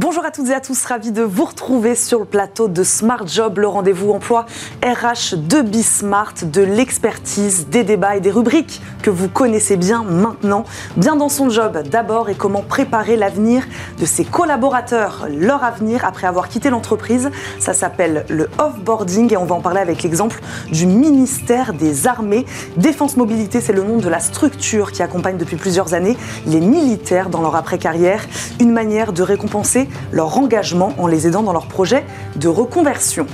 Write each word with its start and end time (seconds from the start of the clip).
Bonjour 0.00 0.24
à 0.24 0.30
toutes 0.30 0.48
et 0.50 0.54
à 0.54 0.60
tous, 0.60 0.84
ravi 0.84 1.10
de 1.10 1.22
vous 1.22 1.44
retrouver 1.44 1.96
sur 1.96 2.20
le 2.20 2.24
plateau 2.24 2.68
de 2.68 2.84
Smart 2.84 3.26
Job, 3.26 3.58
le 3.58 3.66
rendez-vous 3.66 4.12
emploi 4.12 4.46
RH 4.80 5.34
de 5.36 5.60
Bismart, 5.60 6.34
de 6.44 6.62
l'expertise, 6.62 7.66
des 7.66 7.82
débats 7.82 8.14
et 8.14 8.20
des 8.20 8.30
rubriques 8.30 8.80
que 9.02 9.10
vous 9.10 9.28
connaissez 9.28 9.76
bien 9.76 10.04
maintenant. 10.04 10.62
Bien 10.96 11.16
dans 11.16 11.28
son 11.28 11.50
job 11.50 11.82
d'abord 11.90 12.28
et 12.28 12.36
comment 12.36 12.62
préparer 12.62 13.16
l'avenir 13.16 13.64
de 13.98 14.06
ses 14.06 14.24
collaborateurs, 14.24 15.26
leur 15.36 15.64
avenir 15.64 16.04
après 16.04 16.28
avoir 16.28 16.48
quitté 16.48 16.70
l'entreprise. 16.70 17.30
Ça 17.58 17.72
s'appelle 17.72 18.24
le 18.28 18.48
offboarding 18.58 19.32
et 19.32 19.36
on 19.36 19.46
va 19.46 19.56
en 19.56 19.60
parler 19.60 19.80
avec 19.80 20.04
l'exemple 20.04 20.40
du 20.70 20.86
ministère 20.86 21.72
des 21.72 22.06
Armées. 22.06 22.46
Défense 22.76 23.16
Mobilité, 23.16 23.60
c'est 23.60 23.72
le 23.72 23.82
nom 23.82 23.96
de 23.96 24.08
la 24.08 24.20
structure 24.20 24.92
qui 24.92 25.02
accompagne 25.02 25.38
depuis 25.38 25.56
plusieurs 25.56 25.92
années 25.92 26.16
les 26.46 26.60
militaires 26.60 27.30
dans 27.30 27.40
leur 27.40 27.56
après-carrière. 27.56 28.24
Une 28.60 28.70
manière 28.70 29.12
de 29.12 29.24
récompenser 29.24 29.87
leur 30.12 30.38
engagement 30.38 30.92
en 30.98 31.06
les 31.06 31.26
aidant 31.26 31.42
dans 31.42 31.52
leur 31.52 31.66
projet 31.66 32.04
de 32.36 32.48
reconversion. 32.48 33.26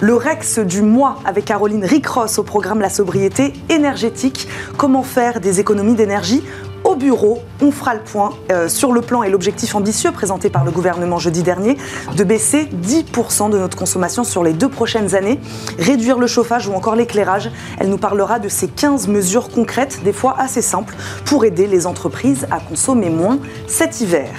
Le 0.00 0.14
Rex 0.14 0.58
du 0.58 0.82
mois 0.82 1.18
avec 1.24 1.44
Caroline 1.44 1.84
Ricross 1.84 2.38
au 2.38 2.42
programme 2.42 2.80
La 2.80 2.90
sobriété 2.90 3.52
énergétique. 3.68 4.48
Comment 4.76 5.02
faire 5.02 5.40
des 5.40 5.60
économies 5.60 5.94
d'énergie 5.94 6.42
au 6.82 6.96
bureau, 6.96 7.40
on 7.60 7.70
fera 7.70 7.94
le 7.94 8.00
point 8.00 8.30
euh, 8.50 8.68
sur 8.68 8.92
le 8.92 9.02
plan 9.02 9.22
et 9.22 9.30
l'objectif 9.30 9.74
ambitieux 9.74 10.12
présenté 10.12 10.48
par 10.48 10.64
le 10.64 10.70
gouvernement 10.70 11.18
jeudi 11.18 11.42
dernier 11.42 11.76
de 12.16 12.24
baisser 12.24 12.68
10% 12.82 13.50
de 13.50 13.58
notre 13.58 13.76
consommation 13.76 14.24
sur 14.24 14.42
les 14.42 14.54
deux 14.54 14.68
prochaines 14.68 15.14
années, 15.14 15.38
réduire 15.78 16.18
le 16.18 16.26
chauffage 16.26 16.68
ou 16.68 16.72
encore 16.72 16.96
l'éclairage. 16.96 17.50
Elle 17.78 17.90
nous 17.90 17.98
parlera 17.98 18.38
de 18.38 18.48
ces 18.48 18.66
15 18.66 19.08
mesures 19.08 19.50
concrètes, 19.50 20.00
des 20.04 20.12
fois 20.12 20.36
assez 20.38 20.62
simples, 20.62 20.94
pour 21.26 21.44
aider 21.44 21.66
les 21.66 21.86
entreprises 21.86 22.46
à 22.50 22.60
consommer 22.60 23.10
moins 23.10 23.38
cet 23.66 24.00
hiver. 24.00 24.30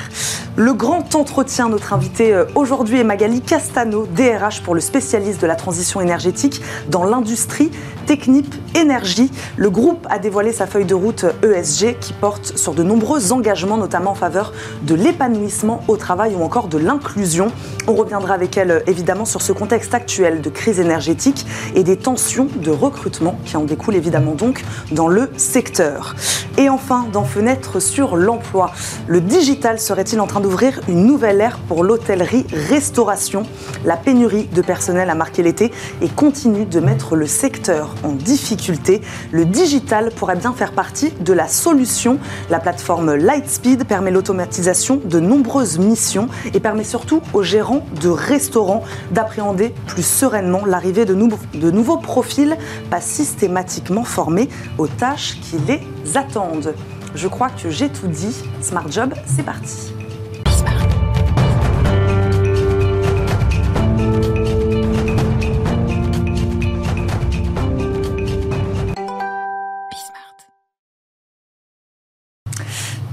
Le 0.58 0.74
grand 0.74 1.16
entretien, 1.16 1.70
notre 1.70 1.94
invité 1.94 2.34
euh, 2.34 2.44
aujourd'hui 2.56 3.00
est 3.00 3.06
Magali 3.06 3.40
Castano, 3.40 4.06
DRH 4.06 4.62
pour 4.64 4.76
le 4.76 4.82
spécialiste 4.82 5.42
de 5.42 5.48
la 5.48 5.56
transition 5.56 6.02
énergétique 6.02 6.62
dans 6.90 7.06
l'industrie 7.06 7.72
Technip 8.06 8.54
Énergie. 8.76 9.32
Le 9.56 9.70
groupe 9.70 10.06
a 10.10 10.20
dévoilé 10.20 10.52
sa 10.52 10.68
feuille 10.68 10.84
de 10.84 10.94
route 10.94 11.26
ESG 11.42 11.98
qui 12.00 12.12
porte 12.12 12.58
sur 12.58 12.74
de 12.74 12.84
nombreux 12.84 13.32
engagements, 13.32 13.78
notamment 13.78 14.12
en 14.12 14.16
faveur 14.16 14.52
de 14.84 14.94
l'épanouissement 14.94 15.86
au 15.88 15.96
travail 15.96 16.36
ou 16.36 16.44
encore 16.44 16.68
de 16.68 16.78
l'inclusion. 16.78 17.50
On 17.88 17.94
reviendra 17.94 18.34
avec 18.34 18.58
elle 18.58 18.84
évidemment 18.88 19.24
sur 19.24 19.42
ce 19.42 19.54
contexte 19.54 19.94
actuel 19.94 20.42
de 20.42 20.50
crise 20.50 20.82
énergétique 20.82 21.46
et 21.76 21.84
des 21.84 21.96
tensions 21.96 22.50
de 22.58 22.72
recrutement 22.72 23.40
qui 23.46 23.56
en 23.56 23.64
découlent 23.64 23.96
évidemment 23.96 24.34
donc 24.34 24.66
dans 24.92 25.08
le 25.08 25.30
secteur. 25.38 26.16
Et 26.58 26.68
enfin, 26.68 27.08
dans 27.14 27.24
Fenêtre 27.24 27.80
sur 27.80 28.18
l'emploi, 28.18 28.72
le 29.08 29.22
digital 29.22 29.80
serait-il 29.80 30.20
en 30.20 30.28
train 30.28 30.42
d'ouvrir 30.52 30.82
une 30.90 31.06
nouvelle 31.06 31.40
ère 31.40 31.60
pour 31.60 31.82
l'hôtellerie-restauration 31.82 33.44
La 33.86 33.96
pénurie 33.96 34.48
de 34.48 34.62
personnel 34.62 35.10
a 35.10 35.16
marqué 35.16 35.44
l'été 35.44 35.72
et 36.02 36.10
continue 36.10 36.66
de 36.66 36.82
mettre 36.82 37.16
le 37.16 37.26
secteur 37.26 37.96
en 38.04 38.12
difficulté. 38.12 39.00
Le 39.32 39.46
digital 39.46 40.12
pourrait 40.12 40.36
bien 40.36 40.52
faire 40.52 40.74
partie 40.74 41.12
de 41.12 41.32
la 41.32 41.48
solution. 41.48 42.20
La 42.50 42.60
plateforme 42.60 43.16
Lightspeed 43.16 43.86
permet 43.86 44.12
l'automatisation 44.12 45.00
de 45.02 45.22
nombreuses 45.22 45.80
missions 45.80 46.28
et 46.54 46.60
permet 46.60 46.84
surtout 46.84 47.22
aux 47.34 47.44
gérants 47.44 47.86
de 48.02 48.10
restaurants 48.10 48.84
d'appréhender 49.12 49.74
plus 49.88 50.06
sereinement 50.06 50.66
l'arrivée 50.66 51.06
de, 51.06 51.14
de 51.14 51.72
nouveaux 51.72 51.98
profils 51.98 52.58
pas 52.90 53.00
systématiquement 53.00 54.04
formés 54.04 54.50
aux 54.78 54.88
tâches 54.88 55.40
qui 55.40 55.56
les 55.66 56.18
attendent. 56.18 56.74
Je 57.16 57.30
crois 57.30 57.50
que 57.50 57.70
j'ai 57.70 57.88
tout 57.88 58.08
dit. 58.08 58.36
Smart 58.62 58.92
Job, 58.92 59.14
c'est 59.26 59.44
parti. 59.44 59.94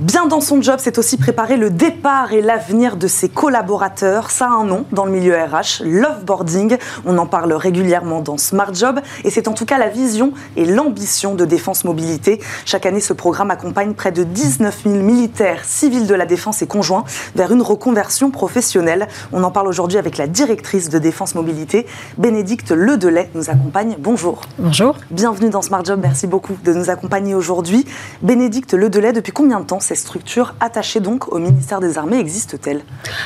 Bien 0.00 0.26
dans 0.26 0.40
son 0.40 0.62
job, 0.62 0.76
c'est 0.78 0.96
aussi 0.96 1.16
préparer 1.16 1.56
le 1.56 1.70
départ 1.70 2.32
et 2.32 2.40
l'avenir 2.40 2.96
de 2.96 3.08
ses 3.08 3.28
collaborateurs. 3.28 4.30
Ça 4.30 4.46
a 4.46 4.50
un 4.50 4.62
nom 4.62 4.84
dans 4.92 5.04
le 5.04 5.10
milieu 5.10 5.34
RH, 5.34 5.82
l'offboarding. 5.82 6.76
On 7.04 7.18
en 7.18 7.26
parle 7.26 7.52
régulièrement 7.52 8.20
dans 8.20 8.38
Smart 8.38 8.72
Job 8.72 9.00
et 9.24 9.30
c'est 9.30 9.48
en 9.48 9.54
tout 9.54 9.64
cas 9.64 9.76
la 9.76 9.88
vision 9.88 10.32
et 10.56 10.66
l'ambition 10.66 11.34
de 11.34 11.44
Défense 11.44 11.84
Mobilité. 11.84 12.40
Chaque 12.64 12.86
année, 12.86 13.00
ce 13.00 13.12
programme 13.12 13.50
accompagne 13.50 13.94
près 13.94 14.12
de 14.12 14.22
19 14.22 14.82
000 14.84 14.94
militaires, 15.02 15.64
civils 15.64 16.06
de 16.06 16.14
la 16.14 16.26
défense 16.26 16.62
et 16.62 16.68
conjoints 16.68 17.02
vers 17.34 17.50
une 17.50 17.62
reconversion 17.62 18.30
professionnelle. 18.30 19.08
On 19.32 19.42
en 19.42 19.50
parle 19.50 19.66
aujourd'hui 19.66 19.98
avec 19.98 20.16
la 20.16 20.28
directrice 20.28 20.90
de 20.90 21.00
Défense 21.00 21.34
Mobilité, 21.34 21.88
Bénédicte 22.18 22.70
Ledelay, 22.70 23.30
nous 23.34 23.50
accompagne. 23.50 23.96
Bonjour. 23.98 24.42
Bonjour. 24.60 24.94
Bienvenue 25.10 25.50
dans 25.50 25.62
Smart 25.62 25.84
Job. 25.84 25.98
Merci 26.00 26.28
beaucoup 26.28 26.56
de 26.62 26.72
nous 26.72 26.88
accompagner 26.88 27.34
aujourd'hui. 27.34 27.84
Bénédicte 28.22 28.74
Ledelay, 28.74 29.12
depuis 29.12 29.32
combien 29.32 29.58
de 29.58 29.64
temps 29.64 29.80
ces 29.88 29.94
structures 29.94 30.54
attachées 30.60 31.00
donc 31.00 31.32
au 31.32 31.38
ministère 31.38 31.80
des 31.80 31.96
Armées 31.96 32.18
existent-elles 32.18 32.82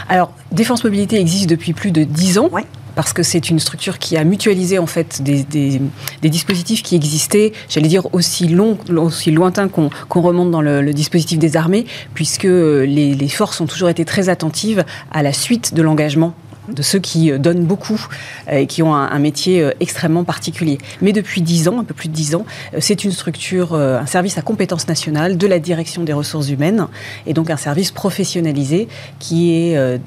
Alors, 0.09 0.33
Défense 0.53 0.85
Mobilité 0.85 1.19
existe 1.19 1.51
depuis 1.51 1.73
plus 1.73 1.91
de 1.91 2.05
10 2.05 2.39
ans. 2.39 2.51
parce 2.95 3.13
que 3.13 3.25
c'est 3.25 3.51
une 3.51 3.59
structure 3.59 3.99
qui 3.99 4.17
a 4.17 4.23
mutualisé 4.23 4.79
en 4.79 4.87
fait 4.87 5.23
des, 5.23 5.45
dispositifs 6.23 6.85
qui 6.85 6.95
existaient, 6.95 7.53
j'allais 7.69 7.89
dire 7.89 8.15
aussi 8.15 8.47
long, 8.47 8.79
aussi 8.97 9.33
lointains 9.33 9.69
qu'on 9.69 10.21
remonte 10.21 10.53
dans 10.53 10.61
le, 10.61 10.93
dispositif 10.93 11.39
des 11.39 11.57
armées, 11.57 11.85
puisque 12.15 12.45
les, 12.45 13.15
les, 13.15 13.29
forces 13.29 13.61
ont 13.61 13.67
toujours 13.67 13.89
été 13.89 14.05
très 14.05 14.29
attentives 14.29 14.85
à 15.11 15.23
la 15.23 15.33
suite 15.33 15.75
de 15.75 15.83
l'engagement 15.83 16.35
de 16.69 16.83
ceux 16.83 16.99
qui 16.99 17.31
euh, 17.31 17.39
donnent 17.39 17.65
beaucoup 17.65 18.07
euh, 18.49 18.59
et 18.59 18.67
qui 18.67 18.83
ont 18.83 18.95
un, 18.95 19.19
métier 19.19 19.63
euh, 19.63 19.71
extrêmement 19.81 20.25
particulier. 20.25 20.79
Mais 21.01 21.13
depuis 21.13 21.43
dix 21.43 21.69
ans, 21.69 21.81
un 21.81 21.85
peu 21.85 21.95
plus 21.95 22.09
de 22.09 22.15
dix 22.15 22.35
ans, 22.35 22.45
c'est 22.79 23.05
une 23.05 23.13
structure, 23.13 23.75
un 23.75 24.07
service 24.07 24.39
à 24.39 24.43
compétence 24.43 24.89
nationale 24.89 25.37
de 25.37 25.47
la 25.47 25.59
direction 25.59 26.03
des 26.03 26.13
ressources 26.13 26.49
humaines 26.49 26.89
et 27.27 27.35
donc 27.35 27.51
un 27.51 27.57
service 27.57 27.91
professionnalisé 27.91 28.89
qui 29.19 29.53
est 29.53 30.01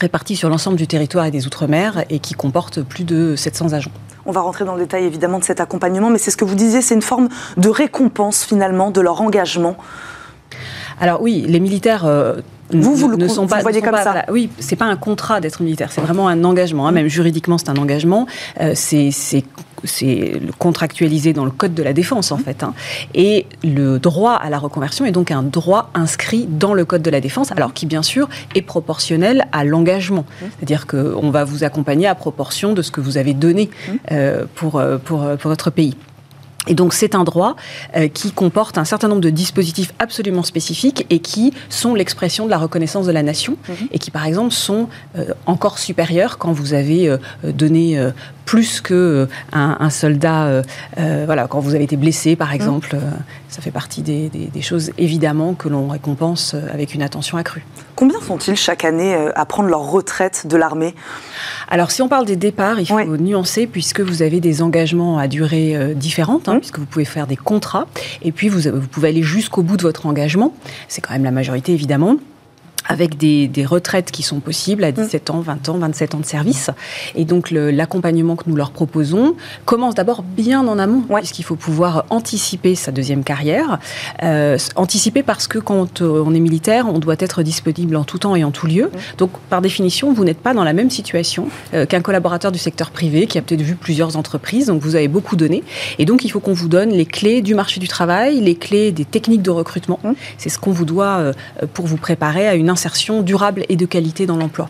réparti 0.00 0.36
sur 0.36 0.48
l'ensemble 0.48 0.76
du 0.76 0.86
territoire 0.86 1.26
et 1.26 1.30
des 1.30 1.46
Outre-mer 1.46 2.04
et 2.08 2.18
qui 2.18 2.34
comporte 2.34 2.82
plus 2.82 3.04
de 3.04 3.36
700 3.36 3.72
agents. 3.72 3.90
On 4.26 4.32
va 4.32 4.40
rentrer 4.40 4.64
dans 4.64 4.74
le 4.74 4.82
détail 4.82 5.04
évidemment 5.04 5.38
de 5.38 5.44
cet 5.44 5.60
accompagnement, 5.60 6.10
mais 6.10 6.18
c'est 6.18 6.30
ce 6.30 6.36
que 6.36 6.44
vous 6.44 6.54
disiez, 6.54 6.82
c'est 6.82 6.94
une 6.94 7.02
forme 7.02 7.28
de 7.56 7.68
récompense 7.68 8.44
finalement 8.44 8.90
de 8.90 9.00
leur 9.00 9.20
engagement. 9.20 9.76
Alors 11.00 11.22
oui, 11.22 11.44
les 11.46 11.60
militaires 11.60 12.06
vous, 12.72 12.94
vous 12.94 13.16
ne 13.16 13.28
sont 13.28 13.46
pas, 13.46 13.60
voyez 13.60 13.80
comme 13.80 13.96
ça 13.96 14.02
voilà. 14.02 14.24
Oui, 14.30 14.50
c'est 14.58 14.76
pas 14.76 14.86
un 14.86 14.96
contrat 14.96 15.40
d'être 15.40 15.62
militaire, 15.62 15.92
c'est 15.92 16.00
vraiment 16.00 16.28
un 16.28 16.44
engagement. 16.44 16.86
Hein. 16.86 16.92
Même 16.92 17.08
juridiquement, 17.08 17.58
c'est 17.58 17.68
un 17.68 17.76
engagement. 17.76 18.26
Euh, 18.60 18.72
c'est 18.74 19.10
c'est 19.84 20.40
contractualisé 20.58 21.32
dans 21.32 21.44
le 21.44 21.50
code 21.50 21.74
de 21.74 21.82
la 21.82 21.92
défense 21.92 22.32
en 22.32 22.36
mmh. 22.36 22.42
fait. 22.42 22.62
Hein. 22.62 22.74
Et 23.14 23.46
le 23.64 23.98
droit 23.98 24.34
à 24.34 24.50
la 24.50 24.58
reconversion 24.58 25.04
est 25.04 25.12
donc 25.12 25.30
un 25.30 25.42
droit 25.42 25.90
inscrit 25.94 26.46
dans 26.46 26.74
le 26.74 26.84
code 26.84 27.02
de 27.02 27.10
la 27.10 27.20
défense, 27.20 27.52
alors 27.52 27.72
qui 27.72 27.86
bien 27.86 28.02
sûr 28.02 28.28
est 28.54 28.62
proportionnel 28.62 29.46
à 29.52 29.64
l'engagement. 29.64 30.26
Mmh. 30.28 30.44
C'est-à-dire 30.58 30.86
qu'on 30.86 31.30
va 31.30 31.44
vous 31.44 31.64
accompagner 31.64 32.06
à 32.06 32.14
proportion 32.14 32.72
de 32.72 32.82
ce 32.82 32.90
que 32.90 33.00
vous 33.00 33.16
avez 33.16 33.34
donné 33.34 33.70
euh, 34.12 34.44
pour, 34.54 34.76
euh, 34.76 34.98
pour, 34.98 35.24
pour 35.38 35.48
votre 35.48 35.70
pays. 35.70 35.96
Et 36.66 36.74
donc 36.74 36.92
c'est 36.92 37.14
un 37.14 37.24
droit 37.24 37.56
euh, 37.96 38.08
qui 38.08 38.32
comporte 38.32 38.76
un 38.76 38.84
certain 38.84 39.08
nombre 39.08 39.22
de 39.22 39.30
dispositifs 39.30 39.94
absolument 39.98 40.42
spécifiques 40.42 41.06
et 41.08 41.20
qui 41.20 41.54
sont 41.70 41.94
l'expression 41.94 42.44
de 42.44 42.50
la 42.50 42.58
reconnaissance 42.58 43.06
de 43.06 43.12
la 43.12 43.22
nation 43.22 43.56
mhm. 43.68 43.88
et 43.92 43.98
qui 43.98 44.10
par 44.10 44.26
exemple 44.26 44.52
sont 44.52 44.88
euh, 45.16 45.32
encore 45.46 45.78
supérieurs 45.78 46.36
quand 46.36 46.52
vous 46.52 46.74
avez 46.74 47.08
euh, 47.08 47.16
donné 47.44 47.98
plus 48.50 48.80
que 48.80 49.28
un, 49.52 49.90
soldat, 49.90 50.62
voilà, 50.96 51.46
quand 51.46 51.60
vous 51.60 51.76
avez 51.76 51.84
été 51.84 51.96
blessé 51.96 52.34
par 52.34 52.48
mhm. 52.48 52.54
exemple. 52.54 52.96
ça 53.48 53.62
fait 53.62 53.70
partie 53.70 54.02
des, 54.02 54.28
des 54.28 54.62
choses 54.62 54.90
évidemment 54.98 55.54
que 55.54 55.68
l'on 55.68 55.86
récompense 55.86 56.56
avec 56.72 56.94
une 56.94 57.02
attention 57.02 57.38
accrue. 57.38 57.64
Combien 57.94 58.20
sont-ils 58.20 58.56
chaque 58.56 58.84
année 58.84 59.14
à 59.36 59.44
prendre 59.44 59.68
leur 59.68 59.90
retraite 59.90 60.46
de 60.48 60.56
l'armée? 60.56 60.94
Alors, 61.68 61.92
si 61.92 62.02
on 62.02 62.08
parle 62.08 62.26
des 62.26 62.34
départs, 62.34 62.80
il 62.80 62.86
faut 62.86 63.16
nuancer 63.16 63.68
puisque 63.68 64.00
vous 64.00 64.22
avez 64.22 64.40
des 64.40 64.62
engagements 64.62 65.18
à 65.18 65.28
durée 65.28 65.76
euh, 65.76 65.94
différente, 65.94 66.48
hein, 66.48 66.58
puisque 66.58 66.80
vous 66.80 66.86
pouvez 66.86 67.04
faire 67.04 67.28
des 67.28 67.36
contrats, 67.36 67.86
et 68.22 68.32
puis 68.32 68.48
vous, 68.48 68.70
vous 68.72 68.88
pouvez 68.88 69.10
aller 69.10 69.22
jusqu'au 69.22 69.62
bout 69.62 69.76
de 69.76 69.82
votre 69.82 70.06
engagement. 70.06 70.52
C'est 70.88 71.00
quand 71.00 71.12
même 71.12 71.24
la 71.24 71.30
majorité, 71.30 71.72
évidemment 71.72 72.16
avec 72.90 73.16
des, 73.16 73.46
des, 73.46 73.64
retraites 73.64 74.10
qui 74.10 74.24
sont 74.24 74.40
possibles 74.40 74.82
à 74.82 74.90
17 74.90 75.30
ans, 75.30 75.40
20 75.40 75.68
ans, 75.68 75.78
27 75.78 76.16
ans 76.16 76.18
de 76.18 76.26
service. 76.26 76.70
Et 77.14 77.24
donc 77.24 77.52
l'accompagnement 77.52 78.34
que 78.34 78.42
nous 78.48 78.56
leur 78.56 78.72
proposons 78.72 79.36
commence 79.64 79.94
d'abord 79.94 80.24
bien 80.24 80.66
en 80.66 80.76
amont, 80.76 81.02
puisqu'il 81.02 81.44
faut 81.44 81.54
pouvoir 81.54 82.04
anticiper 82.10 82.74
sa 82.74 82.90
deuxième 82.90 83.22
carrière. 83.22 83.78
Euh, 84.24 84.58
anticiper 84.74 85.22
parce 85.22 85.46
que 85.46 85.60
quand 85.60 86.02
euh, 86.02 86.24
on 86.26 86.34
est 86.34 86.40
militaire, 86.40 86.88
on 86.88 86.98
doit 86.98 87.14
être 87.20 87.44
disponible 87.44 87.94
en 87.94 88.02
tout 88.02 88.18
temps 88.18 88.34
et 88.34 88.42
en 88.42 88.50
tout 88.50 88.66
lieu. 88.66 88.90
Donc 89.18 89.30
par 89.48 89.62
définition, 89.62 90.12
vous 90.12 90.24
n'êtes 90.24 90.40
pas 90.40 90.52
dans 90.52 90.64
la 90.64 90.72
même 90.72 90.90
situation 90.90 91.46
euh, 91.74 91.86
qu'un 91.86 92.00
collaborateur 92.00 92.50
du 92.50 92.58
secteur 92.58 92.90
privé 92.90 93.28
qui 93.28 93.38
a 93.38 93.42
peut-être 93.42 93.62
vu 93.62 93.76
plusieurs 93.76 94.16
entreprises, 94.16 94.66
donc 94.66 94.82
vous 94.82 94.96
avez 94.96 95.06
beaucoup 95.06 95.36
donné. 95.36 95.62
Et 96.00 96.06
donc 96.06 96.24
il 96.24 96.30
faut 96.30 96.40
qu'on 96.40 96.54
vous 96.54 96.68
donne 96.68 96.90
les 96.90 97.06
clés 97.06 97.40
du 97.40 97.54
marché 97.54 97.78
du 97.78 97.86
travail, 97.86 98.40
les 98.40 98.56
clés 98.56 98.90
des 98.90 99.04
techniques 99.04 99.42
de 99.42 99.50
recrutement. 99.50 100.00
C'est 100.38 100.48
ce 100.48 100.58
qu'on 100.58 100.72
vous 100.72 100.84
doit 100.84 101.32
pour 101.72 101.86
vous 101.86 101.96
préparer 101.96 102.48
à 102.48 102.56
une 102.56 102.68
durable 103.22 103.64
et 103.68 103.76
de 103.76 103.86
qualité 103.86 104.26
dans 104.26 104.36
l'emploi. 104.36 104.68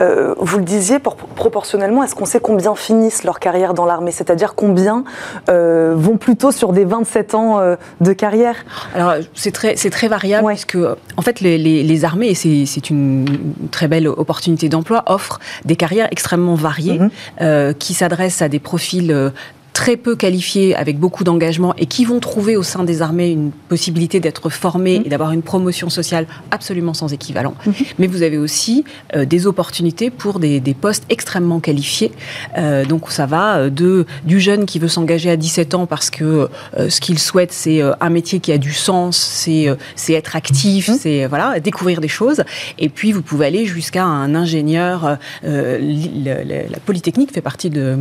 Euh, 0.00 0.34
vous 0.38 0.58
le 0.58 0.64
disiez, 0.64 0.98
proportionnellement, 0.98 2.02
est-ce 2.04 2.14
qu'on 2.14 2.24
sait 2.24 2.40
combien 2.40 2.74
finissent 2.74 3.24
leur 3.24 3.40
carrière 3.40 3.74
dans 3.74 3.84
l'armée? 3.84 4.12
C'est-à-dire 4.12 4.54
combien 4.54 5.04
euh, 5.48 5.94
vont 5.96 6.16
plutôt 6.16 6.52
sur 6.52 6.72
des 6.72 6.84
27 6.84 7.34
ans 7.34 7.58
euh, 7.58 7.76
de 8.00 8.12
carrière? 8.12 8.56
Alors, 8.94 9.14
c'est 9.34 9.50
très, 9.50 9.74
très 9.74 10.08
variable, 10.08 10.46
parce 10.46 10.64
que, 10.64 10.96
en 11.16 11.22
fait, 11.22 11.40
les, 11.40 12.04
armées, 12.04 12.28
et 12.28 12.66
c'est 12.66 12.90
une 12.90 13.26
très 13.70 13.88
belle 13.88 14.08
opportunité 14.08 14.68
d'emploi, 14.68 15.02
offrent 15.06 15.40
des 15.64 15.76
carrières 15.76 16.08
extrêmement 16.10 16.54
variées 16.54 17.00
mhm. 17.40 17.74
qui 17.74 17.94
s'adressent 17.94 18.42
à 18.42 18.48
des 18.48 18.60
profils 18.60 19.32
très 19.78 19.96
peu 19.96 20.16
qualifiés, 20.16 20.74
avec 20.74 20.98
beaucoup 20.98 21.22
d'engagement, 21.22 21.72
et 21.76 21.86
qui 21.86 22.04
vont 22.04 22.18
trouver 22.18 22.56
au 22.56 22.64
sein 22.64 22.82
des 22.82 23.00
armées 23.00 23.30
une 23.30 23.52
possibilité 23.68 24.18
d'être 24.18 24.50
formés 24.50 24.98
mmh. 24.98 25.02
et 25.06 25.08
d'avoir 25.08 25.30
une 25.30 25.42
promotion 25.42 25.88
sociale 25.88 26.26
absolument 26.50 26.94
sans 26.94 27.12
équivalent. 27.12 27.54
Mmh. 27.64 27.70
Mais 28.00 28.08
vous 28.08 28.22
avez 28.22 28.38
aussi 28.38 28.84
euh, 29.14 29.24
des 29.24 29.46
opportunités 29.46 30.10
pour 30.10 30.40
des, 30.40 30.60
postes 30.80 31.04
extrêmement 31.10 31.60
qualifiés. 31.60 32.10
Euh, 32.58 32.84
donc 32.84 33.12
ça 33.12 33.26
va 33.26 33.58
euh, 33.58 33.70
de, 33.70 34.04
du 34.24 34.40
jeune 34.40 34.66
qui 34.66 34.80
veut 34.80 34.88
s'engager 34.88 35.30
à 35.30 35.36
17 35.36 35.74
ans 35.74 35.86
parce 35.86 36.10
que 36.10 36.48
ce 36.76 37.00
qu'il 37.00 37.20
souhaite, 37.20 37.52
c'est 37.52 37.80
un 37.80 38.10
métier 38.10 38.40
qui 38.40 38.50
a 38.50 38.58
du 38.58 38.72
sens, 38.72 39.16
c'est 39.16 40.12
être 40.12 40.34
actif, 40.34 40.88
mmh. 40.88 40.94
c'est 40.98 41.26
voilà, 41.26 41.60
découvrir 41.60 42.00
des 42.00 42.08
choses. 42.08 42.42
Et 42.80 42.88
puis 42.88 43.12
vous 43.12 43.22
pouvez 43.22 43.46
aller 43.46 43.64
jusqu'à 43.64 44.04
un 44.04 44.34
ingénieur. 44.34 45.18
la 45.44 46.78
Polytechnique 46.84 47.32
fait 47.32 47.42
partie 47.42 47.70
de 47.70 47.96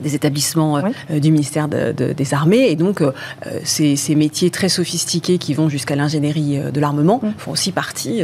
des 0.00 0.14
établissements 0.14 0.78
euh, 0.78 0.82
euh, 1.10 1.20
du 1.20 1.30
ministère 1.30 1.68
des 1.68 2.34
Armées. 2.34 2.68
Et 2.70 2.76
donc, 2.76 3.00
euh, 3.00 3.12
ces, 3.64 4.14
métiers 4.14 4.50
très 4.50 4.68
sophistiqués 4.68 5.38
qui 5.38 5.54
vont 5.54 5.68
jusqu'à 5.68 5.96
l'ingénierie 5.96 6.58
de 6.72 6.80
l'armement 6.80 7.20
font 7.38 7.52
aussi 7.52 7.72
partie 7.72 8.22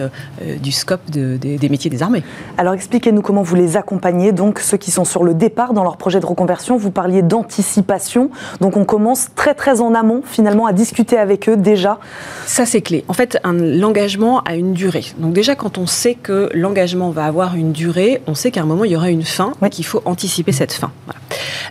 du 0.61 0.73
scope 0.73 1.09
des 1.11 1.69
métiers 1.69 1.91
des 1.91 2.03
armées. 2.03 2.23
Alors, 2.59 2.75
expliquez-nous 2.75 3.23
comment 3.23 3.43
vous 3.43 3.55
les 3.55 3.77
accompagnez, 3.77 4.33
donc 4.33 4.59
ceux 4.59 4.77
qui 4.77 4.91
sont 4.91 5.05
sur 5.05 5.23
le 5.23 5.33
départ 5.33 5.73
dans 5.73 5.85
leur 5.85 5.97
projet 5.97 6.21
de 6.21 6.27
reconversion. 6.27 6.77
Vous 6.77 6.91
parliez 6.91 7.23
d'anticipation. 7.23 8.31
Donc, 8.61 8.77
on 8.77 8.85
commence 8.85 9.29
très, 9.35 9.55
très 9.55 9.81
en 9.81 9.95
amont, 9.95 10.23
finalement, 10.25 10.67
à 10.67 10.73
discuter 10.73 11.17
avec 11.17 11.49
eux 11.49 11.57
déjà. 11.57 11.99
Ça, 12.47 12.67
c'est 12.67 12.83
clé. 12.83 13.05
En 13.09 13.13
fait, 13.13 13.39
l'engagement 13.45 14.41
a 14.41 14.57
une 14.57 14.73
durée. 14.73 15.05
Donc, 15.19 15.33
déjà, 15.33 15.55
quand 15.55 15.79
on 15.79 15.87
sait 15.87 16.15
que 16.15 16.51
l'engagement 16.53 17.11
va 17.11 17.27
avoir 17.27 17.55
une 17.55 17.73
durée, 17.73 18.23
on 18.27 18.35
sait 18.35 18.51
qu'à 18.51 18.63
un 18.63 18.67
moment, 18.67 18.85
il 18.85 18.93
y 18.93 18.97
aura 18.97 19.11
une 19.11 19.23
fin, 19.23 19.53
et 19.65 19.71
qu'il 19.71 19.85
faut 19.85 20.03
anticiper 20.05 20.53
cette 20.53 20.73
fin. 20.73 20.91
Voilà. 21.07 21.21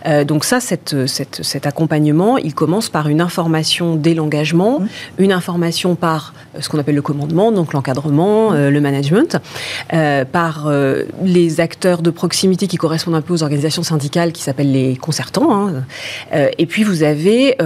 Euh, 0.04 0.24
donc 0.24 0.44
ça, 0.44 0.60
cet 0.60 1.66
accompagnement, 1.66 2.38
il 2.38 2.54
commence 2.54 2.88
par 2.88 3.08
une 3.08 3.20
information 3.20 3.96
dès 3.96 4.14
l'engagement, 4.14 4.80
mmh. 4.80 4.86
une 5.18 5.32
information 5.32 5.94
par 5.94 6.34
euh, 6.54 6.60
ce 6.60 6.68
qu'on 6.68 6.78
appelle 6.78 6.94
le 6.94 7.02
commandement, 7.02 7.52
donc 7.52 7.72
l'encadrement, 7.72 8.50
mmh. 8.50 8.54
euh, 8.54 8.70
le 8.70 8.80
management, 8.80 9.38
par 10.32 10.70
les 11.24 11.60
acteurs 11.60 12.02
de 12.02 12.10
proximité 12.10 12.66
qui 12.66 12.76
correspondent 12.76 13.14
un 13.14 13.20
peu 13.20 13.32
aux 13.32 13.42
organisations 13.42 13.82
syndicales 13.82 14.32
qui 14.32 14.42
s'appellent 14.42 14.72
les 14.72 14.96
concertants. 14.96 15.68
Hein. 15.68 15.84
et 16.32 16.66
puis 16.66 16.84
vous 16.84 17.02
avez 17.02 17.56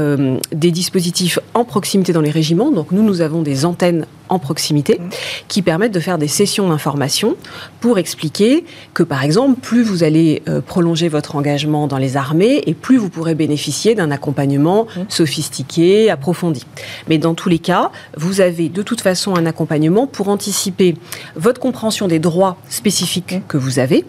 des 0.52 0.70
dispositifs 0.70 1.38
en 1.54 1.64
proximité 1.64 2.12
dans 2.12 2.20
les 2.20 2.30
régiments. 2.30 2.70
Donc 2.70 2.92
nous, 2.92 3.02
nous 3.02 3.20
avons 3.20 3.42
des 3.42 3.64
antennes 3.64 4.06
en 4.30 4.38
proximité 4.38 4.98
mmh. 4.98 5.08
qui 5.48 5.62
permettent 5.62 5.92
de 5.92 6.00
faire 6.00 6.18
des 6.18 6.28
sessions 6.28 6.68
d'information 6.68 7.36
pour 7.80 7.98
expliquer 7.98 8.64
que, 8.94 9.02
par 9.02 9.22
exemple, 9.22 9.60
plus 9.60 9.82
vous 9.82 10.02
allez 10.04 10.42
prolonger 10.66 11.08
votre 11.08 11.36
engagement 11.36 11.86
dans 11.86 11.98
les 11.98 12.16
armées 12.16 12.62
et 12.66 12.74
plus 12.74 12.96
vous 12.96 13.10
pourrez 13.10 13.34
bénéficier 13.34 13.94
d'un 13.94 14.10
accompagnement 14.10 14.84
mmh. 14.84 15.00
sophistiqué, 15.08 16.10
approfondi. 16.10 16.64
Mais 17.08 17.18
dans 17.18 17.34
tous 17.34 17.48
les 17.48 17.58
cas, 17.58 17.90
vous 18.16 18.40
avez 18.40 18.68
de 18.68 18.82
toute 18.82 19.00
façon 19.00 19.34
un 19.34 19.46
accompagnement 19.46 20.06
pour 20.06 20.28
anticiper 20.28 20.94
votre 21.36 21.60
compréhension 21.60 22.08
des 22.08 22.18
droits 22.18 22.56
spécifiques 22.68 23.34
mmh. 23.34 23.42
que 23.48 23.56
vous 23.56 23.78
avez. 23.78 24.04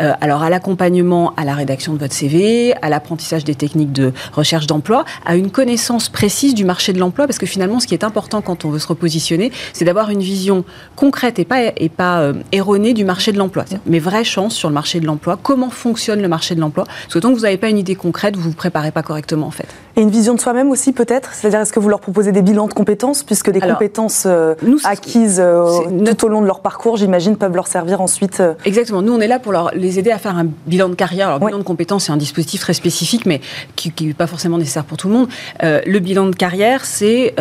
Euh, 0.00 0.12
alors 0.20 0.42
à 0.42 0.50
l'accompagnement, 0.50 1.34
à 1.36 1.44
la 1.44 1.54
rédaction 1.54 1.94
de 1.94 1.98
votre 1.98 2.14
CV, 2.14 2.74
à 2.82 2.88
l'apprentissage 2.88 3.44
des 3.44 3.54
techniques 3.54 3.92
de 3.92 4.12
recherche 4.32 4.66
d'emploi, 4.66 5.04
à 5.24 5.36
une 5.36 5.50
connaissance 5.50 6.08
précise 6.08 6.54
du 6.54 6.64
marché 6.64 6.92
de 6.92 6.98
l'emploi, 6.98 7.26
parce 7.26 7.38
que 7.38 7.46
finalement, 7.46 7.80
ce 7.80 7.86
qui 7.86 7.94
est 7.94 8.04
important 8.04 8.42
quand 8.42 8.64
on 8.64 8.70
veut 8.70 8.78
se 8.78 8.86
repositionner, 8.86 9.52
c'est 9.72 9.84
d'avoir 9.84 10.10
une 10.10 10.20
vision 10.20 10.64
concrète 10.94 11.38
et 11.38 11.44
pas, 11.44 11.72
et 11.76 11.88
pas 11.88 12.20
euh, 12.20 12.32
erronée 12.52 12.94
du 12.94 13.04
marché 13.04 13.32
de 13.32 13.38
l'emploi. 13.38 13.64
Mes 13.86 13.98
vraies 13.98 14.24
chances 14.24 14.54
sur 14.54 14.68
le 14.68 14.74
marché 14.74 15.00
de 15.00 15.06
l'emploi, 15.06 15.38
comment 15.40 15.70
fonctionne 15.70 16.20
le 16.20 16.28
marché 16.28 16.54
de 16.54 16.60
l'emploi? 16.60 16.84
Parce 16.84 17.14
que 17.14 17.18
tant 17.18 17.30
que 17.30 17.34
vous 17.34 17.42
n'avez 17.42 17.56
pas 17.56 17.68
une 17.68 17.78
idée 17.78 17.94
concrète, 17.94 18.36
vous 18.36 18.50
vous 18.50 18.52
préparez 18.52 18.90
pas 18.90 19.02
correctement 19.02 19.46
en 19.46 19.50
fait. 19.50 19.66
Et 19.96 20.02
une 20.02 20.10
vision 20.10 20.34
de 20.34 20.40
soi-même 20.40 20.70
aussi 20.70 20.92
peut-être? 20.92 21.32
C'est-à-dire 21.32 21.60
est-ce 21.60 21.72
que 21.72 21.80
vous 21.80 21.88
leur 21.88 22.00
proposez 22.00 22.32
des 22.32 22.42
bilans 22.42 22.68
de 22.68 22.74
compétences 22.74 23.22
puisque 23.22 23.48
les 23.48 23.60
compétences 23.60 24.24
euh, 24.26 24.54
acquises 24.84 25.40
euh, 25.42 25.64
tout 26.04 26.26
au 26.26 26.28
long 26.28 26.42
de 26.42 26.46
leur 26.46 26.60
parcours, 26.60 26.96
j'imagine, 26.96 27.36
peuvent 27.36 27.54
leur 27.54 27.66
servir 27.66 28.00
ensuite 28.00 28.42
Exactement. 28.64 29.02
Nous, 29.02 29.12
on 29.12 29.20
est 29.20 29.26
là 29.26 29.38
pour 29.38 29.52
leur, 29.52 29.70
les 29.74 29.98
aider 29.98 30.10
à 30.10 30.18
faire 30.18 30.36
un 30.36 30.46
bilan 30.66 30.88
de 30.88 30.94
carrière. 30.94 31.28
Alors, 31.28 31.40
bilan 31.40 31.58
de 31.58 31.62
compétences, 31.62 32.04
c'est 32.04 32.12
un 32.12 32.18
dispositif 32.18 32.60
très 32.60 32.74
spécifique, 32.74 33.26
mais 33.26 33.40
qui 33.74 33.92
n'est 34.00 34.14
pas 34.14 34.26
forcément 34.26 34.58
nécessaire 34.58 34.84
pour 34.84 34.98
tout 34.98 35.08
le 35.08 35.14
monde. 35.14 35.28
le 35.62 35.98
bilan 35.98 36.26
de 36.26 36.36
carrière, 36.36 36.84
c'est 36.84 37.34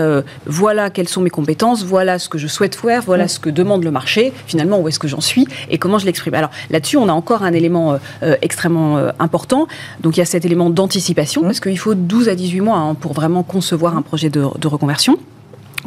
voilà 0.45 0.89
quelles 0.89 1.09
sont 1.09 1.21
mes 1.21 1.29
compétences, 1.29 1.83
voilà 1.83 2.14
ce 2.19 2.29
que 2.29 2.37
je 2.37 2.47
souhaite 2.47 2.75
faire, 2.75 3.01
voilà 3.01 3.27
ce 3.27 3.39
que 3.39 3.49
demande 3.49 3.83
le 3.83 3.91
marché, 3.91 4.33
finalement 4.47 4.79
où 4.79 4.87
est-ce 4.87 4.99
que 4.99 5.07
j'en 5.07 5.21
suis 5.21 5.47
et 5.69 5.77
comment 5.77 5.97
je 5.97 6.05
l'exprime. 6.05 6.33
Alors 6.33 6.51
là-dessus, 6.69 6.97
on 6.97 7.09
a 7.09 7.13
encore 7.13 7.43
un 7.43 7.53
élément 7.53 7.97
extrêmement 8.41 8.97
important. 9.19 9.67
Donc 10.01 10.17
il 10.17 10.19
y 10.19 10.23
a 10.23 10.25
cet 10.25 10.45
élément 10.45 10.69
d'anticipation, 10.69 11.41
mmh. 11.41 11.45
parce 11.45 11.59
qu'il 11.59 11.79
faut 11.79 11.95
12 11.95 12.29
à 12.29 12.35
18 12.35 12.61
mois 12.61 12.77
hein, 12.77 12.93
pour 12.95 13.13
vraiment 13.13 13.43
concevoir 13.43 13.97
un 13.97 14.01
projet 14.01 14.29
de 14.29 14.67
reconversion 14.67 15.17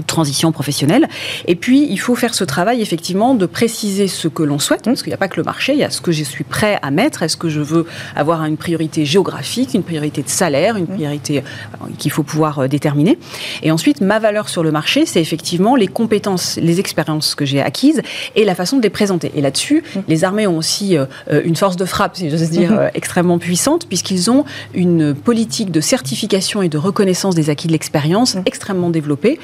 transition 0.07 0.53
professionnelle. 0.53 1.09
Et 1.47 1.55
puis, 1.55 1.87
il 1.91 1.99
faut 1.99 2.15
faire 2.15 2.35
ce 2.35 2.45
travail, 2.45 2.81
effectivement, 2.81 3.35
de 3.35 3.47
préciser 3.47 4.09
ce 4.09 4.29
que 4.29 4.43
l'on 4.43 4.59
souhaite, 4.59 4.83
parce 4.85 5.03
qu'il 5.03 5.11
n'y 5.11 5.15
a 5.15 5.19
pas 5.19 5.29
que 5.29 5.37
le 5.37 5.45
marché, 5.45 5.73
il 5.73 5.79
y 5.79 5.85
a 5.85 5.91
ce 5.91 6.01
que 6.01 6.13
je 6.13 6.25
suis 6.25 6.45
prêt 6.45 6.79
à 6.83 6.91
mettre. 6.91 7.23
Est-ce 7.23 7.37
que 7.37 7.49
je 7.49 7.61
veux 7.61 7.87
avoir 8.17 8.45
une 8.45 8.57
priorité 8.57 9.05
géographique, 9.05 9.75
une 9.75 9.83
priorité 9.83 10.23
de 10.23 10.29
salaire, 10.29 10.77
une 10.77 10.87
priorité 10.87 11.39
euh, 11.39 11.87
qu'il 11.99 12.11
faut 12.11 12.23
pouvoir 12.23 12.61
euh, 12.61 12.69
déterminer? 12.69 13.19
Et 13.63 13.71
ensuite, 13.71 14.01
ma 14.01 14.19
valeur 14.19 14.49
sur 14.49 14.63
le 14.63 14.71
marché, 14.71 15.07
c'est 15.07 15.21
effectivement 15.21 15.77
les 15.77 15.89
compétences, 15.89 16.59
les 16.61 16.81
expériences 16.81 17.35
que 17.35 17.45
j'ai 17.45 17.61
acquises 17.61 18.03
et 18.37 18.45
la 18.45 18.55
façon 18.55 18.77
de 18.77 18.83
les 18.83 18.91
présenter. 18.91 19.33
Et 19.35 19.41
là-dessus, 19.41 19.83
les 20.09 20.25
armées 20.25 20.47
ont 20.47 20.57
aussi 20.57 20.97
euh, 20.97 21.07
une 21.45 21.57
force 21.57 21.77
de 21.77 21.85
frappe, 21.85 22.17
si 22.17 22.31
j'ose 22.31 22.51
dire, 22.51 22.91
extrêmement 22.95 23.39
puissante, 23.39 23.87
puisqu'ils 23.87 24.31
ont 24.31 24.45
une 24.75 25.15
politique 25.15 25.71
de 25.71 25.81
certification 25.81 26.63
et 26.63 26.69
de 26.69 26.79
reconnaissance 26.79 27.35
des 27.35 27.51
acquis 27.51 27.67
de 27.67 27.73
l'expérience 27.73 28.37
extrêmement 28.47 28.91
développée. 28.91 29.39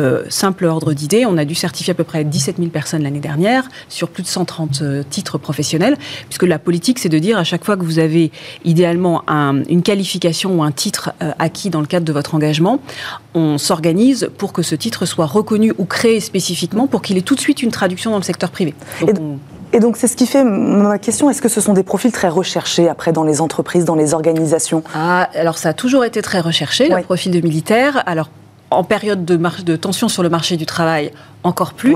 Euh, 0.00 0.24
simple 0.28 0.64
ordre 0.64 0.92
d'idée, 0.92 1.26
on 1.26 1.36
a 1.36 1.44
dû 1.44 1.54
certifier 1.54 1.90
à 1.90 1.94
peu 1.94 2.04
près 2.04 2.24
17 2.24 2.56
000 2.56 2.70
personnes 2.70 3.02
l'année 3.02 3.20
dernière 3.20 3.68
sur 3.88 4.08
plus 4.08 4.22
de 4.22 4.28
130 4.28 4.80
euh, 4.82 5.02
titres 5.08 5.36
professionnels, 5.36 5.96
puisque 6.28 6.44
la 6.44 6.58
politique, 6.58 6.98
c'est 6.98 7.08
de 7.08 7.18
dire 7.18 7.36
à 7.38 7.44
chaque 7.44 7.64
fois 7.64 7.76
que 7.76 7.84
vous 7.84 7.98
avez 7.98 8.32
idéalement 8.64 9.22
une 9.68 9.82
qualification 9.82 10.58
ou 10.58 10.62
un 10.62 10.72
titre 10.72 11.12
euh, 11.22 11.32
acquis 11.38 11.70
dans 11.70 11.80
le 11.80 11.86
cadre 11.86 12.06
de 12.06 12.12
votre 12.12 12.34
engagement, 12.34 12.80
on 13.34 13.58
s'organise 13.58 14.30
pour 14.38 14.52
que 14.52 14.62
ce 14.62 14.74
titre 14.74 15.04
soit 15.04 15.26
reconnu 15.26 15.72
ou 15.78 15.84
créé 15.84 16.20
spécifiquement 16.20 16.86
pour 16.86 17.02
qu'il 17.02 17.18
ait 17.18 17.22
tout 17.22 17.34
de 17.34 17.40
suite 17.40 17.62
une 17.62 17.70
traduction 17.70 18.10
dans 18.10 18.16
le 18.16 18.22
secteur 18.22 18.50
privé. 18.50 18.74
et, 19.72 19.78
donc, 19.80 19.96
c'est 19.96 20.08
ce 20.08 20.16
qui 20.16 20.26
fait 20.26 20.44
ma 20.44 20.98
question. 20.98 21.30
Est-ce 21.30 21.42
que 21.42 21.48
ce 21.48 21.60
sont 21.60 21.74
des 21.74 21.82
profils 21.82 22.10
très 22.10 22.28
recherchés 22.28 22.88
après 22.88 23.12
dans 23.12 23.24
les 23.24 23.40
entreprises, 23.40 23.84
dans 23.84 23.94
les 23.94 24.14
organisations? 24.14 24.82
Ah, 24.94 25.28
Alors, 25.34 25.58
ça 25.58 25.70
a 25.70 25.72
toujours 25.74 26.04
été 26.04 26.22
très 26.22 26.40
recherché, 26.40 26.88
le 26.88 27.02
profil 27.02 27.32
de 27.32 27.40
militaire. 27.40 28.02
Alors, 28.06 28.30
en 28.70 28.84
période 28.84 29.24
de, 29.24 29.36
de, 29.64 29.76
tension 29.76 30.08
sur 30.08 30.22
le 30.22 30.28
marché 30.28 30.56
du 30.56 30.64
travail, 30.64 31.10
encore 31.42 31.74
plus. 31.74 31.94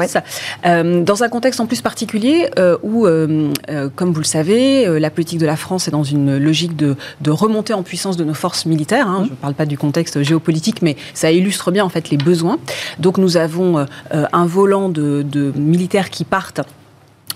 Euh, 0.66 1.02
dans 1.02 1.22
un 1.22 1.28
contexte 1.28 1.60
en 1.60 1.66
plus 1.66 1.80
particulier 1.80 2.50
euh, 2.58 2.76
où, 2.82 3.06
euh, 3.06 3.50
comme 3.94 4.12
vous 4.12 4.20
le 4.20 4.26
savez, 4.26 4.98
la 4.98 5.10
politique 5.10 5.38
de 5.38 5.46
la 5.46 5.56
France 5.56 5.88
est 5.88 5.92
dans 5.92 6.02
une 6.02 6.36
logique 6.36 6.76
de, 6.76 6.96
de 7.20 7.30
remontée 7.30 7.74
en 7.74 7.82
puissance 7.82 8.16
de 8.16 8.24
nos 8.24 8.34
forces 8.34 8.66
militaires. 8.66 9.08
Hein. 9.08 9.20
Mmh. 9.20 9.26
Je 9.26 9.30
ne 9.30 9.36
parle 9.36 9.54
pas 9.54 9.66
du 9.66 9.78
contexte 9.78 10.22
géopolitique, 10.22 10.82
mais 10.82 10.96
ça 11.14 11.30
illustre 11.30 11.70
bien 11.70 11.84
en 11.84 11.88
fait 11.88 12.10
les 12.10 12.16
besoins. 12.16 12.58
Donc 12.98 13.18
nous 13.18 13.36
avons 13.36 13.86
un 14.10 14.46
volant 14.46 14.88
de, 14.88 15.22
de 15.22 15.52
militaires 15.56 16.10
qui 16.10 16.24
partent 16.24 16.60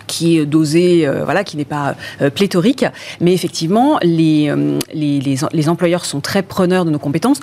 qui 0.07 0.38
est 0.38 0.47
dosé, 0.47 1.07
voilà, 1.25 1.45
qui 1.45 1.59
n'est 1.59 1.66
pas 1.66 1.95
pléthorique. 2.35 2.87
Mais 3.21 3.35
effectivement, 3.35 3.99
les, 4.02 4.50
les, 4.95 5.21
les, 5.21 5.68
employeurs 5.68 6.07
sont 6.07 6.21
très 6.21 6.42
preneurs 6.42 6.87
de 6.87 6.90
nos 6.90 6.99
compétences 6.99 7.40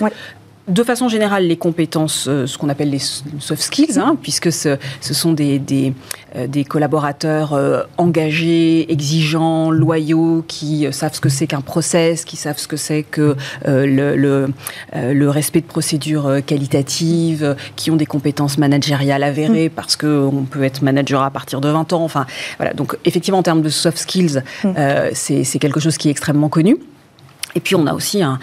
de 0.67 0.83
façon 0.83 1.09
générale, 1.09 1.45
les 1.45 1.57
compétences, 1.57 2.27
euh, 2.27 2.47
ce 2.47 2.57
qu'on 2.57 2.69
appelle 2.69 2.89
les 2.89 2.99
soft 2.99 3.61
skills, 3.61 3.99
hein, 3.99 4.17
puisque 4.19 4.51
ce, 4.51 4.77
sont 4.99 5.31
des, 5.33 5.59
des, 5.59 5.93
euh, 6.35 6.47
collaborateurs 6.67 7.53
euh, 7.53 7.83
engagés, 7.97 8.91
exigeants, 8.91 9.69
loyaux, 9.69 10.43
qui 10.47 10.87
savent 10.91 11.13
ce 11.13 11.21
que 11.21 11.29
c'est 11.29 11.45
qu'un 11.45 11.61
process, 11.61 12.25
qui 12.25 12.35
savent 12.35 12.57
ce 12.57 12.67
que 12.67 12.77
c'est 12.77 13.03
que 13.03 13.35
le, 13.65 14.15
le, 14.15 14.49
le, 14.93 15.29
respect 15.29 15.61
de 15.61 15.67
procédures 15.67 16.43
qualitatives, 16.45 17.55
qui 17.75 17.91
ont 17.91 17.95
des 17.95 18.05
compétences 18.05 18.57
managériales 18.57 19.23
avérées, 19.23 19.69
mm. 19.69 19.71
parce 19.71 19.95
qu'on 19.95 20.45
peut 20.49 20.63
être 20.63 20.81
manager 20.81 21.21
à 21.21 21.29
partir 21.29 21.61
de 21.61 21.69
20 21.69 21.93
ans. 21.93 22.03
Enfin, 22.03 22.25
voilà. 22.57 22.73
Donc, 22.73 22.97
effectivement, 23.05 23.39
en 23.39 23.43
termes 23.43 23.61
de 23.61 23.69
soft 23.69 23.97
skills, 23.97 24.41
mm. 24.63 24.69
c'est 25.13 25.59
quelque 25.59 25.79
chose 25.79 25.97
qui 25.97 26.07
est 26.07 26.11
extrêmement 26.11 26.49
connu. 26.49 26.77
Et 27.55 27.61
puis 27.61 27.75
on 27.75 27.87
a 27.87 27.93
aussi 27.93 28.21
un, 28.21 28.37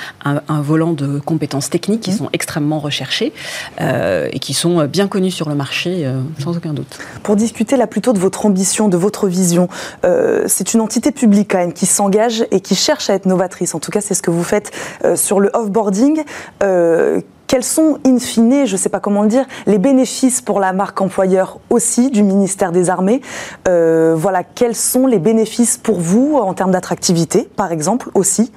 volant 0.49 0.93
de 0.95 1.19
compétences 1.19 1.71
techniques 1.71 2.01
qui 2.01 2.11
mmh. 2.13 2.17
sont 2.17 2.29
extrêmement 2.33 2.79
recherchées 2.79 3.33
euh, 3.81 4.29
et 4.33 4.39
qui 4.39 4.55
sont 4.55 4.87
bien 4.87 5.07
connues 5.07 5.31
sur 5.31 5.49
le 5.49 5.55
marché, 5.55 6.07
euh, 6.07 6.21
sans 6.39 6.57
aucun 6.57 6.73
doute. 6.73 6.99
Pour 7.23 7.37
discuter 7.37 7.77
là 7.77 7.87
plutôt 7.87 8.13
de 8.15 8.19
votre 8.19 8.47
ambition, 8.47 8.89
de 8.89 8.97
votre 8.97 9.29
vision, 9.29 9.69
euh, 10.05 10.45
c'est 10.47 10.73
une 10.73 10.81
entité 10.81 11.13
publique 11.13 11.51
quand 11.51 11.59
même 11.59 11.75
qui 11.75 11.87
s'engage 11.87 12.47
et 12.51 12.61
qui 12.61 12.75
cherche 12.75 13.11
à 13.11 13.15
être 13.15 13.27
novatrice. 13.27 13.75
En 13.75 13.81
tout 13.81 13.91
cas, 13.91 14.01
c'est 14.01 14.15
ce 14.15 14.23
que 14.23 14.31
vous 14.31 14.45
faites 14.45 14.73
sur 15.15 15.41
le 15.41 15.51
offboarding 15.53 16.25
quels 17.49 17.65
sont, 17.65 17.99
in 18.07 18.19
fine, 18.19 18.65
je 18.65 18.73
ne 18.73 18.77
sais 18.79 18.89
pas 18.89 18.99
comment 18.99 19.21
le 19.21 19.29
dire, 19.29 19.45
les 19.67 19.77
bénéfices 19.77 20.41
pour 20.41 20.59
la 20.59 20.73
marque 20.73 21.03
employeur 21.03 21.59
aussi 21.69 22.11
du 22.11 22.23
ministère 22.23 22.73
des 22.73 22.89
Armées? 22.89 23.21
Voilà, 23.67 24.43
quels 24.43 24.75
sont 24.75 25.07
les 25.07 25.19
bénéfices 25.19 25.77
pour 25.77 26.01
vous 26.01 26.39
en 26.39 26.55
termes 26.55 26.71
d'attractivité, 26.71 27.47
par 27.55 27.71
exemple, 27.71 28.09
aussi? 28.15 28.53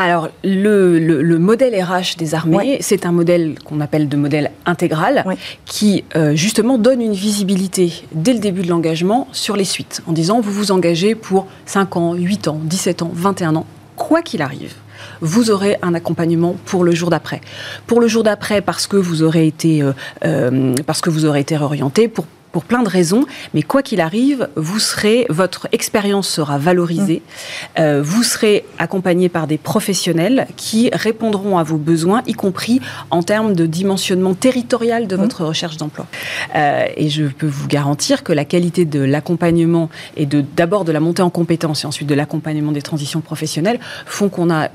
Alors, 0.00 0.28
le, 0.44 1.38
modèle 1.38 1.74
RH 1.74 2.16
des 2.18 2.36
armées, 2.36 2.78
c'est 2.80 3.04
un 3.04 3.10
modèle 3.10 3.56
qu'on 3.64 3.80
appelle 3.80 4.08
de 4.08 4.16
modèle 4.16 4.52
intégral, 4.64 5.24
qui 5.66 6.04
euh, 6.14 6.36
justement 6.36 6.78
donne 6.78 7.02
une 7.02 7.14
visibilité 7.14 7.92
dès 8.12 8.32
le 8.32 8.38
début 8.38 8.62
de 8.62 8.68
l'engagement 8.68 9.26
sur 9.32 9.56
les 9.56 9.64
suites, 9.64 10.00
en 10.06 10.12
disant 10.12 10.40
vous 10.40 10.52
vous 10.52 10.70
engagez 10.70 11.16
pour 11.16 11.48
5 11.66 11.96
ans, 11.96 12.14
8 12.14 12.46
ans, 12.46 12.60
17 12.62 13.02
ans, 13.02 13.10
21 13.12 13.56
ans, 13.56 13.66
quoi 13.96 14.22
qu'il 14.22 14.40
arrive. 14.40 14.74
Vous 15.20 15.50
aurez 15.50 15.78
un 15.82 15.94
accompagnement 15.94 16.54
pour 16.64 16.84
le 16.84 16.92
jour 16.92 17.10
d'après. 17.10 17.40
Pour 17.88 18.00
le 18.00 18.06
jour 18.06 18.22
d'après, 18.22 18.60
parce 18.60 18.86
que 18.86 18.96
vous 18.96 19.24
aurez 19.24 19.48
été, 19.48 19.82
euh, 19.82 19.92
euh, 20.24 20.74
parce 20.86 21.00
que 21.00 21.10
vous 21.10 21.24
aurez 21.24 21.40
été 21.40 21.56
réorienté, 21.56 22.06
pour 22.06 22.24
pour 22.52 22.64
plein 22.64 22.82
de 22.82 22.88
raisons, 22.88 23.26
mais 23.54 23.62
quoi 23.62 23.82
qu'il 23.82 24.00
arrive, 24.00 24.48
vous 24.56 24.78
serez, 24.78 25.26
votre 25.28 25.68
expérience 25.72 26.28
sera 26.28 26.58
valorisée, 26.58 27.22
mm. 27.22 27.80
euh, 27.80 28.02
vous 28.02 28.22
serez 28.22 28.64
accompagné 28.78 29.28
par 29.28 29.46
des 29.46 29.58
professionnels 29.58 30.46
qui 30.56 30.90
répondront 30.92 31.58
à 31.58 31.62
vos 31.62 31.76
besoins, 31.76 32.22
y 32.26 32.32
compris 32.32 32.80
en 33.10 33.22
termes 33.22 33.54
de 33.54 33.66
dimensionnement 33.66 34.34
territorial 34.34 35.06
de 35.06 35.16
mm. 35.16 35.20
votre 35.20 35.44
recherche 35.44 35.76
d'emploi. 35.76 36.06
Euh, 36.54 36.86
et 36.96 37.08
je 37.08 37.24
peux 37.24 37.46
vous 37.46 37.68
garantir 37.68 38.22
que 38.24 38.32
la 38.32 38.44
qualité 38.44 38.84
de 38.84 39.00
l'accompagnement 39.00 39.90
et 40.16 40.26
de 40.26 40.44
d'abord 40.56 40.84
de 40.84 40.92
la 40.92 41.00
montée 41.00 41.22
en 41.22 41.30
compétences 41.30 41.84
et 41.84 41.86
ensuite 41.86 42.08
de 42.08 42.14
l'accompagnement 42.14 42.72
des 42.72 42.82
transitions 42.82 43.20
professionnelles 43.20 43.80
font 44.06 44.28
qu'on 44.28 44.50
a 44.50 44.68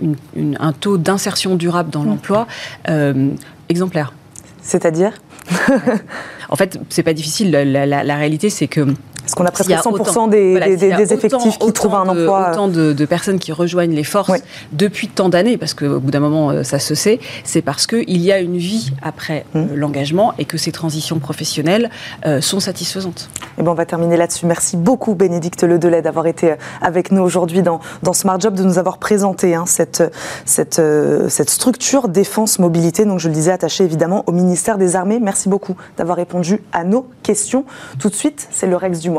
un 0.60 0.74
taux 0.74 0.98
d'insertion 0.98 1.56
durable 1.56 1.90
dans 1.90 2.04
mm. 2.04 2.08
l'emploi 2.08 2.48
euh, 2.90 3.30
exemplaire. 3.70 4.14
C'est-à-dire? 4.62 5.14
En 6.50 6.56
fait, 6.56 6.80
c'est 6.90 7.04
pas 7.04 7.14
difficile. 7.14 7.52
la 7.52 8.16
réalité, 8.16 8.50
c'est 8.50 8.68
que 8.68 8.86
parce 9.34 9.36
qu'on 9.36 9.46
a 9.46 9.52
presque 9.52 9.72
100% 9.72 10.30
des, 10.30 11.14
effectifs 11.14 11.58
qui 11.58 11.74
trouvent 11.74 11.96
un 11.96 12.08
emploi. 12.08 12.52
Autant 12.52 12.68
de, 12.68 13.06
personnes 13.06 13.40
qui 13.40 13.52
rejoignent 13.52 13.96
les 13.96 14.04
forces 14.04 14.32
depuis 14.72 15.08
tant 15.08 15.30
d'années, 15.30 15.58
parce 15.58 15.74
qu'au 15.74 16.00
bout 16.00 16.12
d'un 16.12 16.20
moment, 16.20 16.50
euh, 16.50 16.64
ça 16.64 16.80
se 16.80 16.96
sait, 16.96 17.20
c'est 17.44 17.62
parce 17.62 17.86
qu'il 17.86 18.22
y 18.22 18.32
a 18.32 18.40
une 18.40 18.58
vie 18.58 18.92
après 19.02 19.46
euh, 19.56 19.64
mmh. 19.64 19.76
l'engagement 19.76 20.34
et 20.38 20.46
que 20.46 20.58
ces 20.58 20.72
transitions 20.72 21.20
professionnelles 21.20 21.90
euh, 22.26 22.42
sont 22.42 22.60
satisfaisantes. 22.60 23.30
Et 23.42 23.60
eh 23.60 23.64
ben 23.64 23.72
on 23.72 23.76
va 23.76 23.86
terminer 23.86 24.18
là-dessus. 24.18 24.46
Merci 24.46 24.78
beaucoup, 24.78 25.14
Bénédicte 25.16 25.64
Ledelay, 25.64 26.02
d'avoir 26.02 26.28
été 26.28 26.56
avec 26.82 27.12
nous 27.12 27.22
aujourd'hui 27.22 27.62
dans, 27.62 27.80
dans, 28.02 28.14
Smart 28.14 28.40
Job, 28.40 28.56
de 28.56 28.64
nous 28.64 28.80
avoir 28.80 28.98
présenté 28.98 29.54
hein, 29.54 29.66
cette, 29.68 30.04
cette, 30.46 30.82
cette 31.28 31.50
structure 31.50 32.08
défense-mobilité, 32.08 33.06
donc 33.06 33.20
je 33.20 33.28
le 33.28 33.34
disais, 33.34 33.52
attachée 33.52 33.84
évidemment 33.84 34.24
au 34.28 34.32
ministère 34.32 34.78
des 34.78 34.96
Armées. 34.96 35.20
Merci 35.22 35.50
beaucoup 35.50 35.76
d'avoir 35.98 36.18
répondu 36.18 36.62
à 36.72 36.84
nos 36.84 37.08
questions. 37.22 37.66
Tout 38.00 38.10
de 38.10 38.16
suite, 38.16 38.48
c'est 38.52 38.68
le 38.68 38.76
Rex 38.76 39.00
du 39.00 39.10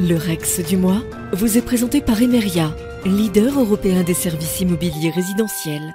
le 0.00 0.16
Rex 0.16 0.60
du 0.60 0.78
mois 0.78 1.02
vous 1.32 1.58
est 1.58 1.62
présenté 1.62 2.00
par 2.00 2.22
Emeria, 2.22 2.74
leader 3.04 3.60
européen 3.60 4.02
des 4.02 4.14
services 4.14 4.60
immobiliers 4.60 5.10
résidentiels. 5.10 5.94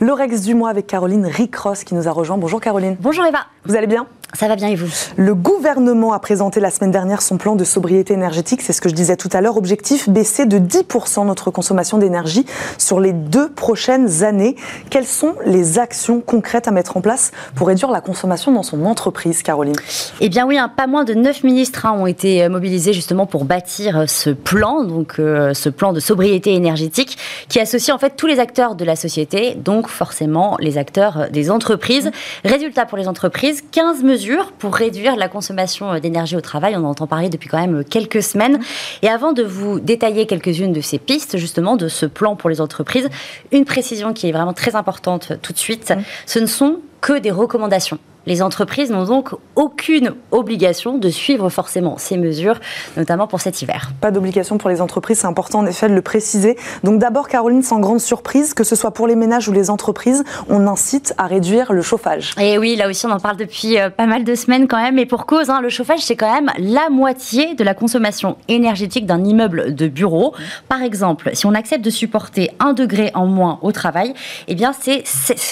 Le 0.00 0.12
Rex 0.14 0.40
du 0.40 0.54
mois 0.54 0.70
avec 0.70 0.86
Caroline 0.86 1.26
Ricross 1.26 1.84
qui 1.84 1.94
nous 1.94 2.08
a 2.08 2.10
rejoint. 2.10 2.38
Bonjour 2.38 2.60
Caroline. 2.60 2.96
Bonjour 2.98 3.24
Eva. 3.26 3.46
Vous 3.64 3.76
allez 3.76 3.86
bien? 3.86 4.06
Ça 4.34 4.48
va 4.48 4.56
bien 4.56 4.68
et 4.68 4.76
vous? 4.76 4.88
Le 5.16 5.34
gouvernement 5.34 6.14
a 6.14 6.18
présenté 6.18 6.58
la 6.58 6.70
semaine 6.70 6.90
dernière 6.90 7.20
son 7.20 7.36
plan 7.36 7.54
de 7.54 7.64
sobriété 7.64 8.14
énergétique, 8.14 8.62
c'est 8.62 8.72
ce 8.72 8.80
que 8.80 8.88
je 8.88 8.94
disais 8.94 9.16
tout 9.16 9.28
à 9.32 9.42
l'heure. 9.42 9.58
Objectif 9.58 10.08
baisser 10.08 10.46
de 10.46 10.58
10% 10.58 11.26
notre 11.26 11.50
consommation 11.50 11.98
d'énergie 11.98 12.46
sur 12.78 12.98
les 12.98 13.12
deux 13.12 13.50
prochaines 13.50 14.24
années. 14.24 14.56
Quelles 14.88 15.06
sont 15.06 15.34
les 15.44 15.78
actions 15.78 16.22
concrètes 16.22 16.66
à 16.66 16.70
mettre 16.70 16.96
en 16.96 17.02
place 17.02 17.32
pour 17.54 17.68
réduire 17.68 17.90
la 17.90 18.00
consommation 18.00 18.52
dans 18.52 18.62
son 18.62 18.86
entreprise, 18.86 19.42
Caroline? 19.42 19.76
Eh 20.20 20.30
bien 20.30 20.46
oui, 20.46 20.56
hein, 20.56 20.70
pas 20.74 20.86
moins 20.86 21.04
de 21.04 21.12
9 21.12 21.44
ministres 21.44 21.84
hein, 21.84 21.92
ont 21.92 22.06
été 22.06 22.42
euh, 22.42 22.48
mobilisés 22.48 22.94
justement 22.94 23.26
pour 23.26 23.44
bâtir 23.44 23.98
euh, 23.98 24.04
ce 24.06 24.30
plan, 24.30 24.82
donc 24.82 25.16
euh, 25.18 25.52
ce 25.52 25.68
plan 25.68 25.92
de 25.92 26.00
sobriété 26.00 26.54
énergétique 26.54 27.18
qui 27.48 27.60
associe 27.60 27.94
en 27.94 27.98
fait 27.98 28.14
tous 28.16 28.26
les 28.26 28.40
acteurs 28.40 28.76
de 28.76 28.84
la 28.86 28.96
société, 28.96 29.56
donc 29.56 29.88
forcément 29.88 30.56
les 30.58 30.78
acteurs 30.78 31.28
des 31.30 31.50
entreprises. 31.50 32.10
Résultat 32.44 32.86
pour 32.86 32.96
les 32.96 33.08
entreprises, 33.08 33.62
15 33.70 34.02
mesures 34.02 34.21
pour 34.58 34.74
réduire 34.74 35.16
la 35.16 35.28
consommation 35.28 35.92
euh, 35.92 36.00
d'énergie 36.00 36.36
au 36.36 36.40
travail. 36.40 36.74
On 36.76 36.84
en 36.84 36.90
entend 36.90 37.06
parler 37.06 37.28
depuis 37.28 37.48
quand 37.48 37.60
même 37.60 37.80
euh, 37.80 37.82
quelques 37.82 38.22
semaines. 38.22 38.60
Et 39.02 39.08
avant 39.08 39.32
de 39.32 39.42
vous 39.42 39.80
détailler 39.80 40.26
quelques-unes 40.26 40.72
de 40.72 40.80
ces 40.80 40.98
pistes, 40.98 41.36
justement, 41.36 41.76
de 41.76 41.88
ce 41.88 42.06
plan 42.06 42.36
pour 42.36 42.50
les 42.50 42.60
entreprises, 42.60 43.08
une 43.50 43.64
précision 43.64 44.12
qui 44.12 44.28
est 44.28 44.32
vraiment 44.32 44.52
très 44.52 44.76
importante 44.76 45.32
euh, 45.32 45.36
tout 45.40 45.52
de 45.52 45.58
suite, 45.58 45.92
ce 46.26 46.38
ne 46.38 46.46
sont 46.46 46.78
que 47.00 47.18
des 47.18 47.30
recommandations. 47.30 47.98
Les 48.26 48.42
entreprises 48.42 48.90
n'ont 48.90 49.04
donc 49.04 49.30
aucune 49.56 50.14
obligation 50.30 50.98
de 50.98 51.08
suivre 51.08 51.48
forcément 51.48 51.98
ces 51.98 52.16
mesures, 52.16 52.60
notamment 52.96 53.26
pour 53.26 53.40
cet 53.40 53.62
hiver. 53.62 53.90
Pas 54.00 54.10
d'obligation 54.10 54.58
pour 54.58 54.70
les 54.70 54.80
entreprises, 54.80 55.18
c'est 55.20 55.26
important 55.26 55.60
en 55.60 55.66
effet 55.66 55.88
de 55.88 55.94
le 55.94 56.02
préciser. 56.02 56.56
Donc 56.84 56.98
d'abord, 56.98 57.28
Caroline, 57.28 57.62
sans 57.62 57.80
grande 57.80 58.00
surprise, 58.00 58.54
que 58.54 58.64
ce 58.64 58.76
soit 58.76 58.92
pour 58.92 59.06
les 59.06 59.16
ménages 59.16 59.48
ou 59.48 59.52
les 59.52 59.70
entreprises, 59.70 60.24
on 60.48 60.66
incite 60.66 61.14
à 61.18 61.26
réduire 61.26 61.72
le 61.72 61.82
chauffage. 61.82 62.32
Et 62.40 62.58
oui, 62.58 62.76
là 62.76 62.88
aussi 62.88 63.06
on 63.06 63.10
en 63.10 63.18
parle 63.18 63.36
depuis 63.36 63.78
euh, 63.78 63.90
pas 63.90 64.06
mal 64.06 64.24
de 64.24 64.34
semaines 64.34 64.68
quand 64.68 64.80
même, 64.80 64.98
et 64.98 65.06
pour 65.06 65.26
cause, 65.26 65.50
hein, 65.50 65.60
le 65.60 65.68
chauffage 65.68 66.00
c'est 66.00 66.16
quand 66.16 66.32
même 66.32 66.50
la 66.58 66.90
moitié 66.90 67.54
de 67.54 67.64
la 67.64 67.74
consommation 67.74 68.36
énergétique 68.48 69.06
d'un 69.06 69.24
immeuble 69.24 69.74
de 69.74 69.88
bureau. 69.88 70.34
Par 70.68 70.82
exemple, 70.82 71.30
si 71.32 71.46
on 71.46 71.54
accepte 71.54 71.84
de 71.84 71.90
supporter 71.90 72.50
un 72.60 72.72
degré 72.72 73.10
en 73.14 73.26
moins 73.26 73.58
au 73.62 73.72
travail, 73.72 74.14
eh 74.48 74.54
bien 74.54 74.72
c'est, 74.72 75.04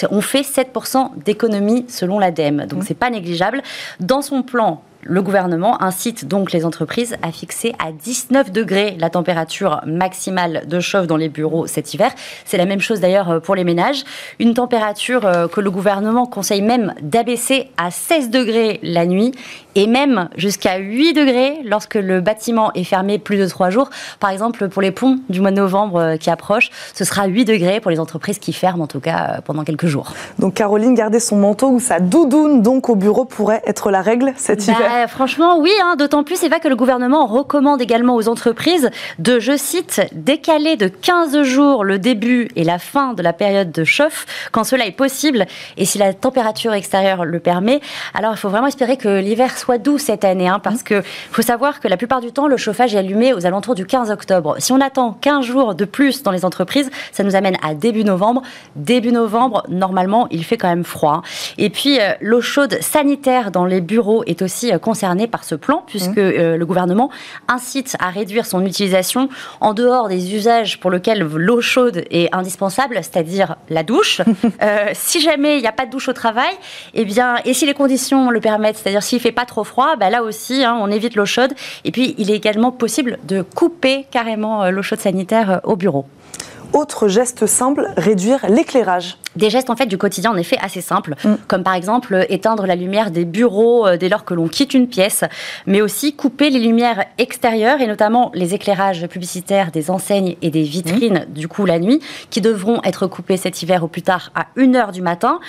on 0.09 0.21
fait 0.21 0.41
7% 0.41 1.23
d'économie 1.23 1.85
selon 1.87 2.19
l'ADEME 2.19 2.60
donc 2.67 2.81
donc 2.81 2.87
c'est 2.87 2.95
pas 2.95 3.11
négligeable. 3.11 3.61
Dans 3.99 4.21
son 4.21 4.41
plan 4.41 4.81
le 5.03 5.21
gouvernement 5.23 5.81
incite 5.81 6.27
donc 6.27 6.51
les 6.51 6.63
entreprises 6.63 7.15
à 7.23 7.31
fixer 7.31 7.73
à 7.79 7.91
19 7.91 8.51
degrés 8.51 8.95
la 8.99 9.09
température 9.09 9.81
maximale 9.85 10.63
de 10.67 10.79
chauffe 10.79 11.07
dans 11.07 11.17
les 11.17 11.29
bureaux 11.29 11.65
cet 11.65 11.93
hiver. 11.93 12.11
C'est 12.45 12.57
la 12.57 12.65
même 12.65 12.81
chose 12.81 12.99
d'ailleurs 12.99 13.41
pour 13.41 13.55
les 13.55 13.63
ménages. 13.63 14.03
Une 14.39 14.53
température 14.53 15.25
euh, 15.25 15.47
que 15.47 15.59
le 15.59 15.71
gouvernement 15.71 16.27
conseille 16.27 16.61
même 16.61 16.93
d'abaisser 17.01 17.71
à 17.77 17.89
16 17.89 18.29
degrés 18.29 18.79
la 18.83 19.07
nuit 19.07 19.31
et 19.75 19.87
même 19.87 20.29
jusqu'à 20.35 20.77
8 20.77 21.13
degrés 21.13 21.61
lorsque 21.63 21.95
le 21.95 22.21
bâtiment 22.21 22.71
est 22.73 22.83
fermé 22.83 23.19
plus 23.19 23.37
de 23.37 23.47
3 23.47 23.69
jours. 23.69 23.89
Par 24.19 24.29
exemple, 24.29 24.69
pour 24.69 24.81
les 24.81 24.91
ponts 24.91 25.19
du 25.29 25.41
mois 25.41 25.51
de 25.51 25.57
novembre 25.57 25.99
euh, 25.99 26.17
qui 26.17 26.29
approchent, 26.29 26.69
ce 26.93 27.03
sera 27.03 27.25
8 27.25 27.45
degrés 27.45 27.79
pour 27.79 27.91
les 27.91 27.99
entreprises 27.99 28.39
qui 28.39 28.53
ferment 28.53 28.83
en 28.83 28.87
tout 28.87 28.99
cas 28.99 29.41
pendant 29.45 29.63
quelques 29.63 29.87
jours. 29.87 30.13
Donc 30.39 30.55
Caroline, 30.55 30.95
garder 30.95 31.19
son 31.19 31.37
manteau 31.37 31.69
ou 31.69 31.79
sa 31.79 31.99
doudoune 31.99 32.61
donc 32.61 32.89
au 32.89 32.95
bureau 32.95 33.25
pourrait 33.25 33.61
être 33.65 33.91
la 33.91 34.01
règle 34.01 34.33
cet 34.37 34.65
bah, 34.65 34.73
hiver 34.73 35.09
franchement, 35.09 35.59
oui, 35.59 35.71
hein, 35.83 35.95
d'autant 35.97 36.23
plus, 36.23 36.35
c'est 36.35 36.49
vrai 36.49 36.59
que 36.59 36.67
le 36.67 36.75
gouvernement 36.75 37.25
recommande 37.25 37.81
également 37.81 38.15
aux 38.15 38.27
entreprises 38.27 38.89
de, 39.19 39.39
je 39.39 39.57
cite, 39.57 40.01
décaler 40.13 40.75
de 40.75 40.87
15 40.87 41.43
jours 41.43 41.83
le 41.83 41.99
début 41.99 42.49
et 42.55 42.63
la 42.63 42.79
fin 42.79 43.13
de 43.13 43.21
la 43.21 43.33
période 43.33 43.71
de 43.71 43.83
chauffe 43.83 44.25
quand 44.51 44.63
cela 44.63 44.85
est 44.85 44.91
possible 44.91 45.45
et 45.77 45.85
si 45.85 45.97
la 45.97 46.13
température 46.13 46.73
extérieure 46.73 47.25
le 47.25 47.39
permet. 47.39 47.81
Alors, 48.13 48.33
il 48.33 48.37
faut 48.37 48.49
vraiment 48.49 48.67
espérer 48.67 48.97
que 48.97 49.19
l'hiver 49.19 49.57
soit 49.61 49.77
doux 49.77 49.97
cette 49.97 50.25
année, 50.25 50.47
hein, 50.47 50.59
parce 50.59 50.83
que 50.83 51.01
faut 51.31 51.41
savoir 51.41 51.79
que 51.79 51.87
la 51.87 51.97
plupart 51.97 52.19
du 52.21 52.31
temps, 52.31 52.47
le 52.47 52.57
chauffage 52.57 52.95
est 52.95 52.97
allumé 52.97 53.33
aux 53.33 53.45
alentours 53.45 53.75
du 53.75 53.85
15 53.85 54.11
octobre. 54.11 54.55
Si 54.59 54.71
on 54.71 54.81
attend 54.81 55.17
15 55.21 55.45
jours 55.45 55.75
de 55.75 55.85
plus 55.85 56.23
dans 56.23 56.31
les 56.31 56.45
entreprises, 56.45 56.89
ça 57.11 57.23
nous 57.23 57.35
amène 57.35 57.57
à 57.63 57.73
début 57.73 58.03
novembre. 58.03 58.41
Début 58.75 59.11
novembre, 59.11 59.63
normalement, 59.69 60.27
il 60.31 60.43
fait 60.43 60.57
quand 60.57 60.67
même 60.67 60.83
froid. 60.83 61.21
Et 61.57 61.69
puis, 61.69 61.99
euh, 61.99 62.13
l'eau 62.21 62.41
chaude 62.41 62.77
sanitaire 62.81 63.51
dans 63.51 63.65
les 63.65 63.81
bureaux 63.81 64.23
est 64.25 64.41
aussi 64.41 64.71
euh, 64.71 64.79
concernés 64.79 65.27
par 65.27 65.43
ce 65.43 65.55
plan, 65.55 65.83
puisque 65.85 66.17
mmh. 66.17 66.19
euh, 66.19 66.57
le 66.57 66.65
gouvernement 66.65 67.09
incite 67.47 67.95
à 67.99 68.09
réduire 68.09 68.45
son 68.45 68.65
utilisation 68.65 69.29
en 69.59 69.73
dehors 69.73 70.07
des 70.09 70.33
usages 70.35 70.79
pour 70.79 70.89
lesquels 70.89 71.19
l'eau 71.19 71.61
chaude 71.61 72.03
est 72.09 72.33
indispensable, 72.33 72.95
c'est-à-dire 72.95 73.55
la 73.69 73.83
douche. 73.83 74.21
Si 74.93 75.19
jamais 75.19 75.57
il 75.57 75.61
n'y 75.61 75.67
a 75.67 75.71
pas 75.71 75.85
de 75.85 75.91
douche 75.91 76.07
au 76.07 76.13
travail, 76.13 76.53
et 76.93 77.01
eh 77.01 77.05
bien, 77.05 77.35
et 77.45 77.53
si 77.53 77.65
les 77.65 77.73
conditions 77.73 78.29
le 78.29 78.39
permettent, 78.39 78.77
c'est-à-dire 78.77 79.03
s'il 79.03 79.19
fait 79.19 79.31
pas 79.31 79.45
trop 79.51 79.63
froid, 79.65 79.97
bah 79.97 80.09
là 80.09 80.23
aussi, 80.23 80.63
hein, 80.63 80.77
on 80.81 80.89
évite 80.89 81.15
l'eau 81.15 81.25
chaude. 81.25 81.53
Et 81.83 81.91
puis, 81.91 82.15
il 82.17 82.31
est 82.31 82.35
également 82.35 82.71
possible 82.71 83.19
de 83.27 83.41
couper 83.41 84.07
carrément 84.09 84.63
euh, 84.63 84.71
l'eau 84.71 84.81
chaude 84.81 84.99
sanitaire 84.99 85.59
au 85.65 85.75
bureau. 85.75 86.05
Autre 86.73 87.09
geste 87.09 87.45
simple, 87.47 87.87
réduire 87.97 88.39
l'éclairage 88.47 89.17
des 89.35 89.49
gestes 89.49 89.69
en 89.69 89.75
fait 89.75 89.85
du 89.85 89.97
quotidien 89.97 90.31
en 90.31 90.37
effet 90.37 90.57
assez 90.61 90.81
simples, 90.81 91.15
mm. 91.23 91.33
comme 91.47 91.63
par 91.63 91.73
exemple 91.73 92.25
éteindre 92.29 92.65
la 92.65 92.75
lumière 92.75 93.11
des 93.11 93.25
bureaux 93.25 93.87
euh, 93.87 93.97
dès 93.97 94.09
lors 94.09 94.25
que 94.25 94.33
l'on 94.33 94.47
quitte 94.47 94.73
une 94.73 94.87
pièce, 94.87 95.23
mais 95.65 95.81
aussi 95.81 96.15
couper 96.15 96.49
les 96.49 96.59
lumières 96.59 97.05
extérieures 97.17 97.81
et 97.81 97.87
notamment 97.87 98.31
les 98.33 98.53
éclairages 98.53 99.07
publicitaires 99.07 99.71
des 99.71 99.89
enseignes 99.89 100.35
et 100.41 100.49
des 100.49 100.63
vitrines 100.63 101.25
mm. 101.29 101.33
du 101.33 101.47
coup 101.47 101.65
la 101.65 101.79
nuit, 101.79 102.01
qui 102.29 102.41
devront 102.41 102.81
être 102.83 103.07
coupés 103.07 103.37
cet 103.37 103.61
hiver 103.61 103.83
au 103.83 103.87
plus 103.87 104.01
tard 104.01 104.31
à 104.35 104.47
1h 104.57 104.91
du 104.91 105.01
matin. 105.01 105.39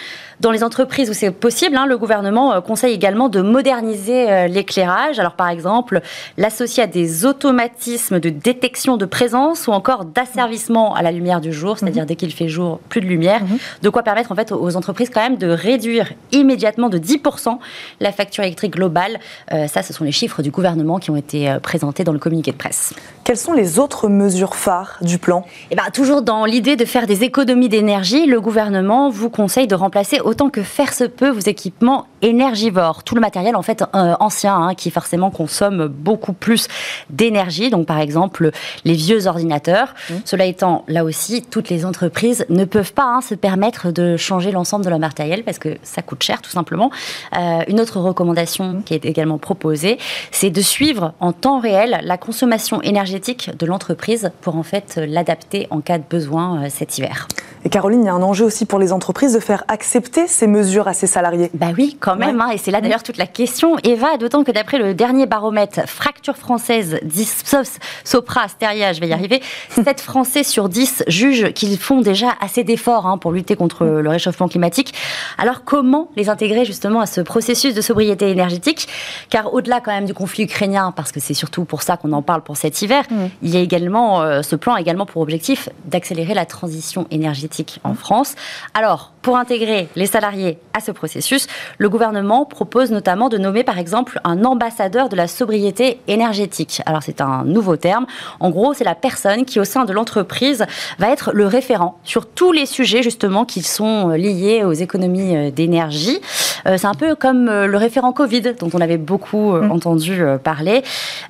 Dans 0.43 0.51
les 0.51 0.65
entreprises 0.65 1.09
où 1.09 1.13
c'est 1.13 1.31
possible, 1.31 1.77
hein, 1.77 1.87
le 1.87 1.97
gouvernement 1.97 2.53
euh, 2.53 2.61
conseille 2.61 2.93
également 2.93 3.29
de 3.29 3.41
moderniser 3.43 4.29
euh, 4.29 4.49
l'éclairage. 4.49 5.21
Alors 5.21 5.35
par 5.35 5.49
exemple, 5.49 6.01
l'associer 6.37 6.83
à 6.83 6.89
des 6.89 7.25
automatismes 7.25 8.19
de 8.19 8.29
détection 8.29 8.97
de 8.97 9.05
présence 9.05 9.69
ou 9.69 9.71
encore 9.71 10.05
d'asservissement 10.05 10.97
à 10.97 11.03
la 11.03 11.13
lumière 11.13 11.41
du 11.41 11.53
jour, 11.53 11.79
c'est-à-dire 11.79 12.03
mm-hmm. 12.03 12.07
dès 12.09 12.17
qu'il 12.17 12.33
fait 12.33 12.49
jour, 12.49 12.81
plus 12.89 13.01
de 13.01 13.07
lumière. 13.07 13.45
Mm-hmm. 13.45 13.83
De 13.85 13.89
quoi 13.89 14.03
permettre 14.03 14.33
en 14.33 14.35
fait 14.35 14.51
aux 14.51 14.75
entreprises 14.75 15.11
quand 15.11 15.21
même 15.21 15.37
de 15.37 15.47
réduire 15.47 16.13
immédiatement 16.33 16.89
de 16.89 16.99
10% 16.99 17.59
la 18.01 18.11
facture 18.11 18.43
électrique 18.43 18.73
globale. 18.73 19.21
Euh, 19.53 19.69
ça, 19.69 19.85
ce 19.85 19.93
sont 19.93 20.03
les 20.03 20.11
chiffres 20.11 20.43
du 20.43 20.51
gouvernement 20.51 20.99
qui 20.99 21.13
ont 21.13 21.17
été 21.17 21.57
présentés 21.63 22.03
dans 22.03 22.13
le 22.13 22.19
communiqué 22.19 22.51
de 22.51 22.57
presse. 22.57 22.95
Quelles 23.23 23.37
sont 23.37 23.53
les 23.53 23.79
autres 23.79 24.09
mesures 24.09 24.57
phares 24.57 24.99
du 25.03 25.19
plan? 25.19 25.47
Eh 25.71 25.77
ben, 25.77 25.85
Toujours 25.95 26.23
dans 26.23 26.47
l'idée 26.47 26.75
de 26.75 26.85
faire 26.85 27.07
des 27.07 27.23
économies 27.23 27.69
d'énergie, 27.69 28.27
le 28.27 28.41
gouvernement 28.41 29.09
vous 29.09 29.31
conseille 29.31 29.69
de 29.69 29.77
remplacer 29.77 30.19
autant 30.33 30.49
que 30.49 30.63
faire 30.63 30.95
se 30.95 31.05
peut 31.05 31.29
vos 31.29 31.41
équipements 31.41 32.07
énergivores. 32.23 33.05
Tout 33.05 33.15
le 33.15 33.21
matériel 33.21 33.55
en 33.55 33.61
fait 33.61 33.83
euh, 33.95 34.15
ancien 34.19 34.57
hein, 34.57 34.75
qui 34.75 34.91
forcément 34.91 35.31
consomme 35.31 35.89
beaucoup 35.89 36.33
plus 36.33 36.69
d'énergie. 37.11 37.69
Donc 37.69 37.87
par 37.87 37.99
exemple 37.99 38.51
les 38.87 38.95
vieux 38.95 39.27
ordinateurs. 39.27 39.95
Mmh. 40.09 40.15
Cela 40.25 40.47
étant, 40.47 40.85
là 40.89 41.05
aussi, 41.05 41.43
toutes 41.43 41.69
les 41.69 41.85
entreprises 41.85 42.47
ne 42.49 42.65
peuvent 42.65 42.95
pas 42.95 43.05
hein, 43.05 43.21
se 43.21 43.35
permettre 43.35 43.93
de 43.93 44.17
changer 44.17 44.53
l'ensemble 44.53 44.87
de 44.87 44.91
leur 44.91 44.99
matériel 44.99 45.45
parce 45.45 45.59
que 45.59 45.77
ça 45.83 46.01
coûte 46.01 46.23
cher 46.23 46.41
tout 46.41 46.51
simplement. 46.51 46.91
Euh, 47.37 47.61
une 47.69 47.79
autre 47.79 48.01
recommandation 48.01 48.83
qui 48.87 48.95
est 48.95 49.05
également 49.05 49.37
proposée, 49.37 49.99
c'est 50.31 50.51
de 50.51 50.63
suivre 50.63 51.13
en 51.21 51.33
temps 51.33 51.61
réel 51.61 52.01
la 52.03 52.17
consommation 52.17 52.81
énergétique 52.81 53.51
de 53.55 53.67
l'entreprise 53.67 54.31
pour 54.41 54.57
en 54.57 54.63
fait 54.63 54.99
l'adapter 55.07 55.67
en 55.69 55.83
cas 55.83 55.99
de 55.99 56.05
besoin 56.09 56.65
euh, 56.65 56.69
cet 56.71 56.97
hiver. 56.97 57.29
Et 57.65 57.69
Caroline, 57.69 58.03
il 58.03 58.07
y 58.07 58.09
a 58.09 58.15
un 58.15 58.23
enjeu 58.23 58.45
aussi 58.45 58.65
pour 58.65 58.79
les 58.79 58.93
entreprises 58.93 59.35
de 59.35 59.41
faire 59.41 59.65
accepter 59.69 60.22
ces 60.27 60.47
mesures 60.47 60.89
à 60.89 60.95
ses 60.95 61.07
salariés. 61.07 61.51
Bah 61.55 61.69
oui, 61.77 61.97
quand 62.01 62.17
même. 62.17 62.41
Hein, 62.41 62.51
et 62.51 62.59
c'est 62.59 62.71
là 62.71 62.81
d'ailleurs 62.81 63.03
toute 63.03 63.17
la 63.17 63.27
question. 63.27 63.77
Eva, 63.85 64.17
d'autant 64.17 64.45
que 64.45 64.53
d'après 64.53 64.79
le 64.79 64.95
dernier 64.95 65.27
baromètre 65.27 65.89
Fracture 65.89 66.37
française, 66.37 66.99
10, 67.03 67.57
Sopra, 68.05 68.49
Steria, 68.49 68.93
je 68.93 69.01
vais 69.01 69.09
y 69.09 69.13
arriver, 69.13 69.43
7 69.71 70.01
Français 70.01 70.43
sur 70.43 70.69
10 70.69 71.05
jugent 71.09 71.53
qu'ils 71.53 71.79
font 71.79 72.01
déjà 72.01 72.35
assez 72.41 72.65
d'efforts 72.65 73.07
hein, 73.07 73.19
pour 73.19 73.33
lutter 73.33 73.57
contre 73.57 73.85
le 73.85 74.09
réchauffement 74.09 74.49
climatique. 74.49 74.95
Alors 75.39 75.65
comment 75.65 76.09
les 76.17 76.29
intégrer 76.29 76.65
justement 76.65 77.01
à 77.01 77.07
ce 77.07 77.21
processus 77.21 77.75
de 77.75 77.81
sobriété 77.81 78.31
énergétique? 78.31 78.89
Car 79.31 79.53
au-delà 79.55 79.81
quand 79.81 79.93
même 79.93 80.07
du 80.07 80.15
conflit 80.15 80.45
ukrainien, 80.45 80.93
parce 80.95 81.13
que 81.13 81.21
c'est 81.21 81.35
surtout 81.35 81.65
pour 81.65 81.83
ça 81.83 81.97
qu'on 81.97 82.13
en 82.13 82.23
parle 82.23 82.43
pour 82.43 82.57
cet 82.57 82.83
hiver, 82.83 83.05
mm. 83.11 83.17
il 83.43 83.51
y 83.51 83.57
a 83.57 83.61
également, 83.61 84.23
euh, 84.23 84.43
ce 84.43 84.57
plan 84.57 84.75
a 84.75 84.81
également 84.81 85.07
pour 85.07 85.23
objectif 85.23 85.69
d'accélérer 85.85 86.35
la 86.35 86.47
transition 86.47 87.07
énergétique 87.11 87.81
en 87.85 87.95
France. 87.95 88.35
Alors, 88.75 89.12
pour 89.23 89.37
intégrer 89.37 89.89
les 89.95 90.07
salariés 90.07 90.59
à 90.75 90.81
ce 90.81 90.91
processus, 90.91 91.47
le 91.79 91.89
gouvernement 91.89 92.45
propose 92.45 92.91
notamment 92.91 93.29
de 93.29 93.39
nommer 93.39 93.63
par 93.63 93.79
exemple 93.79 94.21
un 94.25 94.45
ambassadeur 94.45 95.09
de 95.09 95.17
la 95.17 95.29
sobriété 95.29 96.01
énergétique. 96.09 96.83
Alors 96.87 97.03
c'est 97.03 97.21
un 97.21 97.45
nouveau 97.45 97.77
terme. 97.77 98.07
En 98.41 98.51
gros, 98.51 98.75
c'est 98.75 98.85
la 98.85 98.97
personne 98.97 99.45
qui 99.45 99.61
au 99.61 99.65
sein 99.65 99.85
de 99.85 99.93
l'entreprise 99.93 100.67
va 100.99 101.11
être 101.11 101.31
le 101.33 101.47
référent 101.47 101.99
sur 102.03 102.27
tous 102.27 102.53
les 102.53 102.67
sujets 102.67 103.03
justement 103.03 103.45
qui 103.45 103.63
sont 103.63 104.09
liés 104.09 104.65
aux 104.65 104.73
économies 104.73 105.37
euh, 105.37 105.51
d'énergie. 105.51 106.21
Euh, 106.67 106.77
c'est 106.77 106.87
un 106.87 106.95
peu 106.95 107.15
comme 107.15 107.49
euh, 107.49 107.67
le 107.67 107.77
référent 107.77 108.13
Covid 108.13 108.55
dont 108.59 108.71
on 108.75 108.81
avait 108.81 108.99
beaucoup 108.99 109.53
mm. 109.53 109.71
entendu 109.71 110.23
parler. 110.43 110.83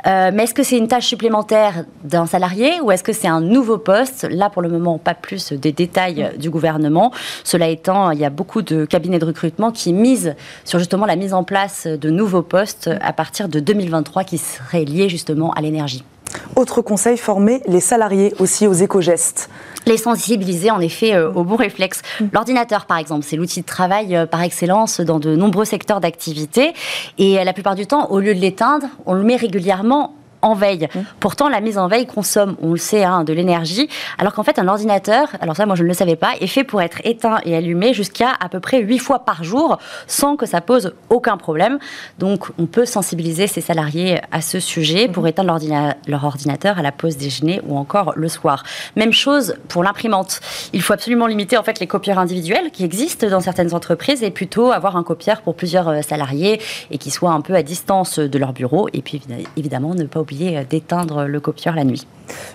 mais 0.06 0.44
est-ce 0.44 0.54
que 0.54 0.62
c'est 0.62 0.78
une 0.78 0.88
tâche 0.88 1.06
supplémentaire 1.06 1.84
d'un 2.04 2.26
salarié 2.26 2.80
ou 2.82 2.90
est-ce 2.90 3.02
que 3.02 3.12
c'est 3.12 3.28
un 3.28 3.40
nouveau 3.40 3.78
poste? 3.78 4.26
Là 4.30 4.48
pour 4.48 4.62
le 4.62 4.68
moment, 4.68 4.98
pas 4.98 5.14
plus 5.14 5.52
des 5.52 5.72
détails 5.72 6.32
du 6.38 6.48
gouvernement. 6.50 7.12
Cela 7.44 7.68
est 7.68 7.81
il 7.88 8.18
y 8.18 8.24
a 8.24 8.30
beaucoup 8.30 8.62
de 8.62 8.84
cabinets 8.84 9.18
de 9.18 9.24
recrutement 9.24 9.70
qui 9.70 9.92
misent 9.92 10.34
sur 10.64 10.78
justement 10.78 11.06
la 11.06 11.16
mise 11.16 11.34
en 11.34 11.44
place 11.44 11.86
de 11.86 12.10
nouveaux 12.10 12.42
postes 12.42 12.90
à 13.00 13.12
partir 13.12 13.48
de 13.48 13.60
2023 13.60 14.24
qui 14.24 14.38
seraient 14.38 14.84
liés 14.84 15.08
justement 15.08 15.52
à 15.52 15.60
l'énergie. 15.60 16.04
Autre 16.56 16.82
conseil, 16.82 17.16
former 17.16 17.62
les 17.66 17.80
salariés 17.80 18.34
aussi 18.38 18.66
aux 18.66 18.72
éco-gestes. 18.72 19.50
Les 19.86 19.96
sensibiliser 19.96 20.70
en 20.70 20.80
effet 20.80 21.14
euh, 21.14 21.30
au 21.32 21.44
bon 21.44 21.56
réflexe. 21.56 22.02
L'ordinateur, 22.32 22.86
par 22.86 22.98
exemple, 22.98 23.24
c'est 23.26 23.36
l'outil 23.36 23.62
de 23.62 23.66
travail 23.66 24.14
euh, 24.14 24.26
par 24.26 24.42
excellence 24.42 25.00
dans 25.00 25.18
de 25.18 25.34
nombreux 25.34 25.64
secteurs 25.64 26.00
d'activité. 26.00 26.72
Et 27.18 27.38
euh, 27.38 27.44
la 27.44 27.52
plupart 27.52 27.74
du 27.74 27.86
temps, 27.86 28.10
au 28.10 28.20
lieu 28.20 28.34
de 28.34 28.40
l'éteindre, 28.40 28.86
on 29.06 29.14
le 29.14 29.22
met 29.22 29.36
régulièrement 29.36 30.14
en 30.42 30.54
veille. 30.54 30.88
Mmh. 30.94 31.00
Pourtant, 31.20 31.48
la 31.48 31.60
mise 31.60 31.78
en 31.78 31.88
veille 31.88 32.06
consomme, 32.06 32.56
on 32.60 32.72
le 32.72 32.76
sait, 32.76 33.04
hein, 33.04 33.24
de 33.24 33.32
l'énergie, 33.32 33.88
alors 34.18 34.34
qu'en 34.34 34.42
fait, 34.42 34.58
un 34.58 34.68
ordinateur, 34.68 35.28
alors 35.40 35.56
ça, 35.56 35.66
moi, 35.66 35.76
je 35.76 35.82
ne 35.82 35.88
le 35.88 35.94
savais 35.94 36.16
pas, 36.16 36.32
est 36.40 36.46
fait 36.46 36.64
pour 36.64 36.82
être 36.82 37.00
éteint 37.04 37.38
et 37.44 37.56
allumé 37.56 37.94
jusqu'à 37.94 38.32
à 38.40 38.48
peu 38.48 38.60
près 38.60 38.80
8 38.80 38.98
fois 38.98 39.20
par 39.20 39.44
jour, 39.44 39.78
sans 40.06 40.36
que 40.36 40.46
ça 40.46 40.60
pose 40.60 40.94
aucun 41.08 41.36
problème. 41.36 41.78
Donc, 42.18 42.46
on 42.58 42.66
peut 42.66 42.86
sensibiliser 42.86 43.46
ses 43.46 43.60
salariés 43.60 44.20
à 44.30 44.40
ce 44.40 44.60
sujet 44.60 45.08
pour 45.08 45.24
mmh. 45.24 45.28
éteindre 45.28 45.58
leur 46.06 46.24
ordinateur 46.24 46.78
à 46.78 46.82
la 46.82 46.92
pause 46.92 47.16
déjeuner 47.16 47.60
ou 47.66 47.76
encore 47.76 48.12
le 48.16 48.28
soir. 48.28 48.64
Même 48.96 49.12
chose 49.12 49.54
pour 49.68 49.82
l'imprimante. 49.82 50.40
Il 50.72 50.82
faut 50.82 50.92
absolument 50.92 51.26
limiter 51.26 51.56
en 51.56 51.62
fait 51.62 51.80
les 51.80 51.86
copieurs 51.86 52.18
individuels 52.18 52.70
qui 52.70 52.84
existent 52.84 53.28
dans 53.28 53.40
certaines 53.40 53.74
entreprises 53.74 54.22
et 54.22 54.30
plutôt 54.30 54.72
avoir 54.72 54.96
un 54.96 55.02
copieur 55.02 55.42
pour 55.42 55.54
plusieurs 55.54 55.88
euh, 55.88 56.02
salariés 56.02 56.60
et 56.90 56.98
qui 56.98 57.10
soit 57.10 57.30
un 57.30 57.40
peu 57.40 57.54
à 57.54 57.62
distance 57.62 58.18
de 58.18 58.38
leur 58.38 58.52
bureau. 58.52 58.88
Et 58.92 59.02
puis 59.02 59.22
évidemment, 59.56 59.94
ne 59.94 60.04
pas 60.04 60.20
oublier 60.20 60.31
euh, 60.40 60.64
d'éteindre 60.68 61.24
le 61.24 61.40
copieur 61.40 61.74
la 61.74 61.84
nuit. 61.84 62.06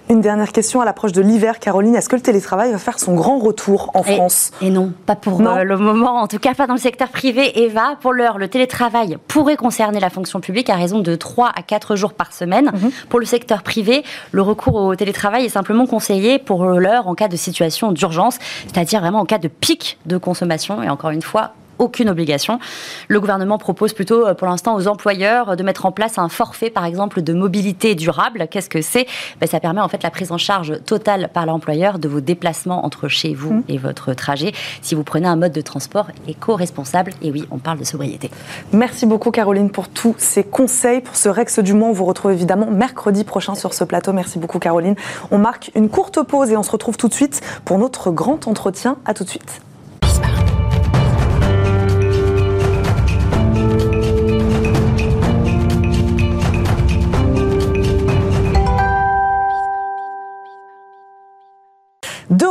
Une 0.10 0.22
dernière 0.22 0.52
question 0.52 0.82
à 0.82 0.86
l'approche 0.86 1.12
de 1.12 1.22
l'hiver, 1.22 1.60
Caroline. 1.60 1.96
Est-ce 1.96 2.10
que 2.10 2.16
le 2.16 2.22
télétravail 2.22 2.72
va 2.72 2.78
faire 2.78 3.00
son 3.00 3.13
grand 3.13 3.40
retour 3.40 3.92
en 3.94 4.04
France? 4.04 4.52
Et 4.62 4.70
non, 4.70 4.94
pas 5.06 5.16
pour 5.16 5.42
euh, 5.42 5.63
le 5.63 5.78
moment, 5.78 6.22
en 6.22 6.28
tout 6.28 6.40
cas 6.40 6.54
pas 6.54 6.68
dans 6.68 6.74
le 6.74 6.80
secteur 6.80 7.10
privé. 7.10 7.63
Eva, 7.63 7.98
pour 8.02 8.13
l'heure, 8.13 8.38
le 8.38 8.48
télétravail 8.48 9.18
pourrait 9.28 9.58
concerner 9.58 10.00
la 10.00 10.10
fonction 10.10 10.40
publique 10.40 10.70
à 10.70 10.76
raison 10.76 11.00
de 11.00 11.16
3 11.16 11.52
à 11.56 11.62
4 11.62 11.96
jours 11.96 12.13
par 12.13 12.34
semaine. 12.34 12.72
Mhm. 12.74 12.92
Pour 13.10 13.20
le 13.20 13.26
secteur 13.26 13.63
privé, 13.63 14.04
le 14.32 14.42
recours 14.42 14.76
au 14.76 14.96
télétravail 14.96 15.46
est 15.46 15.50
simplement 15.50 15.86
conseillé 15.86 16.40
pour 16.40 16.66
l'heure 16.66 17.08
en 17.08 17.16
cas 17.16 17.28
de 17.28 17.38
situation 17.38 17.92
d'urgence, 17.92 18.40
c'est-à-dire 18.68 19.02
vraiment 19.02 19.20
en 19.20 19.26
cas 19.26 19.40
de 19.40 19.48
pic 19.48 19.98
de 20.06 20.18
consommation. 20.18 20.82
Et 20.82 20.90
encore 20.90 21.12
une 21.12 21.22
fois, 21.22 21.52
aucune 21.80 22.10
obligation. 22.10 22.60
Le 23.08 23.20
gouvernement 23.20 23.58
propose 23.58 23.94
plutôt 23.94 24.28
euh, 24.28 24.34
pour 24.34 24.48
l'instant 24.48 24.76
aux 24.76 24.88
employeurs 24.88 25.56
de 25.56 25.63
mettre 25.63 25.86
en 25.86 25.92
place 25.92 26.18
un 26.18 26.30
forfait, 26.30 26.70
par 26.70 26.86
exemple, 26.86 27.22
de 27.22 27.34
mobilité 27.34 27.96
durable. 27.96 28.48
Qu'est-ce 28.50 28.70
que 28.70 28.82
c'est? 28.82 29.08
Ben, 29.40 29.48
Ça 29.48 29.60
permet 29.60 29.82
en 29.82 29.88
fait 29.88 30.04
la 30.04 30.12
prise 30.12 30.32
en 30.32 30.38
charge 30.38 30.84
totale 30.84 31.30
par 31.34 31.46
l'employeur 31.46 32.00
de 32.00 32.08
vos 32.08 32.22
déplacements 32.22 32.86
entre 32.86 33.08
chez 33.08 33.34
vous 33.34 33.54
mmh. 33.54 33.63
et 33.70 33.78
votre 33.78 34.13
trajet 34.13 34.54
si 34.82 34.96
vous 34.96 35.04
prenez 35.04 35.28
un 35.28 35.36
mode 35.36 35.52
de 35.52 35.62
transport 35.62 36.08
éco-responsable. 36.28 37.12
Et 37.22 37.32
oui, 37.32 37.46
on 37.52 37.58
parle 37.58 37.80
de 37.80 37.84
sobriété. 37.84 38.30
Merci 38.72 39.06
beaucoup 39.06 39.32
Caroline 39.32 39.70
pour 39.70 39.90
tous 39.90 40.16
ces 40.18 40.44
conseils. 40.44 41.02
Pour 41.02 41.16
ce 41.16 41.30
Rex 41.30 41.60
du 41.60 41.74
Mans, 41.74 41.90
on 41.90 41.94
vous 41.94 42.06
retrouve 42.06 42.32
évidemment 42.32 42.70
mercredi 42.70 43.24
prochain 43.24 43.56
sur 43.56 43.74
ce 43.74 43.84
plateau. 43.84 44.13
Merci 44.13 44.40
beaucoup 44.40 44.60
Caroline. 44.60 44.96
On 45.32 45.38
marque 45.38 45.72
une 45.76 45.90
courte 45.90 46.22
pause 46.24 46.52
et 46.52 46.58
on 46.58 46.63
se 46.63 46.72
retrouve 46.72 46.98
tout 46.98 47.08
de 47.08 47.13
suite 47.13 47.42
pour 47.66 47.78
notre 47.78 48.12
grand 48.12 48.48
entretien. 48.48 48.98
À 49.06 49.13
tout 49.13 49.24
de 49.24 49.30
suite. 49.30 49.66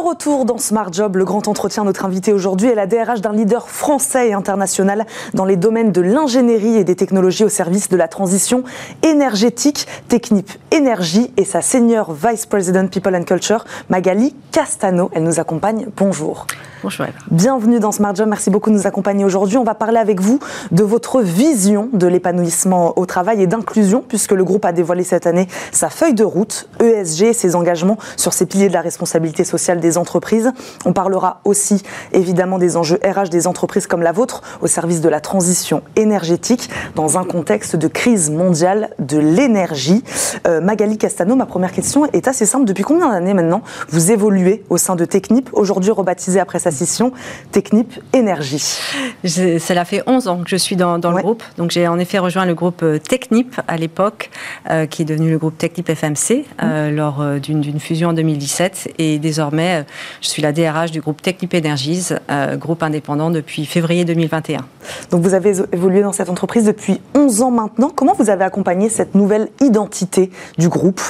Retour 0.06 0.44
dans 0.44 0.58
Smart 0.58 0.92
Job, 0.92 1.16
le 1.16 1.24
grand 1.24 1.48
entretien, 1.48 1.82
notre 1.82 2.04
invité 2.04 2.32
aujourd'hui 2.32 2.68
est 2.68 2.76
la 2.76 2.86
DRH 2.86 3.20
d'un 3.22 3.32
leader 3.32 3.68
français 3.68 4.28
et 4.28 4.34
international 4.34 5.04
dans 5.34 5.44
les 5.44 5.56
domaines 5.56 5.90
de 5.90 6.00
l'ingénierie 6.00 6.76
et 6.76 6.84
des 6.84 6.94
technologies 6.94 7.42
au 7.42 7.48
service 7.48 7.88
de 7.88 7.96
la 7.96 8.06
transition 8.06 8.62
énergétique, 9.02 9.88
Technip 10.06 10.48
Énergie 10.70 11.32
et 11.36 11.44
sa 11.44 11.60
senior 11.60 12.12
vice 12.12 12.46
president 12.46 12.86
People 12.88 13.16
and 13.16 13.24
Culture, 13.24 13.64
Magali 13.88 14.36
Castano. 14.52 15.10
Elle 15.12 15.24
nous 15.24 15.40
accompagne. 15.40 15.88
Bonjour. 15.96 16.46
Bonjour. 16.82 17.06
Bienvenue 17.30 17.80
dans 17.80 17.90
Smart 17.90 18.14
Job. 18.14 18.28
Merci 18.28 18.50
beaucoup 18.50 18.70
de 18.70 18.76
nous 18.76 18.86
accompagner 18.86 19.24
aujourd'hui. 19.24 19.56
On 19.56 19.64
va 19.64 19.74
parler 19.74 19.98
avec 19.98 20.20
vous 20.20 20.38
de 20.70 20.84
votre 20.84 21.20
vision 21.20 21.88
de 21.92 22.06
l'épanouissement 22.06 22.96
au 22.96 23.06
travail 23.06 23.42
et 23.42 23.46
d'inclusion, 23.46 24.04
puisque 24.06 24.32
le 24.32 24.44
groupe 24.44 24.64
a 24.64 24.72
dévoilé 24.72 25.02
cette 25.02 25.26
année 25.26 25.48
sa 25.72 25.88
feuille 25.88 26.14
de 26.14 26.22
route, 26.22 26.68
ESG, 26.80 27.32
ses 27.32 27.56
engagements 27.56 27.96
sur 28.16 28.32
ses 28.32 28.46
piliers 28.46 28.68
de 28.68 28.74
la 28.74 28.82
responsabilité 28.82 29.42
sociale 29.42 29.80
des 29.80 29.95
entreprises 29.98 30.16
entreprises. 30.16 30.52
On 30.84 30.92
parlera 30.92 31.40
aussi 31.44 31.82
évidemment 32.12 32.58
des 32.58 32.76
enjeux 32.76 32.98
RH 33.04 33.28
des 33.28 33.46
entreprises 33.46 33.86
comme 33.86 34.02
la 34.02 34.12
vôtre 34.12 34.42
au 34.62 34.66
service 34.66 35.00
de 35.00 35.08
la 35.08 35.20
transition 35.20 35.82
énergétique 35.96 36.70
dans 36.94 37.18
un 37.18 37.24
contexte 37.24 37.76
de 37.76 37.88
crise 37.88 38.30
mondiale 38.30 38.90
de 38.98 39.18
l'énergie. 39.18 40.04
Euh, 40.46 40.60
Magali 40.60 40.96
Castano, 40.96 41.36
ma 41.36 41.44
première 41.44 41.72
question 41.72 42.06
est 42.12 42.28
assez 42.28 42.46
simple. 42.46 42.64
Depuis 42.64 42.84
combien 42.84 43.10
d'années 43.10 43.34
maintenant 43.34 43.62
vous 43.88 44.12
évoluez 44.12 44.64
au 44.70 44.78
sein 44.78 44.96
de 44.96 45.04
Technip, 45.04 45.50
aujourd'hui 45.52 45.90
rebaptisé 45.90 46.40
après 46.40 46.60
sa 46.60 46.70
scission 46.70 47.12
Technip 47.52 47.92
Énergie? 48.12 48.78
Cela 49.24 49.84
fait 49.84 50.02
11 50.06 50.28
ans 50.28 50.42
que 50.44 50.50
je 50.50 50.56
suis 50.56 50.76
dans, 50.76 50.96
le 50.96 51.22
groupe. 51.22 51.42
Donc 51.58 51.72
j'ai 51.72 51.88
en 51.88 51.98
effet 51.98 52.18
rejoint 52.18 52.46
le 52.46 52.54
groupe 52.54 52.82
euh, 52.82 52.98
Technip 52.98 53.60
à 53.68 53.76
l'époque, 53.76 54.30
euh, 54.70 54.86
qui 54.86 55.02
est 55.02 55.04
devenu 55.04 55.30
le 55.30 55.38
groupe 55.38 55.58
Technip 55.58 55.90
FMC 55.92 56.44
mmh. 56.62 56.88
lors 56.90 57.24
d'une 57.40 57.80
fusion 57.80 58.10
en 58.10 58.12
2017. 58.12 58.94
Et 58.98 59.18
désormais, 59.18 59.84
je 60.20 60.28
suis 60.28 60.42
la 60.42 60.52
DRH 60.52 60.90
du 60.90 61.00
groupe 61.00 61.22
Technip 61.22 61.54
Energies, 61.54 62.08
groupe 62.54 62.82
indépendant 62.82 63.30
depuis 63.30 63.66
février 63.66 64.04
2021. 64.04 64.64
Donc 65.10 65.22
vous 65.22 65.34
avez 65.34 65.54
évolué 65.72 66.02
dans 66.02 66.12
cette 66.12 66.28
entreprise 66.28 66.64
depuis 66.64 67.00
11 67.14 67.42
ans 67.42 67.50
maintenant. 67.50 67.90
Comment 67.94 68.14
vous 68.14 68.30
avez 68.30 68.44
accompagné 68.44 68.88
cette 68.88 69.14
nouvelle 69.14 69.48
identité 69.60 70.30
du 70.58 70.68
groupe? 70.68 71.00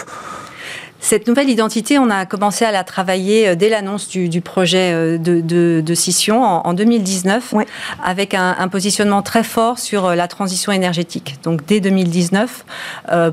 Cette 1.01 1.29
nouvelle 1.29 1.51
identité, 1.51 1.99
on 1.99 2.11
a 2.11 2.27
commencé 2.27 2.65
à 2.65 2.73
la 2.73 2.83
travailler 2.83 3.49
euh, 3.49 3.55
dès 3.55 3.69
l'annonce 3.69 4.09
du, 4.09 4.41
projet 4.41 4.93
euh, 4.93 5.19
de, 5.19 5.95
scission 5.95 6.43
en, 6.43 6.75
2019, 6.75 7.55
avec 8.03 8.35
un, 8.35 8.69
positionnement 8.69 9.23
très 9.23 9.45
fort 9.45 9.79
sur 9.79 10.07
euh, 10.07 10.15
la 10.15 10.29
transition 10.29 10.73
énergétique. 10.73 11.37
Donc 11.43 11.65
dès 11.67 11.81
2019, 11.81 12.65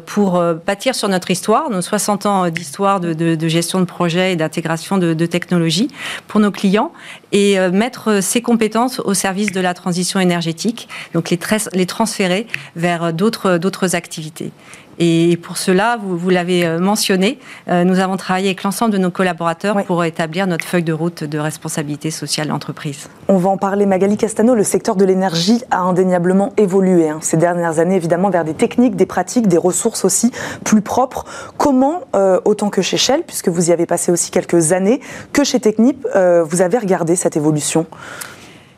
pour 0.06 0.42
bâtir 0.66 0.96
sur 0.96 1.10
notre 1.10 1.32
histoire, 1.32 1.70
nos 1.70 1.82
60 1.82 2.26
ans 2.26 2.50
d'histoire 2.50 3.00
de, 3.00 3.48
gestion 3.48 3.80
de 3.80 3.86
projet 3.86 4.34
et 4.34 4.36
d'intégration 4.36 4.98
de, 4.98 5.26
technologies 5.26 5.90
pour 6.28 6.40
nos 6.40 6.52
clients, 6.52 6.92
et 7.32 7.58
mettre 7.72 8.22
ces 8.22 8.42
compétences 8.42 9.00
au 9.00 9.14
service 9.14 9.52
de 9.52 9.60
la 9.60 9.74
transition 9.74 10.20
énergétique, 10.20 10.88
donc 11.14 11.30
les, 11.30 11.40
les 11.74 11.86
transférer 11.86 12.48
vers 12.76 13.14
d'autres 13.14 13.96
activités. 13.96 14.52
Et 15.00 15.38
pour 15.42 15.58
cela, 15.58 15.98
vous, 16.02 16.18
vous 16.18 16.30
l'avez 16.30 16.66
euh, 16.66 16.80
mentionné, 16.80 17.40
euh, 17.68 17.84
nous 17.84 18.00
avons 18.00 18.18
travaillé 18.18 18.48
avec 18.48 18.64
l'ensemble 18.64 18.92
de 18.92 18.98
nos 18.98 19.12
collaborateurs 19.12 19.84
pour 19.86 20.04
établir 20.04 20.48
notre 20.48 20.66
feuille 20.66 20.84
de 20.84 20.94
route 20.94 21.24
de 21.24 21.40
responsabilité 21.40 22.12
sociale 22.12 22.48
d'entreprise. 22.48 23.08
On 23.28 23.38
va 23.38 23.50
en 23.50 23.58
parler. 23.58 23.86
Magali 23.86 24.18
Castano, 24.18 24.56
le 24.56 24.64
secteur 24.64 24.96
de 24.96 25.06
l'énergie 25.06 25.62
a 25.72 25.80
indéniablement 25.80 26.54
évolué 26.58 27.10
hein, 27.10 27.20
ces 27.22 27.38
dernières 27.38 27.80
années, 27.80 27.96
évidemment, 27.96 28.30
vers 28.30 28.44
des 28.44 28.54
techniques, 28.54 28.96
des 28.96 29.06
pratiques, 29.06 29.48
des 29.48 29.58
ressources 29.58 30.06
aussi 30.06 30.32
plus 30.64 30.82
propres. 30.82 31.26
Comment, 31.58 32.02
euh, 32.16 32.40
autant 32.46 32.70
que 32.70 32.82
chez 32.82 32.98
Shell, 32.98 33.24
puisque 33.26 33.50
vous 33.50 33.70
y 33.70 33.74
avez 33.74 33.86
passé 33.86 34.12
aussi 34.12 34.32
quelques 34.32 34.72
années, 34.74 35.00
que 35.32 35.44
chez 35.44 35.60
Technip, 35.60 36.08
vous 36.46 36.62
avez 36.62 36.78
regardé 36.78 37.16
cette 37.16 37.38
évolution? 37.38 37.86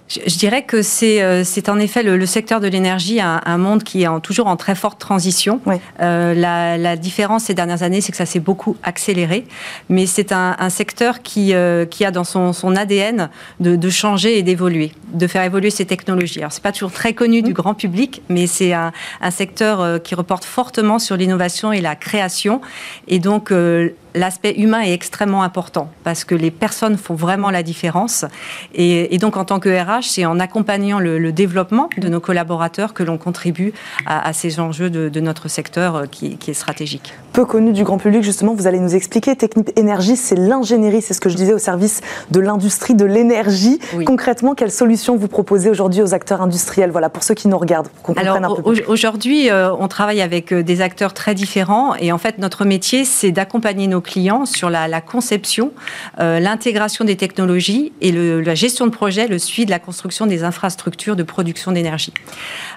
Je, 0.08 0.38
dirais 0.38 0.63
que 0.63 0.82
c'est 0.82 1.22
euh, 1.22 1.44
en 1.68 1.80
effet 1.80 2.04
le, 2.04 2.26
secteur 2.26 2.60
de 2.60 2.68
l'énergie, 2.68 3.20
un, 3.20 3.41
un, 3.44 3.58
monde 3.58 3.84
qui 3.84 4.04
est 4.04 4.08
en, 4.08 4.20
toujours 4.20 4.48
en 4.48 4.56
très 4.56 4.76
forte 4.76 5.00
transition. 5.00 5.60
Euh, 6.02 6.34
la, 6.34 6.78
la, 6.78 6.96
différence 6.96 7.46
ces 7.46 7.54
dernières 7.54 7.82
années, 7.82 8.02
c'est 8.02 8.12
que 8.12 8.18
ça 8.18 8.26
s'est 8.26 8.39
beaucoup 8.39 8.78
accéléré, 8.84 9.46
mais 9.89 10.06
c'est 10.06 10.32
un, 10.32 10.56
un, 10.60 10.70
secteur 10.70 11.22
qui, 11.22 11.54
euh, 11.54 11.86
qui 11.86 12.06
a 12.06 12.12
dans 12.12 12.24
son, 12.24 12.54
son 12.54 12.76
ADN 12.76 13.30
de, 13.60 13.76
de 13.76 13.89
changer 13.89 14.38
et 14.38 14.44
d'évoluer, 14.44 14.91
de 15.13 15.28
faire 15.28 15.44
évoluer 15.44 15.72
ses 15.72 15.86
technologies. 15.86 16.39
Alors 16.39 16.52
c'est 16.52 16.63
pas 16.63 16.72
toujours 16.72 16.91
très 16.91 17.13
connu 17.13 17.41
du 17.41 17.54
grand 17.54 17.74
public, 17.74 18.22
mais 18.30 18.48
c'est 18.48 18.74
un, 18.74 18.91
un, 19.22 19.32
secteur 19.32 20.02
qui 20.04 20.15
reporte 20.15 20.46
fortement 20.46 21.00
sur 21.00 21.18
l'innovation 21.18 21.72
et 21.72 21.82
la 21.82 21.96
création, 21.96 22.62
et 23.08 23.20
donc 23.20 23.52
l'aspect 24.15 24.56
humain 24.58 24.82
est 24.82 24.93
extrêmement 24.93 25.43
important 25.43 25.89
parce 26.04 26.23
que 26.23 26.34
les 26.34 26.51
personnes 26.51 26.97
font 26.97 27.13
vraiment 27.13 27.51
la 27.51 27.63
différence. 27.63 28.25
Et, 28.73 29.17
donc, 29.17 29.38
en 29.38 29.45
tant 29.45 29.60
que 29.60 29.69
RH, 29.69 30.04
c'est 30.04 30.25
en 30.25 30.39
accompagnant 30.39 30.99
le, 30.99 31.32
développement 31.32 31.89
de 31.97 32.08
nos 32.08 32.19
collaborateurs 32.19 32.93
que 32.93 33.04
l'on 33.04 33.17
contribue 33.17 33.73
à, 34.06 34.32
ces 34.32 34.60
enjeux 34.60 34.89
de, 34.89 35.19
notre 35.19 35.47
secteur 35.47 35.95
euh, 35.95 36.06
qui, 36.06 36.38
est 36.47 36.54
stratégique. 36.54 37.13
Peu 37.34 37.45
connu 37.45 37.73
du 37.73 37.84
grand 37.84 37.97
public, 37.97 38.23
justement, 38.23 38.54
vous 38.54 38.67
allez 38.67 38.80
nous 38.80 38.95
expliquer. 38.95 39.36
Technique 39.36 39.78
Énergie, 39.78 40.15
c'est 40.15 40.36
l'ingénierie, 40.36 41.01
c'est 41.01 41.13
ce 41.13 41.19
que 41.19 41.30
je 41.30 41.36
disais 41.36 41.54
au 41.54 41.58
service 41.58 42.01
de 42.32 42.39
l'industrie 42.39 42.95
de 42.95 43.06
l'énergie. 43.06 43.80
Concrètement, 44.06 44.56
quelles 44.56 44.71
solutions 44.71 45.17
vous 45.17 45.28
proposez 45.28 45.69
aujourd'hui 45.69 46.01
aux 46.01 46.13
acteurs 46.13 46.41
industriels? 46.41 46.91
Voilà, 46.91 47.10
pour 47.10 47.23
ceux 47.23 47.34
qui 47.34 47.47
nous 47.47 47.58
regardent, 47.58 47.89
qu'on 48.04 48.13
comprenne 48.13 48.45
un 48.45 48.56
peu 48.56 48.62
plus. 48.62 48.84
Aujourd'hui, 48.88 49.49
euh, 49.49 49.73
on 49.78 49.88
travaille 49.88 50.21
avec 50.21 50.54
euh, 50.54 50.63
des 50.63 50.82
acteurs 50.82 51.13
très 51.13 51.36
différents 51.36 51.95
et 51.95 52.12
en 52.12 52.17
fait, 52.17 52.38
notre 52.38 52.65
métier, 52.65 53.04
c'est 53.04 53.32
d'accompagner 53.32 53.88
nos 53.88 54.01
clients 54.06 54.46
sur 54.46 54.70
la, 54.70 55.02
conception, 55.02 55.74
euh, 56.20 56.39
l'intégration 56.39 57.04
des 57.04 57.15
technologies 57.15 57.91
et 58.02 58.12
la 58.12 58.56
gestion 58.56 58.86
de 58.88 58.91
projet, 58.91 59.28
le 59.28 59.39
suivi 59.39 59.65
de 59.65 59.72
la 59.72 59.80
construction 59.80 60.26
des 60.26 60.44
infrastructures 60.44 61.15
de 61.15 61.24
production 61.24 61.72
d'énergie. 61.72 62.13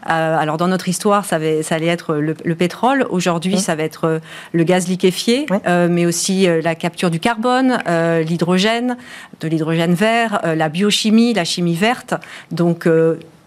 Euh, 0.08 0.36
alors 0.36 0.56
dans 0.56 0.68
notre 0.68 0.88
histoire, 0.88 1.24
ça, 1.24 1.38
ça 1.62 1.74
allait 1.74 1.86
être 1.86 2.14
le, 2.16 2.34
pétrole. 2.54 3.06
Aujourd'hui, 3.10 3.54
mmh. 3.54 3.58
ça 3.58 3.74
va 3.76 3.84
être 3.84 4.04
euh, 4.04 4.18
le 4.52 4.64
gaz 4.64 4.88
liquéfié, 4.88 5.46
mais 5.66 6.06
aussi 6.06 6.46
la 6.46 6.74
capture 6.74 7.10
du 7.10 7.20
carbone, 7.20 7.78
l'hydrogène, 8.26 8.96
de 9.40 9.48
l'hydrogène 9.48 9.94
vert, 9.94 10.40
la 10.44 10.68
biochimie, 10.68 11.34
la 11.34 11.44
chimie 11.44 11.74
verte. 11.74 12.14
Donc 12.50 12.88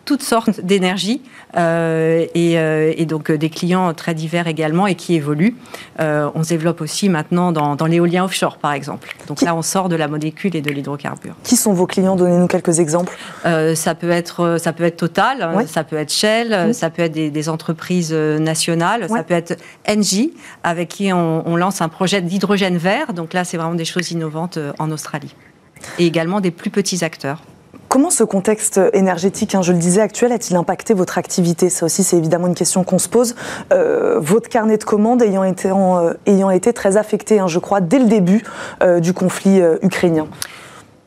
toutes 0.05 0.23
sortes 0.23 0.61
d'énergie 0.61 1.21
euh, 1.57 2.25
euh, 2.35 2.93
et, 2.95 3.05
donc 3.05 3.29
euh, 3.29 3.37
des 3.37 3.49
clients 3.49 3.93
très 3.93 4.13
divers 4.13 4.47
également 4.47 4.87
et 4.87 4.95
qui 4.95 5.15
évoluent. 5.15 5.55
on 5.99 6.43
se 6.43 6.49
développe 6.49 6.81
aussi 6.81 7.09
maintenant 7.09 7.51
dans, 7.51 7.85
l'éolien 7.85 8.23
offshore, 8.23 8.57
par 8.57 8.73
exemple. 8.73 9.15
Donc 9.27 9.41
là, 9.41 9.55
on 9.55 9.61
sort 9.61 9.89
de 9.89 9.95
la 9.95 10.07
molécule 10.07 10.55
et 10.55 10.61
de 10.61 10.71
l'hydrocarbure. 10.71 11.35
Qui 11.43 11.55
sont 11.55 11.73
vos 11.73 11.87
clients? 11.87 12.15
Donnez-nous 12.15 12.47
quelques 12.47 12.79
exemples. 12.79 13.17
ça 13.43 13.95
peut 13.95 14.09
être 14.09 14.57
ça 14.59 14.73
peut 14.73 14.83
être 14.83 14.97
Total, 15.01 15.65
ça 15.67 15.83
peut 15.83 15.95
être 15.95 16.11
Shell, 16.11 16.75
ça 16.75 16.89
peut 16.89 17.01
être 17.01 17.13
des, 17.13 17.49
entreprises 17.49 18.13
nationales, 18.13 19.07
ça 19.09 19.23
peut 19.23 19.33
être 19.33 19.57
Engie 19.89 20.33
avec 20.63 20.89
qui 20.89 21.11
on, 21.11 21.47
on 21.47 21.55
lance 21.55 21.81
un 21.81 21.89
projet 21.89 22.21
d'hydrogène 22.21 22.77
vert. 22.77 23.13
Donc 23.13 23.33
là, 23.33 23.43
c'est 23.43 23.57
vraiment 23.57 23.75
des 23.75 23.85
choses 23.85 24.11
innovantes 24.11 24.59
en 24.77 24.91
Australie 24.91 25.33
et 25.97 26.05
également 26.05 26.39
des 26.39 26.51
plus 26.51 26.69
petits 26.69 27.03
acteurs. 27.03 27.41
Comment 27.91 28.09
ce 28.09 28.23
contexte 28.23 28.79
énergétique, 28.93 29.53
hein, 29.53 29.61
je 29.61 29.73
le 29.73 29.77
disais, 29.77 29.99
actuel, 29.99 30.31
a-t-il 30.31 30.55
impacté 30.55 30.93
votre 30.93 31.17
activité? 31.17 31.69
Ça 31.69 31.85
aussi, 31.85 32.05
c'est 32.05 32.15
évidemment 32.15 32.47
une 32.47 32.55
question 32.55 32.85
qu'on 32.85 32.99
se 32.99 33.09
pose. 33.09 33.35
Euh, 33.73 34.17
votre 34.17 34.47
carnet 34.47 34.77
de 34.77 34.83
commandes 34.85 35.21
ayant 35.21 35.43
été, 35.43 35.69
euh, 35.69 36.71
très 36.73 36.95
affecté, 36.95 37.39
hein, 37.39 37.47
je 37.47 37.59
crois, 37.59 37.81
dès 37.81 37.99
le 37.99 38.05
début 38.05 38.45
euh, 38.81 39.01
du 39.01 39.11
conflit 39.11 39.61
ukrainien. 39.81 40.27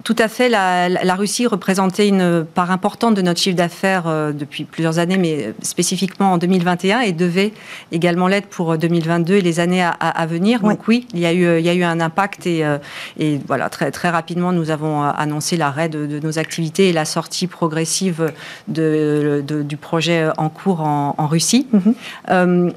Tout 0.05 0.17
à 0.19 0.29
fait. 0.29 0.51
La, 0.51 1.14
Russie 1.14 1.47
représentait 1.47 2.07
une 2.09 2.45
part 2.45 2.71
importante 2.71 3.14
de 3.14 3.23
notre 3.23 3.40
chiffre 3.40 3.57
d'affaires 3.57 4.05
euh, 4.07 4.33
depuis 4.33 4.64
plusieurs 4.64 4.99
années, 4.99 5.17
mais 5.17 5.55
spécifiquement 5.62 6.35
en 6.35 6.38
2021 6.38 7.01
et 7.01 7.12
devait 7.12 7.55
également 7.90 8.29
l'être 8.29 8.49
pour 8.49 8.77
2022 8.77 9.37
et 9.37 9.40
les 9.40 9.61
années 9.61 9.83
à, 9.83 10.27
venir. 10.27 10.61
Donc 10.61 10.87
oui, 10.88 11.07
il 11.14 11.21
y, 11.21 11.27
a 11.27 11.33
eu, 11.33 11.59
il 11.59 11.64
y 11.64 11.71
a 11.71 11.75
eu 11.75 11.85
un 11.85 12.01
impact 12.01 12.47
et, 12.47 12.67
euh, 12.67 12.77
et 13.19 13.40
voilà, 13.47 13.71
très, 13.71 13.90
très 13.90 14.11
rapidement, 14.11 14.53
nous 14.53 14.71
avons 14.71 15.03
annoncé 15.03 15.57
l'arrêt 15.57 15.88
de, 15.88 16.21
nos 16.23 16.38
activités 16.38 16.90
et 16.90 16.93
la 16.93 17.07
sortie 17.07 17.47
progressive 17.47 18.33
de, 18.69 19.43
du 19.47 19.77
projet 19.79 20.29
en 20.37 20.51
cours 20.51 20.83
en, 20.83 21.27
Russie. 21.27 21.67
Mm-hmm. 21.73 21.95
Euh, 22.31 22.71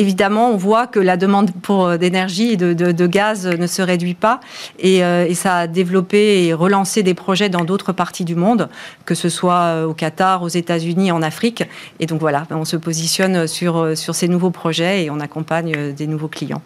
évidemment, 0.00 0.50
on 0.50 0.56
voit 0.56 0.86
que 0.86 1.00
la 1.00 1.16
demande 1.16 1.50
pour 1.62 1.86
euh, 1.86 1.96
d'énergie 1.96 2.52
et 2.52 2.56
de, 2.56 3.06
gaz 3.06 3.46
ne 3.46 3.66
se 3.66 3.82
réduit 3.82 4.14
pas, 4.14 4.40
euh, 4.84 5.26
et, 5.26 5.34
ça 5.34 5.56
a 5.56 5.66
développé 5.66 6.46
et 6.46 6.54
relancé 6.54 7.02
des 7.02 7.14
projets 7.14 7.48
dans 7.48 7.64
d'autres 7.64 7.92
parties 7.92 8.24
du 8.24 8.34
monde, 8.34 8.68
que 9.04 9.14
ce 9.14 9.28
soit 9.28 9.60
euh, 9.60 9.86
au 9.86 9.94
Qatar, 9.94 10.42
aux 10.42 10.48
États-Unis, 10.48 11.12
en 11.12 11.22
Afrique. 11.22 11.64
Et 12.00 12.06
donc 12.06 12.20
voilà, 12.20 12.44
on 12.50 12.64
se 12.64 12.76
positionne 12.76 13.46
sur, 13.46 13.96
sur 13.96 14.14
ces 14.14 14.28
nouveaux 14.28 14.50
projets 14.50 15.04
et 15.04 15.10
on 15.10 15.20
accompagne 15.20 15.92
des 15.92 16.06
nouveaux 16.06 16.28
clients. 16.28 16.62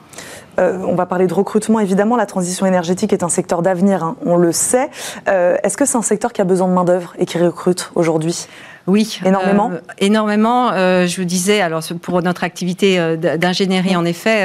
on 0.59 0.95
va 0.95 1.07
parler 1.07 1.27
de 1.27 1.35
recrutement. 1.35 1.81
Évidemment, 1.81 2.17
la 2.17 2.27
transition 2.27 2.67
énergétique 2.67 3.13
est 3.13 3.23
un 3.23 3.29
secteur 3.29 3.63
d'avenir, 3.63 4.03
hein, 4.03 4.17
on 4.25 4.37
le 4.37 4.53
sait. 4.53 4.89
Est-ce 5.27 5.77
que 5.77 5.85
c'est 5.85 5.99
un 5.99 6.03
secteur 6.03 6.33
qui 6.33 6.41
a 6.41 6.45
besoin 6.45 6.69
de 6.69 6.73
main-d'œuvre 6.73 7.15
et 7.19 7.27
qui 7.27 7.39
recrute 7.39 7.91
aujourd'hui? 7.95 8.47
Oui, 8.91 9.21
énormément. 9.25 9.71
Euh, 9.73 9.79
énormément. 9.99 10.73
Euh, 10.73 11.07
je 11.07 11.17
vous 11.17 11.25
disais, 11.25 11.61
alors 11.61 11.83
pour 12.03 12.23
notre 12.23 12.43
activité 12.43 12.99
euh, 12.99 13.17
d'ingénierie, 13.17 13.95
en 13.95 14.05
effet, 14.05 14.45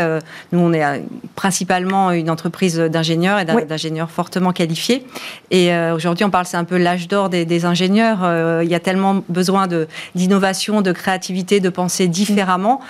nous 0.52 0.60
on 0.60 0.72
est 0.72 0.84
principalement 1.36 2.12
une 2.12 2.30
entreprise 2.30 2.78
d'ingénieurs 2.78 3.40
et 3.40 3.46
d'ingénieurs 3.46 4.12
fortement 4.12 4.52
qualifiés. 4.52 5.06
Et 5.52 5.72
aujourd'hui, 5.94 6.26
on 6.26 6.30
parle, 6.30 6.46
c'est 6.46 6.58
un 6.58 6.64
peu 6.64 6.78
l'âge 6.78 7.08
d'or 7.08 7.30
des, 7.30 7.66
ingénieurs. 7.66 8.62
il 8.62 8.70
y 8.70 8.76
a 8.76 8.80
tellement 8.80 9.24
besoin 9.30 9.68
d'innovation, 10.14 10.82
de, 10.82 10.92
créativité, 10.92 11.60
de 11.60 11.70
penser 11.70 12.08
différemment. 12.08 12.82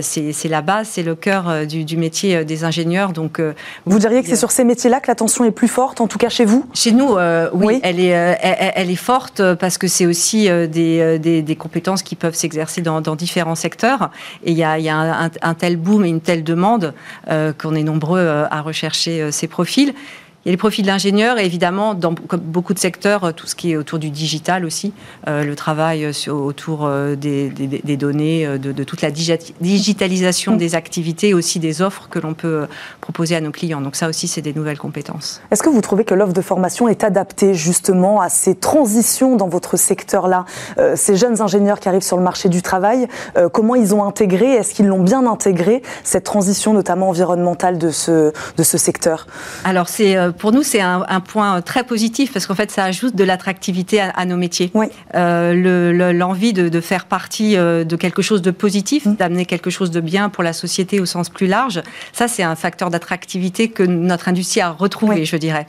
c'est 0.00 0.48
la 0.48 0.62
base, 0.62 0.88
c'est 0.92 1.02
le 1.02 1.14
cœur 1.14 1.66
du, 1.66 1.96
métier 1.96 2.44
des 2.44 2.64
ingénieurs. 2.64 3.12
Donc, 3.12 3.40
vous 3.86 3.98
diriez 3.98 4.22
que 4.22 4.28
c'est 4.28 4.36
sur 4.36 4.50
ces 4.50 4.64
métiers-là 4.64 5.00
que 5.00 5.08
la 5.08 5.14
tension 5.14 5.44
est 5.44 5.50
plus 5.50 5.68
forte, 5.68 6.00
en 6.00 6.06
tout 6.06 6.18
cas 6.18 6.28
chez 6.28 6.44
vous? 6.44 6.64
Chez 6.74 6.92
nous, 6.92 7.16
oui, 7.52 7.80
Elle, 7.82 8.00
est, 8.00 8.38
elle, 8.76 8.90
est 8.90 8.96
forte 8.96 9.42
parce 9.54 9.78
que 9.78 9.88
c'est 9.88 10.06
aussi 10.06 10.48
des 10.68 10.99
euh, 11.00 11.18
des, 11.18 11.56
compétences 11.56 12.02
qui 12.02 12.16
peuvent 12.16 12.34
s'exercer 12.34 12.80
dans, 12.80 13.00
différents 13.16 13.54
secteurs. 13.54 14.10
Et 14.44 14.52
il 14.52 14.56
y 14.56 14.62
a, 14.64 15.30
un, 15.42 15.54
tel 15.54 15.76
boom 15.76 16.04
et 16.04 16.08
une 16.08 16.20
telle 16.20 16.44
demande 16.44 16.94
euh, 17.28 17.52
qu'on 17.52 17.74
est 17.74 17.82
nombreux 17.82 18.20
euh, 18.20 18.46
à 18.50 18.62
rechercher 18.62 19.30
ces 19.32 19.48
profils. 19.48 19.94
Il 20.44 20.48
y 20.48 20.50
a 20.50 20.52
les 20.52 20.56
profils 20.56 20.84
d'ingénieurs 20.86 21.38
et 21.38 21.44
évidemment, 21.44 21.94
dans 21.94 22.14
comme 22.14 22.40
beaucoup 22.40 22.72
de 22.72 22.78
secteurs, 22.78 23.24
euh, 23.24 23.32
tout 23.32 23.46
ce 23.46 23.54
qui 23.54 23.72
est 23.72 23.76
autour 23.76 23.98
du 23.98 24.10
digital 24.10 24.64
aussi, 24.64 24.92
euh, 25.28 25.44
le 25.44 25.54
travail 25.54 26.14
sur, 26.14 26.36
autour 26.36 26.86
euh, 26.86 27.14
des, 27.14 27.50
des, 27.50 27.66
des, 27.66 27.96
données, 27.96 28.46
de, 28.58 28.72
de, 28.72 28.84
toute 28.84 29.02
la 29.02 29.10
digitalisation 29.10 30.56
des 30.56 30.74
activités 30.74 31.28
et 31.28 31.34
aussi 31.34 31.58
des 31.58 31.82
offres 31.82 32.08
que 32.08 32.18
l'on 32.18 32.34
peut 32.34 32.66
proposer 33.00 33.36
à 33.36 33.40
nos 33.40 33.50
clients. 33.50 33.80
Donc 33.80 33.96
ça 33.96 34.08
aussi, 34.08 34.28
c'est 34.28 34.40
des 34.40 34.54
nouvelles 34.54 34.78
compétences. 34.78 35.42
Est-ce 35.50 35.62
que 35.62 35.68
vous 35.68 35.80
trouvez 35.80 36.04
que 36.04 36.14
l'offre 36.14 36.32
de 36.32 36.40
formation 36.40 36.88
est 36.88 37.04
adaptée 37.04 37.54
justement 37.54 38.20
à 38.20 38.28
ces 38.28 38.54
transitions 38.54 39.36
dans 39.36 39.48
votre 39.48 39.76
secteur-là 39.76 40.44
euh, 40.78 40.94
Ces 40.96 41.16
jeunes 41.16 41.42
ingénieurs 41.42 41.80
qui 41.80 41.88
arrivent 41.88 42.02
sur 42.02 42.16
le 42.16 42.22
marché 42.22 42.48
du 42.48 42.62
travail, 42.62 43.08
euh, 43.36 43.48
comment 43.48 43.74
ils 43.74 43.94
ont 43.94 44.04
intégré, 44.04 44.52
est-ce 44.52 44.74
qu'ils 44.74 44.86
l'ont 44.86 45.02
bien 45.02 45.26
intégré, 45.26 45.82
cette 46.04 46.24
transition 46.24 46.72
notamment 46.72 47.08
environnementale 47.08 47.78
de 47.78 47.90
ce, 47.90 48.32
de 48.56 48.62
ce 48.62 48.78
secteur? 48.78 49.26
Alors 49.64 49.88
c'est 49.88 50.16
pour 50.32 50.52
nous, 50.52 50.62
c'est 50.62 50.80
un, 50.80 51.04
un, 51.08 51.20
point 51.20 51.60
très 51.62 51.84
positif 51.84 52.32
parce 52.32 52.46
qu'en 52.46 52.54
fait, 52.54 52.70
ça 52.70 52.84
ajoute 52.84 53.14
de 53.14 53.24
l'attractivité 53.24 54.00
à, 54.00 54.10
à, 54.10 54.24
nos 54.24 54.36
métiers. 54.36 54.70
Oui. 54.74 54.86
Euh, 55.14 56.12
L'envie 56.12 56.52
le, 56.52 56.64
de, 56.64 56.68
de, 56.68 56.80
faire 56.80 57.06
partie 57.06 57.56
euh, 57.56 57.84
de 57.84 57.96
quelque 57.96 58.22
chose 58.22 58.42
de 58.42 58.50
positif, 58.50 59.06
mmh. 59.06 59.14
d'amener 59.16 59.46
quelque 59.46 59.70
chose 59.70 59.90
de 59.90 60.00
bien 60.00 60.28
pour 60.28 60.42
la 60.42 60.52
société 60.52 61.00
au 61.00 61.06
sens 61.06 61.28
plus 61.28 61.46
large, 61.46 61.82
ça, 62.12 62.28
c'est 62.28 62.42
un 62.42 62.56
facteur 62.56 62.90
d'attractivité 62.90 63.68
que 63.68 63.82
notre 63.82 64.28
industrie 64.28 64.60
a 64.60 64.70
retrouvé, 64.70 65.16
oui. 65.16 65.24
je 65.24 65.36
dirais. 65.36 65.66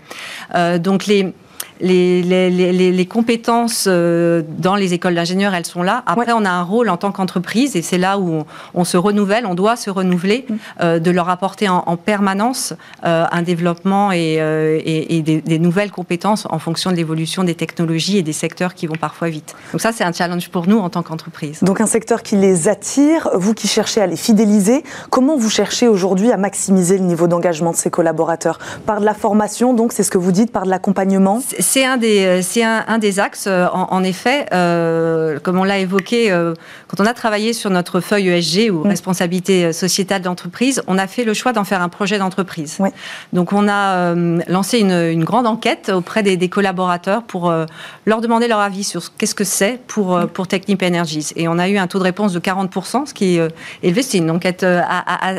Euh, 0.56 0.78
donc 0.78 1.06
les 1.06 1.34
les, 1.82 2.22
les, 2.22 2.50
les, 2.50 2.92
les 2.92 3.06
compétences 3.06 3.86
euh, 3.88 4.42
dans 4.58 4.76
les 4.76 4.94
écoles 4.94 5.16
d'ingénieurs, 5.16 5.54
elles 5.54 5.66
sont 5.66 5.84
là. 5.84 6.04
Après, 6.06 6.28
ouais. 6.28 6.38
on 6.38 6.46
a 6.46 6.50
un 6.50 6.64
rôle 6.64 6.90
en 6.90 6.98
tant 6.98 7.12
qu'entreprise, 7.12 7.76
et 7.76 7.82
c'est 7.82 7.98
là 7.98 8.18
où 8.20 8.30
on, 8.32 8.46
on, 8.74 8.84
se 8.84 8.98
renouvelle, 8.98 9.46
on 9.46 9.56
doit 9.56 9.76
se 9.76 9.90
renouveler, 9.90 10.46
mmh. 10.48 10.56
euh, 10.82 11.00
de 11.00 11.12
leur 11.12 11.30
apporter 11.30 11.70
en, 11.70 11.84
en 11.86 11.98
permanence 11.98 12.74
euh, 13.04 13.26
un 13.32 13.42
développement 13.42 14.12
et, 14.12 14.38
euh, 14.40 14.80
et, 14.84 15.18
et 15.18 15.22
des, 15.22 15.42
des, 15.42 15.60
nouvelles 15.60 15.92
compétences 15.92 16.48
en 16.50 16.60
fonction 16.60 16.92
de 16.92 16.96
l'évolution 16.96 17.44
des 17.44 17.56
technologies 17.56 18.18
et 18.18 18.24
des 18.24 18.34
secteurs 18.34 18.74
qui 18.74 18.88
vont 18.88 18.96
parfois 18.96 19.30
vite. 19.30 19.56
Donc 19.72 19.82
ça, 19.82 19.92
c'est 19.92 20.04
un 20.04 20.12
challenge 20.12 20.50
pour 20.50 20.68
nous 20.68 20.78
en 20.80 20.90
tant 20.90 21.04
qu'entreprise. 21.04 21.60
Donc 21.62 21.82
un 21.82 21.86
secteur 21.86 22.24
qui 22.24 22.36
les 22.36 22.68
attire, 22.68 23.30
vous 23.34 23.54
qui 23.54 23.68
cherchez 23.68 24.02
à 24.02 24.08
les 24.08 24.16
fidéliser, 24.16 24.84
comment 25.10 25.38
vous 25.38 25.50
cherchez 25.50 25.88
aujourd'hui 25.88 26.32
à 26.32 26.38
maximiser 26.38 26.98
le 26.98 27.04
niveau 27.06 27.28
d'engagement 27.28 27.72
de 27.72 27.76
ces 27.76 27.90
collaborateurs? 27.90 28.60
Par 28.86 29.00
de 29.00 29.06
la 29.06 29.14
formation, 29.14 29.74
donc 29.74 29.94
c'est 29.94 30.04
ce 30.04 30.12
que 30.12 30.18
vous 30.18 30.32
dites, 30.32 30.52
par 30.52 30.66
de 30.66 30.70
l'accompagnement? 30.70 31.42
C'est 31.72 31.86
un 31.86 31.96
des, 31.96 32.42
c'est 32.42 32.64
un, 32.64 32.84
un, 32.90 32.98
des 32.98 33.22
axes. 33.22 33.48
En, 33.48 33.88
en 33.92 34.04
effet, 34.04 34.46
euh, 34.52 35.40
comme 35.40 35.58
on 35.58 35.64
l'a 35.64 35.80
évoqué, 35.80 36.30
euh, 36.30 36.54
quand 36.90 37.02
on 37.02 37.06
a 37.06 37.14
travaillé 37.14 37.54
sur 37.54 37.70
notre 37.70 38.02
feuille 38.02 38.28
ESG 38.28 38.70
ou 38.74 38.82
responsabilité 38.82 39.72
sociétale 39.72 40.22
d'entreprise, 40.22 40.84
on 40.88 40.98
a 40.98 41.08
fait 41.08 41.24
le 41.24 41.34
choix 41.34 41.54
d'en 41.54 41.64
faire 41.64 41.82
un 41.82 41.88
projet 41.88 42.18
d'entreprise. 42.18 42.76
Oui. 42.80 42.90
Donc, 43.32 43.54
on 43.54 43.70
a 43.70 43.96
euh, 43.96 44.40
lancé 44.50 44.80
une, 44.80 44.92
une, 44.92 45.24
grande 45.24 45.48
enquête 45.48 45.90
auprès 45.96 46.24
des, 46.24 46.36
des 46.36 46.50
collaborateurs 46.50 47.24
pour 47.24 47.50
euh, 47.50 47.66
leur 48.06 48.20
demander 48.20 48.50
leur 48.50 48.60
avis 48.60 48.84
sur 48.84 49.16
qu'est-ce 49.16 49.36
que 49.36 49.46
c'est 49.46 49.80
pour 49.88 50.20
pour 50.34 50.48
Technip 50.50 50.84
Energies. 50.84 51.32
Et 51.38 51.48
on 51.48 51.58
a 51.58 51.70
eu 51.70 51.78
un 51.78 51.88
taux 51.88 52.00
de 52.00 52.04
réponse 52.04 52.34
de 52.34 52.40
40%, 52.42 53.06
ce 53.06 53.14
qui 53.14 53.38
est 53.38 53.48
élevé. 53.82 54.02
C'est 54.02 54.18
une 54.18 54.30
enquête 54.30 54.66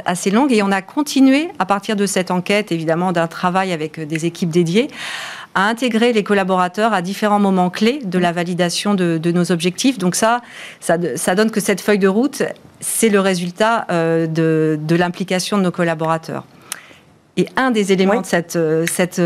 assez 0.06 0.30
longue 0.30 0.50
et 0.50 0.62
on 0.62 0.72
a 0.72 0.80
continué 0.80 1.48
à 1.58 1.66
partir 1.66 1.94
de 1.94 2.06
cette 2.06 2.30
enquête, 2.30 2.72
évidemment, 2.72 3.12
d'un 3.12 3.26
travail 3.26 3.72
avec 3.72 4.00
des 4.00 4.24
équipes 4.24 4.50
dédiées 4.50 4.88
à 5.54 5.68
intégrer 5.68 6.12
les 6.12 6.24
collaborateurs 6.24 6.92
à 6.92 7.02
différents 7.02 7.40
moments 7.40 7.70
clés 7.70 8.00
de 8.04 8.18
la 8.18 8.32
validation 8.32 8.94
de, 8.94 9.18
de 9.18 9.32
nos 9.32 9.52
objectifs. 9.52 9.98
Donc 9.98 10.14
ça, 10.14 10.40
ça, 10.80 10.96
ça, 11.16 11.34
donne 11.34 11.50
que 11.50 11.60
cette 11.60 11.80
feuille 11.80 11.98
de 11.98 12.08
route, 12.08 12.42
c'est 12.80 13.08
le 13.08 13.20
résultat 13.20 13.86
euh, 13.90 14.26
de, 14.26 14.78
de 14.80 14.96
l'implication 14.96 15.58
de 15.58 15.62
nos 15.62 15.70
collaborateurs. 15.70 16.44
Et 17.38 17.46
un 17.56 17.70
des 17.70 17.92
éléments 17.92 18.16
oui. 18.16 18.20
de 18.20 18.26
cette, 18.26 18.56
euh, 18.56 18.84
cette, 18.86 19.18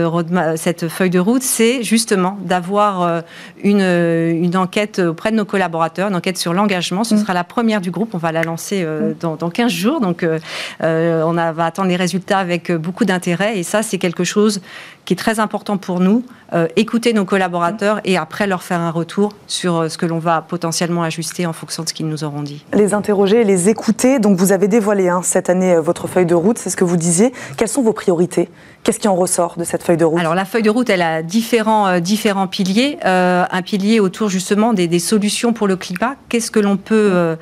cette, 0.55 0.89
feuille 0.89 1.11
de 1.11 1.19
route, 1.19 1.43
c'est 1.43 1.83
justement 1.83 2.39
d'avoir 2.41 3.03
euh, 3.03 3.21
une, 3.65 3.81
une, 3.81 4.57
enquête 4.57 5.01
auprès 5.01 5.33
de 5.33 5.37
nos 5.37 5.45
collaborateurs, 5.45 6.09
une 6.09 6.15
enquête 6.15 6.39
sur 6.39 6.55
l'engagement. 6.55 7.03
Ce 7.03 7.17
mmh. 7.17 7.19
sera 7.19 7.35
la 7.35 7.43
première 7.43 7.81
du 7.81 7.91
groupe. 7.91 8.15
On 8.15 8.19
va 8.19 8.31
la 8.31 8.43
lancer 8.43 8.85
mmh. 8.85 9.15
dans, 9.19 9.35
dans 9.35 9.51
15 9.51 9.73
jours. 9.73 10.01
Donc, 10.01 10.23
euh, 10.23 10.39
on 10.81 11.37
a, 11.37 11.51
va 11.51 11.65
attendre 11.65 11.89
les 11.89 11.97
résultats 11.97 12.39
avec 12.39 12.71
beaucoup 12.71 13.05
d'intérêt. 13.05 13.59
Et 13.59 13.65
ça, 13.65 13.83
c'est 13.83 13.99
quelque 13.99 14.23
chose 14.23 14.61
qui 15.07 15.14
est 15.14 15.16
très 15.16 15.40
important 15.40 15.79
pour 15.79 16.01
nous. 16.01 16.23
Euh, 16.53 16.69
écouter 16.77 17.12
nos 17.12 17.25
collaborateurs 17.25 18.01
et 18.05 18.16
après 18.16 18.47
leur 18.47 18.62
faire 18.62 18.81
un 18.81 18.92
retour 18.92 19.33
sur 19.49 19.90
ce 19.90 19.99
que 19.99 20.07
l'on 20.07 20.21
va 20.21 20.42
potentiellement 20.42 21.03
ajuster 21.03 21.45
en 21.45 21.53
fonction 21.53 21.83
de 21.83 21.88
ce 21.88 21.95
qu'ils 21.95 22.07
nous 22.07 22.23
auront 22.23 22.42
dit. 22.42 22.64
Les 22.73 22.95
interroger, 22.95 23.42
les 23.42 23.69
écouter. 23.69 24.21
Donc, 24.21 24.37
vous 24.37 24.53
avez 24.53 24.69
dévoilé 24.69 25.09
hein, 25.09 25.23
cette 25.25 25.51
année 25.51 25.77
votre 25.77 26.07
feuille 26.07 26.27
de 26.27 26.37
route. 26.37 26.59
C'est 26.59 26.71
ce 26.71 26.77
que 26.77 26.85
vous 26.85 26.97
disiez. 26.97 27.33
Quelles 27.57 27.66
sont 27.69 27.83
vos 27.83 27.92
priorités? 27.92 28.49
Qu'est-ce 28.85 29.01
qui 29.01 29.09
en 29.09 29.16
ressort 29.16 29.57
de 29.59 29.64
cette 29.64 29.83
feuille 29.83 29.97
de 29.97 30.05
route? 30.05 30.21
Alors 30.21 30.37
la 30.37 30.45
feuille 30.45 30.62
de 30.62 30.71
route, 30.71 30.88
elle 30.88 31.03
a 31.03 31.21
différents, 31.21 31.88
euh, 31.88 31.99
différents 31.99 32.47
piliers. 32.47 32.99
Euh, 33.05 33.45
un 33.51 33.62
pilier 33.62 33.99
autour 33.99 34.29
justement 34.29 34.73
des, 34.75 34.87
des 34.87 35.01
solutions 35.01 35.53
pour 35.53 35.66
le 35.66 35.75
climat. 35.75 36.14
Qu'est-ce 36.29 36.53
que 36.53 36.61
l'on 36.61 36.77
peut, 36.77 37.11
euh, 37.12 37.35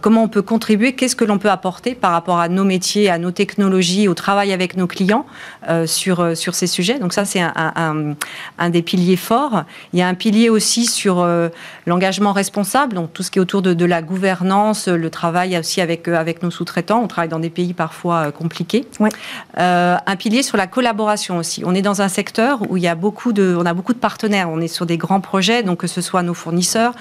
comment 0.00 0.24
on 0.24 0.28
peut 0.28 0.42
contribuer? 0.42 0.96
Qu'est-ce 0.96 1.14
que 1.14 1.24
l'on 1.24 1.38
peut 1.38 1.50
apporter 1.50 1.94
par 1.94 2.10
rapport 2.10 2.40
à 2.40 2.48
nos 2.48 2.64
métiers, 2.64 3.08
à 3.10 3.18
nos 3.18 3.30
technologies, 3.30 4.08
au 4.08 4.14
travail 4.14 4.52
avec 4.52 4.76
nos 4.76 4.88
clients 4.88 5.24
euh, 5.68 5.86
sur 5.86 6.36
sur 6.36 6.56
ces 6.56 6.66
sujets? 6.66 6.98
Donc 6.98 7.07
ça, 7.12 7.24
c'est 7.24 7.40
un, 7.40 7.52
un, 7.56 8.14
un, 8.58 8.70
des 8.70 8.82
piliers 8.82 9.16
forts. 9.16 9.64
Il 9.92 9.98
y 9.98 10.02
a 10.02 10.08
un 10.08 10.14
pilier 10.14 10.50
aussi 10.50 10.86
sur 10.86 11.20
euh, 11.20 11.48
l'engagement 11.86 12.32
responsable, 12.32 12.94
donc 12.94 13.12
tout 13.12 13.22
ce 13.22 13.30
qui 13.30 13.38
est 13.38 13.42
autour 13.42 13.62
de, 13.62 13.74
de, 13.74 13.84
la 13.84 14.02
gouvernance, 14.02 14.88
le 14.88 15.10
travail 15.10 15.56
aussi 15.58 15.80
avec 15.80 16.08
avec 16.08 16.42
nos 16.42 16.50
sous-traitants. 16.50 17.00
On 17.02 17.08
travaille 17.08 17.28
dans 17.28 17.38
des 17.38 17.50
pays 17.50 17.74
parfois 17.74 18.32
compliqués. 18.32 18.86
Oui. 19.00 19.10
un 19.56 20.16
pilier 20.16 20.42
sur 20.42 20.56
la 20.56 20.66
collaboration 20.66 21.38
aussi. 21.38 21.62
On 21.64 21.74
est 21.74 21.82
dans 21.82 22.02
un 22.02 22.08
secteur 22.08 22.60
où 22.68 22.76
il 22.76 22.82
y 22.82 22.88
a 22.88 22.94
beaucoup 22.94 23.32
de, 23.32 23.56
on 23.58 23.66
a 23.66 23.74
beaucoup 23.74 23.94
de 23.94 23.98
partenaires. 23.98 24.48
On 24.50 24.60
est 24.60 24.68
sur 24.68 24.86
des 24.86 24.96
grands 24.96 25.20
projets, 25.20 25.62
donc 25.62 25.78
que 25.78 25.86
ce 25.86 26.00
soit 26.00 26.22
nos 26.22 26.34
fournisseurs, 26.34 26.92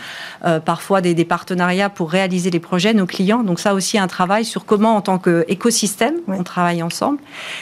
euh, 0.46 0.60
parfois 0.60 1.02
des, 1.02 1.14
des, 1.14 1.26
partenariats 1.26 1.90
pour 1.90 2.10
réaliser 2.10 2.50
les 2.50 2.60
projets, 2.60 2.94
nos 2.94 3.06
clients. 3.06 3.44
Donc 3.44 3.60
ça 3.60 3.74
aussi 3.74 3.98
un 3.98 4.08
travail 4.08 4.46
sur 4.46 4.66
comment, 4.66 4.96
en 4.96 5.02
tant 5.02 5.20
qu'écosystème, 5.20 6.16
on 6.28 6.44
travaille 6.44 6.82
ensemble, 6.84 7.20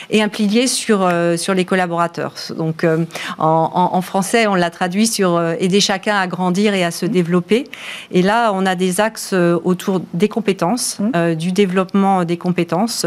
et 0.10 0.22
un 0.22 0.30
pilier 0.30 0.68
sur 0.68 1.04
euh, 1.04 1.38
sur 1.38 1.54
les 1.54 1.66
collaborateurs. 1.66 2.35
Donc 2.56 2.84
euh, 2.84 3.06
en, 3.38 3.72
en, 3.74 3.96
en, 3.96 4.02
français, 4.02 4.48
on 4.48 4.56
l'a 4.56 4.70
traduit 4.70 5.08
sur 5.08 5.36
euh, 5.36 5.56
aider 5.60 5.80
chacun 5.80 6.16
à 6.16 6.28
grandir 6.28 6.74
et 6.74 6.84
à 6.84 6.92
se 6.92 7.06
développer. 7.06 7.66
Et 8.12 8.22
là, 8.22 8.52
on 8.54 8.66
a 8.66 8.76
des 8.76 9.02
axes 9.02 9.32
euh, 9.34 9.60
autour 9.64 10.02
des 10.14 10.30
compétences, 10.30 11.00
mmh. 11.00 11.36
du 11.36 11.52
développement 11.52 12.24
des 12.26 12.38
compétences 12.38 13.06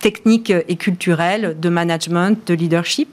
techniques 0.00 0.52
et 0.68 0.76
culturelles, 0.76 1.56
de 1.58 1.68
management, 1.68 2.38
de 2.46 2.54
leadership. 2.54 3.08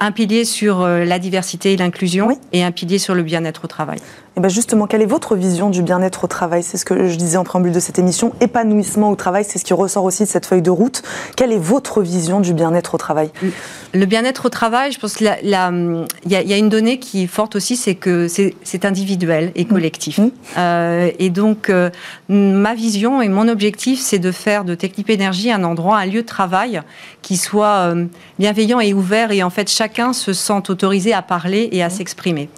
Un 0.00 0.12
pilier 0.12 0.44
sur 0.44 0.86
la 0.86 1.18
diversité 1.18 1.72
et 1.72 1.76
l'inclusion 1.76 2.28
oui. 2.28 2.34
et 2.52 2.62
un 2.62 2.70
pilier 2.70 2.98
sur 2.98 3.14
le 3.14 3.22
bien-être 3.22 3.64
au 3.64 3.68
travail. 3.68 3.98
Et 4.38 4.40
bien 4.40 4.48
justement, 4.48 4.86
quelle 4.86 5.02
est 5.02 5.06
votre 5.06 5.34
vision 5.34 5.68
du 5.68 5.82
bien-être 5.82 6.22
au 6.22 6.26
travail? 6.28 6.62
C'est 6.62 6.76
ce 6.76 6.84
que 6.84 7.08
je 7.08 7.16
disais 7.16 7.38
en 7.38 7.42
préambule 7.42 7.72
de 7.72 7.80
cette 7.80 7.98
émission. 7.98 8.32
Épanouissement 8.40 9.10
au 9.10 9.16
travail, 9.16 9.44
c'est 9.44 9.58
ce 9.58 9.64
qui 9.64 9.74
ressort 9.74 10.04
aussi 10.04 10.22
de 10.22 10.28
cette 10.28 10.46
feuille 10.46 10.62
de 10.62 10.70
route. 10.70 11.02
Quelle 11.34 11.50
est 11.50 11.58
votre 11.58 12.02
vision 12.02 12.38
du 12.38 12.54
bien-être 12.54 12.94
au 12.94 12.98
travail? 12.98 13.32
Le 13.94 14.06
bien-être 14.06 14.46
au 14.46 14.48
travail, 14.48 14.92
je 14.92 15.00
pense 15.00 15.14
qu'il 15.14 15.26
y, 15.26 15.48
y, 15.48 15.54
a 15.54 16.56
une 16.56 16.68
donnée 16.68 17.00
qui 17.00 17.24
est 17.24 17.26
forte 17.26 17.56
aussi, 17.56 17.74
c'est 17.74 17.96
que 17.96 18.28
c'est 18.28 18.84
individuel 18.84 19.50
et 19.56 19.64
collectif. 19.64 20.18
Mmh. 20.18 20.30
Euh, 20.56 21.10
et 21.18 21.30
donc, 21.30 21.68
euh, 21.68 21.90
ma 22.28 22.74
vision 22.74 23.20
et 23.20 23.28
mon 23.28 23.48
objectif, 23.48 23.98
c'est 23.98 24.20
de 24.20 24.30
faire 24.30 24.64
de 24.64 24.76
Technip 24.76 25.10
Énergie 25.10 25.50
un 25.50 25.64
endroit, 25.64 25.96
un 25.96 26.06
lieu 26.06 26.22
de 26.22 26.26
travail 26.26 26.80
qui 27.22 27.36
soit 27.36 27.92
euh, 27.92 28.04
bienveillant 28.38 28.78
et 28.78 28.94
ouvert 28.94 29.32
et 29.32 29.42
en 29.42 29.50
fait 29.50 29.68
chacun 29.68 30.12
se 30.12 30.32
sent 30.32 30.62
autorisé 30.68 31.12
à 31.12 31.22
parler 31.22 31.68
et 31.72 31.82
à 31.82 31.88
mmh. 31.88 31.90
s'exprimer. 31.90 32.48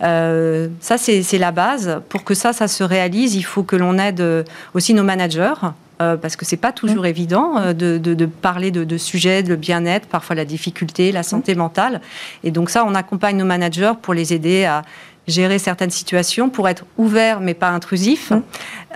Ça, 0.00 0.96
c'est 0.96 1.25
c'est 1.26 1.38
la 1.38 1.52
base. 1.52 2.00
Pour 2.08 2.24
que 2.24 2.34
ça, 2.34 2.52
ça 2.52 2.68
se 2.68 2.84
réalise, 2.84 3.34
il 3.34 3.42
faut 3.44 3.62
que 3.62 3.76
l'on 3.76 3.98
aide 3.98 4.20
euh, 4.20 4.44
aussi 4.74 4.94
nos 4.94 5.04
managers. 5.04 5.54
Euh, 6.02 6.18
parce 6.18 6.36
que 6.36 6.44
c'est 6.44 6.58
pas 6.58 6.72
toujours 6.72 7.04
mmh. 7.04 7.06
évident 7.06 7.56
euh, 7.56 7.72
de, 7.72 7.96
de, 7.96 8.12
de, 8.12 8.26
parler 8.26 8.70
de, 8.70 8.84
de 8.84 8.98
sujets, 8.98 9.42
de 9.42 9.56
bien-être, 9.56 10.06
parfois 10.06 10.36
la 10.36 10.44
difficulté, 10.44 11.10
la 11.10 11.22
santé 11.22 11.54
mmh. 11.54 11.58
mentale. 11.58 12.00
Et 12.44 12.50
donc 12.50 12.68
ça, 12.68 12.84
on 12.84 12.94
accompagne 12.94 13.38
nos 13.38 13.46
managers 13.46 13.94
pour 14.02 14.12
les 14.12 14.34
aider 14.34 14.66
à 14.66 14.82
gérer 15.26 15.58
certaines 15.58 15.90
situations, 15.90 16.50
pour 16.50 16.68
être 16.68 16.84
ouverts 16.98 17.40
mais 17.40 17.54
pas 17.54 17.70
intrusifs, 17.70 18.30
mmh. 18.30 18.42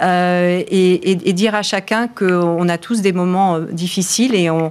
euh, 0.03 0.62
et, 0.69 1.11
et, 1.11 1.31
et, 1.31 1.33
dire 1.33 1.55
à 1.55 1.62
chacun 1.62 2.07
qu'on 2.07 2.69
a 2.69 2.77
tous 2.77 3.01
des 3.01 3.12
moments 3.12 3.59
difficiles 3.59 4.35
et 4.35 4.51
on 4.51 4.71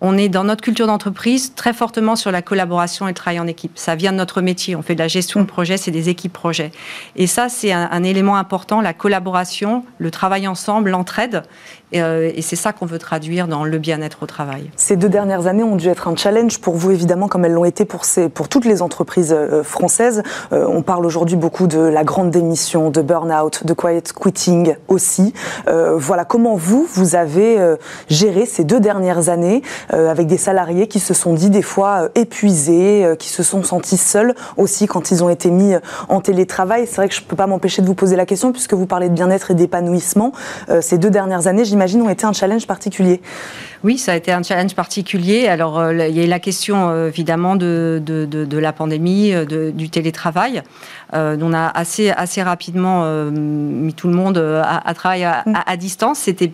on 0.00 0.16
est 0.18 0.28
dans 0.28 0.44
notre 0.44 0.62
culture 0.62 0.86
d'entreprise 0.86 1.54
très 1.54 1.72
fortement 1.72 2.16
sur 2.16 2.30
la 2.30 2.42
collaboration 2.42 3.06
et 3.06 3.10
le 3.10 3.14
travail 3.14 3.40
en 3.40 3.46
équipe. 3.46 3.72
Ça 3.76 3.94
vient 3.94 4.12
de 4.12 4.18
notre 4.18 4.42
métier. 4.42 4.76
On 4.76 4.82
fait 4.82 4.94
de 4.94 5.00
la 5.00 5.08
gestion 5.08 5.40
de 5.40 5.46
projet, 5.46 5.76
c'est 5.76 5.90
des 5.90 6.08
équipes 6.08 6.32
projets. 6.32 6.70
Et 7.16 7.26
ça, 7.26 7.48
c'est 7.48 7.72
un, 7.72 8.02
élément 8.02 8.36
important, 8.36 8.80
la 8.80 8.92
collaboration, 8.92 9.84
le 9.98 10.10
travail 10.10 10.46
ensemble, 10.46 10.90
l'entraide. 10.90 11.42
Et, 11.92 12.02
euh, 12.02 12.30
et 12.34 12.42
c'est 12.42 12.56
ça 12.56 12.72
qu'on 12.72 12.84
veut 12.84 12.98
traduire 12.98 13.48
dans 13.48 13.64
le 13.64 13.78
bien-être 13.78 14.22
au 14.22 14.26
travail. 14.26 14.70
Ces 14.76 14.96
deux 14.96 15.08
dernières 15.08 15.46
années 15.46 15.62
ont 15.62 15.76
dû 15.76 15.88
être 15.88 16.08
un 16.08 16.16
challenge 16.16 16.58
pour 16.58 16.74
vous, 16.74 16.90
évidemment, 16.90 17.28
comme 17.28 17.44
elles 17.44 17.52
l'ont 17.52 17.64
été 17.64 17.84
pour, 17.84 18.04
toutes 18.48 18.64
les 18.64 18.82
entreprises 18.82 19.32
euh, 19.32 19.62
françaises. 19.62 20.22
Euh, 20.52 20.66
on 20.68 20.82
parle 20.82 21.06
aujourd'hui 21.06 21.36
beaucoup 21.36 21.66
de 21.66 21.78
la 21.78 22.04
grande 22.04 22.30
démission, 22.30 22.90
de 22.90 23.00
burn-out, 23.00 23.64
de 23.64 23.72
quiet 23.72 24.02
quitting 24.02 24.74
aussi. 24.88 25.32
Voilà, 25.66 26.24
comment 26.24 26.56
vous, 26.56 26.86
vous 26.92 27.14
avez 27.14 27.58
géré 28.08 28.46
ces 28.46 28.64
deux 28.64 28.80
dernières 28.80 29.28
années 29.28 29.62
avec 29.90 30.26
des 30.26 30.36
salariés 30.36 30.88
qui 30.88 31.00
se 31.00 31.14
sont 31.14 31.34
dit 31.34 31.50
des 31.50 31.62
fois 31.62 32.08
épuisés, 32.14 33.14
qui 33.18 33.28
se 33.28 33.42
sont 33.42 33.62
sentis 33.62 33.96
seuls 33.96 34.34
aussi 34.56 34.86
quand 34.86 35.10
ils 35.10 35.22
ont 35.22 35.28
été 35.28 35.50
mis 35.50 35.74
en 36.08 36.20
télétravail. 36.20 36.86
C'est 36.86 36.96
vrai 36.96 37.08
que 37.08 37.14
je 37.14 37.20
ne 37.20 37.26
peux 37.26 37.36
pas 37.36 37.46
m'empêcher 37.46 37.82
de 37.82 37.86
vous 37.86 37.94
poser 37.94 38.16
la 38.16 38.26
question 38.26 38.52
puisque 38.52 38.74
vous 38.74 38.86
parlez 38.86 39.08
de 39.08 39.14
bien-être 39.14 39.50
et 39.50 39.54
d'épanouissement. 39.54 40.32
ces 40.80 40.98
deux 40.98 41.10
dernières 41.10 41.46
années, 41.46 41.64
j'imagine, 41.64 42.02
ont 42.02 42.08
été 42.08 42.26
un 42.26 42.32
challenge 42.32 42.66
particulier. 42.66 43.20
Oui, 43.84 43.98
ça 43.98 44.12
a 44.12 44.16
été 44.16 44.32
un 44.32 44.42
challenge 44.42 44.74
particulier. 44.74 45.46
Alors, 45.46 45.78
euh, 45.78 46.08
il 46.08 46.16
y 46.16 46.22
a 46.22 46.26
la 46.26 46.40
question 46.40 46.90
euh, 46.90 47.08
évidemment 47.08 47.56
de, 47.56 48.02
de, 48.04 48.58
la 48.58 48.72
pandémie, 48.72 49.32
euh, 49.32 49.70
du 49.70 49.90
télétravail. 49.90 50.62
on 51.12 51.52
a 51.52 51.66
assez, 51.68 52.10
assez 52.10 52.42
rapidement 52.42 53.04
mis 53.30 53.94
tout 53.94 54.08
le 54.08 54.14
monde 54.14 54.38
à, 54.38 54.94
travailler 54.94 55.30
mm. 55.46 55.52
à, 55.66 55.76
distance. 55.76 56.18
C'était 56.18 56.52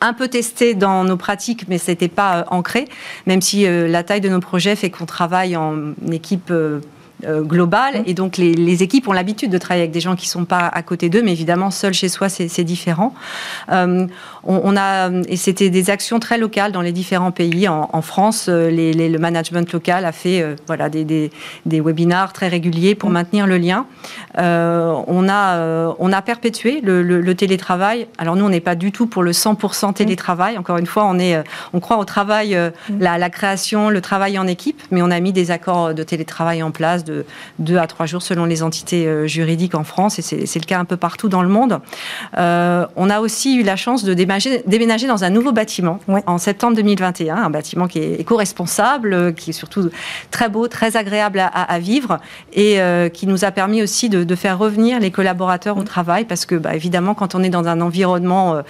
un 0.00 0.12
peu 0.12 0.28
testé 0.28 0.74
dans 0.74 1.04
nos 1.04 1.16
pratiques, 1.16 1.66
mais 1.68 1.78
ce 1.78 1.90
n'était 1.90 2.08
pas 2.08 2.44
ancré, 2.50 2.86
même 3.26 3.40
si 3.40 3.66
la 3.66 4.02
taille 4.02 4.20
de 4.20 4.28
nos 4.28 4.40
projets 4.40 4.76
fait 4.76 4.90
qu'on 4.90 5.06
travaille 5.06 5.56
en 5.56 5.94
équipe 6.10 6.52
euh, 7.24 7.42
global 7.42 8.04
Et 8.06 8.14
donc, 8.14 8.36
les, 8.36 8.82
équipes 8.82 9.08
ont 9.08 9.12
l'habitude 9.12 9.50
de 9.50 9.58
travailler 9.58 9.82
avec 9.82 9.90
des 9.90 10.00
gens 10.00 10.14
qui 10.14 10.26
ne 10.26 10.30
sont 10.30 10.44
pas 10.44 10.68
à 10.72 10.82
côté 10.82 11.08
d'eux, 11.08 11.22
mais 11.22 11.32
évidemment, 11.32 11.72
seul 11.72 11.92
chez 11.92 12.08
soi, 12.08 12.28
c'est 12.28 12.62
différent. 12.62 13.12
Euh, 13.72 14.06
on, 14.44 14.76
a, 14.76 15.10
et 15.28 15.36
c'était 15.36 15.68
des 15.68 15.90
actions 15.90 16.20
très 16.20 16.38
locales 16.38 16.70
dans 16.70 16.80
les 16.80 16.92
différents 16.92 17.32
pays. 17.32 17.66
En, 17.68 18.02
France, 18.02 18.46
euh, 18.48 18.70
le 18.70 19.18
management 19.18 19.72
local 19.72 20.04
a 20.04 20.12
fait 20.12 20.44
voilà, 20.68 20.88
des, 20.88 21.04
des, 21.04 21.80
webinars 21.80 22.32
très 22.32 22.46
réguliers 22.46 22.94
pour 22.94 23.10
maintenir 23.10 23.48
le 23.48 23.58
lien. 23.58 23.86
on, 24.36 25.28
a, 25.28 25.94
on 25.98 26.12
a 26.12 26.22
perpétué 26.22 26.80
le, 26.82 27.32
télétravail. 27.34 28.06
Alors, 28.18 28.36
nous, 28.36 28.44
on 28.44 28.50
n'est 28.50 28.60
pas 28.60 28.76
du 28.76 28.92
tout 28.92 29.06
pour 29.06 29.24
le 29.24 29.32
100% 29.32 29.94
télétravail. 29.94 30.56
Encore 30.56 30.78
une 30.78 30.86
fois, 30.86 31.04
on, 31.04 31.18
est, 31.18 31.42
on 31.72 31.80
croit 31.80 31.98
au 31.98 32.04
travail, 32.04 32.56
la, 33.00 33.18
la 33.18 33.30
création, 33.30 33.90
le 33.90 34.00
travail 34.00 34.38
en 34.38 34.46
équipe, 34.46 34.80
mais 34.92 35.02
on 35.02 35.10
a 35.10 35.18
mis 35.18 35.32
des 35.32 35.50
accords 35.50 35.94
de 35.94 36.02
télétravail 36.04 36.62
en 36.62 36.70
place 36.70 37.04
de 37.08 37.24
deux 37.58 37.78
à 37.78 37.86
trois 37.86 38.06
jours 38.06 38.22
selon 38.22 38.44
les 38.44 38.62
entités 38.62 39.06
euh, 39.06 39.26
juridiques 39.26 39.74
en 39.74 39.84
France, 39.84 40.18
et 40.18 40.22
c'est 40.22 40.58
le 40.58 40.66
cas 40.66 40.78
un 40.78 40.84
peu 40.84 40.96
partout 40.96 41.28
dans 41.28 41.42
le 41.42 41.48
monde. 41.48 41.80
Euh, 42.36 42.86
on 42.96 43.10
a 43.10 43.20
aussi 43.20 43.56
eu 43.56 43.62
la 43.62 43.76
chance 43.76 44.04
de 44.04 44.14
déménager, 44.14 44.62
déménager 44.66 45.06
dans 45.06 45.24
un 45.24 45.30
nouveau 45.30 45.52
bâtiment 45.52 45.98
en 46.26 46.38
septembre 46.38 46.76
2021, 46.76 47.36
un 47.36 47.50
bâtiment 47.50 47.88
qui 47.88 47.98
est 47.98 48.20
éco-responsable, 48.20 49.14
euh, 49.14 49.32
qui 49.32 49.50
est 49.50 49.54
surtout 49.54 49.90
très 50.30 50.48
beau, 50.48 50.68
très 50.68 50.96
agréable 50.96 51.38
à, 51.38 51.78
vivre, 51.78 52.18
et 52.52 52.78
qui 53.12 53.26
nous 53.26 53.44
a 53.44 53.50
permis 53.50 53.82
aussi 53.82 54.08
de, 54.08 54.34
faire 54.34 54.58
revenir 54.58 55.00
les 55.00 55.10
collaborateurs 55.10 55.76
au 55.78 55.82
travail, 55.82 56.24
parce 56.24 56.46
que 56.46 56.54
bah, 56.54 56.74
évidemment, 56.74 57.14
quand 57.14 57.34
on 57.34 57.42
est 57.42 57.50
dans 57.50 57.66
un 57.66 57.80
environnement 57.80 58.62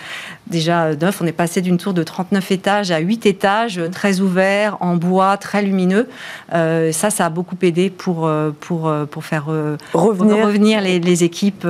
déjà 0.46 0.94
neuf, 0.94 1.20
on 1.20 1.26
est 1.26 1.32
passé 1.32 1.60
d'une 1.60 1.78
tour 1.78 1.94
de 1.94 2.02
39 2.02 2.50
étages 2.52 2.90
à 2.90 2.98
8 2.98 3.26
étages, 3.26 3.80
très 3.92 4.20
ouvert, 4.20 4.76
en 4.80 4.96
bois, 4.96 5.36
très 5.36 5.62
lumineux. 5.62 6.08
ça, 6.52 7.10
ça 7.10 7.26
a 7.26 7.30
beaucoup 7.30 7.56
aidé 7.62 7.90
pour 7.90 8.27
pour, 8.60 8.88
euh, 8.88 9.06
pour 9.06 9.24
faire 9.24 9.46
euh, 9.48 9.76
revenir, 9.94 10.46
revenir 10.46 10.80
les, 10.80 11.24
équipes 11.24 11.66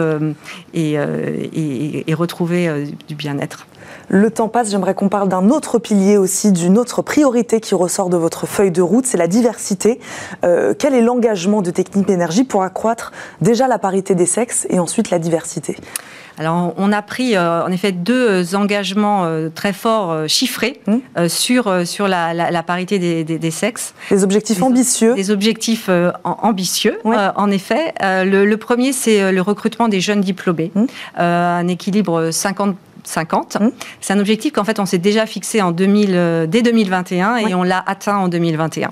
et, 0.75 0.95
et, 0.95 2.15
retrouver 2.15 2.87
du 3.09 3.15
bien-être. 3.15 3.67
Le 4.09 4.31
temps 4.31 4.49
passe, 4.49 4.71
j'aimerais 4.71 4.95
qu'on 4.95 5.09
parle 5.09 5.29
d'un 5.29 5.51
autre 5.51 5.79
pilier 5.79 6.17
aussi, 6.17 6.53
d'une 6.53 6.79
autre 6.79 7.03
priorité 7.03 7.61
qui 7.61 7.75
ressort 7.75 8.09
de 8.09 8.17
votre 8.17 8.47
feuille 8.47 8.71
de 8.71 8.83
route, 8.83 9.07
c'est 9.07 9.19
la 9.19 9.29
diversité. 9.29 10.01
quel 10.43 10.95
est 10.95 11.03
l'engagement 11.03 11.63
de 11.63 11.71
Technip 11.71 12.09
Énergie 12.11 12.45
pour 12.45 12.63
accroître 12.63 13.13
déjà 13.41 13.69
la 13.69 13.79
parité 13.79 14.15
des 14.15 14.27
sexes 14.27 14.67
et 14.71 14.79
ensuite 14.79 15.11
la 15.11 15.19
diversité? 15.19 15.77
Alors, 16.39 16.73
on 16.77 16.93
a 16.93 17.03
pris 17.03 17.35
euh, 17.35 17.65
en 17.65 17.73
effet 17.73 17.91
deux 17.91 18.55
engagements 18.55 19.25
euh, 19.25 19.49
très 19.53 19.73
forts, 19.73 20.13
euh, 20.13 20.27
chiffrés, 20.29 20.81
mmh. 20.87 21.29
sur, 21.29 21.87
sur 21.87 22.07
la, 22.07 22.63
parité 22.63 22.99
des, 22.99 23.51
sexes. 23.51 23.95
Des 24.11 24.23
objectifs 24.23 24.63
ambitieux. 24.63 25.15
Des 25.15 25.31
objectifs 25.31 25.91
ambitieux, 26.25 26.99
en 27.05 27.51
effet. 27.51 27.93
Le, 28.01 28.55
premier, 28.57 28.93
c'est 28.93 29.33
le 29.33 29.41
recrutement 29.41 29.89
des 29.89 30.01
jeunes 30.01 30.21
diplômés. 30.21 30.71
Mmh. 30.75 30.85
un 31.17 31.69
équilibre 31.69 32.31
50 32.31 32.77
50. 33.09 33.61
Mmh. 33.61 33.71
C'est 34.01 34.13
un 34.13 34.21
objectif 34.21 34.53
qu'en 34.53 34.65
fait 34.65 34.79
on 34.81 34.87
s'est 34.87 34.99
déjà 34.99 35.27
fixé 35.27 35.63
en 35.63 35.73
2000, 35.73 36.47
dès 36.49 36.63
2021 36.63 37.37
et 37.37 37.55
on 37.55 37.63
l'a 37.63 37.83
atteint 37.87 38.17
en 38.17 38.29
2021. 38.29 38.91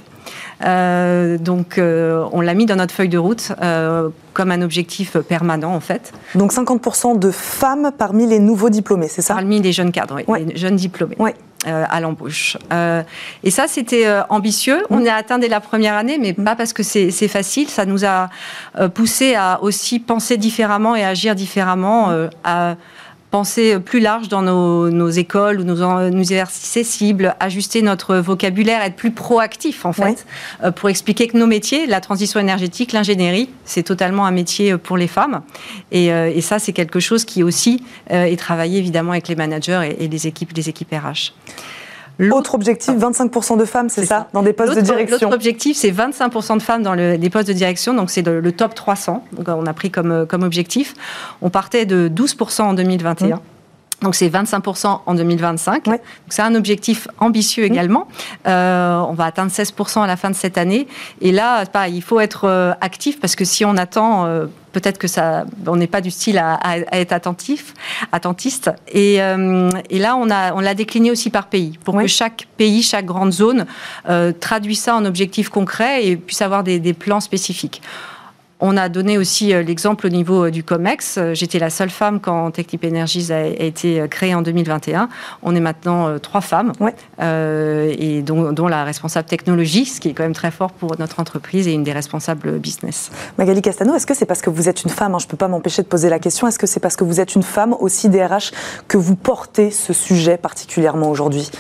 Euh, 0.64 1.38
donc, 1.38 1.78
euh, 1.78 2.24
on 2.32 2.40
l'a 2.40 2.54
mis 2.54 2.66
dans 2.66 2.76
notre 2.76 2.94
feuille 2.94 3.08
de 3.08 3.18
route 3.18 3.52
euh, 3.62 4.08
comme 4.32 4.50
un 4.50 4.62
objectif 4.62 5.16
permanent, 5.18 5.74
en 5.74 5.80
fait. 5.80 6.12
Donc, 6.34 6.52
50% 6.52 7.18
de 7.18 7.30
femmes 7.30 7.90
parmi 7.96 8.26
les 8.26 8.38
nouveaux 8.38 8.70
diplômés, 8.70 9.08
c'est 9.08 9.22
ça? 9.22 9.34
Parmi 9.34 9.60
les 9.60 9.72
jeunes 9.72 9.92
cadres, 9.92 10.20
oui, 10.26 10.44
les 10.46 10.56
jeunes 10.56 10.76
diplômés. 10.76 11.16
à 11.64 12.00
l'embauche. 12.00 12.56
et 13.42 13.50
ça, 13.50 13.66
c'était 13.66 14.06
ambitieux. 14.28 14.84
On 14.90 15.00
mmh. 15.00 15.08
a 15.08 15.14
atteint 15.14 15.38
dès 15.38 15.48
la 15.48 15.60
première 15.60 15.94
année, 15.94 16.18
mais 16.20 16.34
mmh. 16.36 16.44
pas 16.44 16.56
parce 16.56 16.72
que 16.72 16.82
c'est 16.82 17.28
facile. 17.28 17.68
Ça 17.68 17.86
nous 17.86 18.04
a 18.04 18.28
poussé 18.94 19.34
à 19.34 19.62
aussi 19.62 19.98
penser 19.98 20.36
différemment 20.36 20.94
et 20.96 21.04
agir 21.04 21.34
différemment, 21.34 22.12
à 22.44 22.76
penser 23.36 23.78
plus 23.78 24.00
large 24.00 24.28
dans 24.28 24.40
nos, 24.40 25.10
écoles 25.10 25.60
ou 25.60 25.64
nos, 25.64 25.76
universités 26.06 26.84
cibles, 26.84 27.36
ajuster 27.38 27.82
notre 27.82 28.16
vocabulaire, 28.16 28.80
être 28.80 28.96
plus 28.96 29.10
proactif 29.10 29.84
en 29.84 29.92
fait, 29.92 30.24
euh, 30.64 30.70
pour 30.70 30.88
expliquer 30.88 31.28
que 31.28 31.36
nos 31.36 31.46
métiers, 31.46 31.86
la 31.86 32.00
transition 32.00 32.40
énergétique, 32.40 32.92
l'ingénierie, 32.92 33.50
c'est 33.66 33.82
totalement 33.82 34.24
un 34.24 34.30
métier 34.30 34.72
euh, 34.72 34.78
pour 34.78 34.96
les 34.96 35.06
femmes. 35.06 35.42
Et, 35.92 36.10
euh, 36.10 36.40
ça, 36.40 36.58
c'est 36.58 36.72
quelque 36.72 36.98
chose 36.98 37.26
qui 37.26 37.42
aussi 37.42 37.82
est 38.08 38.38
travaillé 38.38 38.78
évidemment 38.78 39.12
avec 39.12 39.28
les 39.28 39.36
managers 39.36 39.96
et, 39.98 40.08
les 40.08 40.26
équipes, 40.26 40.52
les 40.56 40.70
équipes 40.70 40.92
RH. 40.92 41.32
L'autre 42.18 42.54
objectif, 42.54 42.94
25% 42.94 43.58
de 43.58 43.64
femmes, 43.64 43.88
c'est 43.88 44.06
ça, 44.06 44.28
dans 44.32 44.42
des 44.42 44.52
postes 44.52 44.74
de 44.74 44.80
direction 44.80 45.26
L'autre 45.26 45.34
objectif, 45.34 45.76
c'est 45.76 45.90
25% 45.90 46.56
de 46.56 46.62
femmes 46.62 46.82
dans 46.82 46.94
les 46.94 47.30
postes 47.30 47.48
de 47.48 47.52
direction, 47.52 47.94
donc 47.94 48.10
c'est 48.10 48.22
le, 48.22 48.52
top 48.52 48.74
300. 48.74 49.24
Donc 49.32 49.48
on 49.48 49.66
a 49.66 49.72
pris 49.74 49.90
comme, 49.90 50.26
comme 50.26 50.42
objectif. 50.42 50.94
On 51.42 51.50
partait 51.50 51.84
de 51.84 52.08
12% 52.08 52.62
en 52.62 52.74
2021. 52.74 53.40
Donc 54.02 54.14
c'est 54.14 54.28
25% 54.28 55.00
en 55.06 55.14
2025. 55.14 55.84
c'est 56.28 56.42
un 56.42 56.54
objectif 56.54 57.08
ambitieux 57.18 57.64
également. 57.64 58.06
Euh, 58.46 58.98
on 59.08 59.14
va 59.14 59.24
atteindre 59.24 59.50
16% 59.50 60.02
à 60.02 60.06
la 60.06 60.16
fin 60.16 60.28
de 60.28 60.34
cette 60.34 60.58
année. 60.58 60.86
Et 61.22 61.32
là, 61.32 61.64
il 61.88 62.02
faut 62.02 62.20
être 62.20 62.44
euh, 62.44 62.72
actif 62.82 63.18
parce 63.20 63.34
que 63.36 63.46
si 63.46 63.64
on 63.64 63.76
attend, 63.78 64.26
euh, 64.26 64.46
peut-être 64.72 64.98
que 64.98 65.08
ça, 65.08 65.46
on 65.66 65.76
n'est 65.76 65.86
pas 65.86 66.02
du 66.02 66.10
style 66.10 66.36
à, 66.36 66.60
être 66.92 67.12
attentif, 67.12 67.72
attentiste. 68.12 68.70
Et, 68.88 69.14
et 69.14 69.98
là, 69.98 70.16
on 70.16 70.28
a, 70.30 70.52
on 70.52 70.60
l'a 70.60 70.74
décliné 70.74 71.10
aussi 71.10 71.30
par 71.30 71.46
pays 71.46 71.78
pour 71.82 71.96
que 71.96 72.06
chaque 72.06 72.46
pays, 72.58 72.82
chaque 72.82 73.06
grande 73.06 73.32
zone 73.32 73.64
traduise 74.40 74.80
ça 74.80 74.94
en 74.94 75.06
objectifs 75.06 75.48
concrets 75.48 76.06
et 76.06 76.16
puisse 76.16 76.42
avoir 76.42 76.62
des, 76.62 76.78
des 76.78 76.92
plans 76.92 77.20
spécifiques. 77.20 77.80
On 78.58 78.76
a 78.78 78.88
donné 78.88 79.18
aussi 79.18 79.52
euh, 79.52 79.62
l'exemple 79.62 80.06
au 80.06 80.08
niveau 80.08 80.46
euh, 80.46 80.50
du 80.50 80.64
COMEX. 80.64 81.18
Euh, 81.18 81.34
j'étais 81.34 81.58
la 81.58 81.68
seule 81.68 81.90
femme 81.90 82.20
quand 82.20 82.50
Technip 82.52 82.84
Energies 82.84 83.30
a, 83.30 83.44
été 83.46 84.06
créée 84.08 84.34
en 84.34 84.40
2021. 84.40 85.10
On 85.42 85.54
est 85.54 85.60
maintenant 85.60 86.18
trois 86.18 86.40
femmes, 86.40 86.72
et 87.20 88.22
dont, 88.22 88.68
la 88.68 88.84
responsable 88.84 89.28
technologie, 89.28 89.84
ce 89.84 90.00
qui 90.00 90.08
est 90.08 90.12
quand 90.14 90.22
même 90.22 90.34
très 90.34 90.50
fort 90.50 90.72
pour 90.72 90.98
notre 90.98 91.20
entreprise 91.20 91.68
et 91.68 91.72
une 91.72 91.84
des 91.84 91.92
responsables 91.92 92.58
business. 92.58 93.10
Magali 93.38 93.62
Castano, 93.62 93.94
est-ce 93.94 94.06
que 94.06 94.14
c'est 94.14 94.26
parce 94.26 94.40
que 94.40 94.50
vous 94.50 94.68
êtes 94.68 94.84
une 94.84 94.90
femme? 94.90 95.14
Hein, 95.14 95.18
Je 95.18 95.26
ne 95.26 95.30
peux 95.30 95.36
pas 95.36 95.48
m'empêcher 95.48 95.82
de 95.82 95.88
poser 95.88 96.08
la 96.08 96.18
question. 96.18 96.46
Est-ce 96.46 96.58
que 96.58 96.66
c'est 96.66 96.80
parce 96.80 96.96
que 96.96 97.04
vous 97.04 97.20
êtes 97.20 97.34
une 97.34 97.42
femme 97.42 97.74
aussi 97.78 98.08
DRH 98.08 98.52
que 98.88 98.96
vous 98.96 99.16
portez 99.16 99.70
ce 99.70 99.92
sujet 99.92 100.36
particulièrement 100.36 101.10
aujourd'hui? 101.10 101.50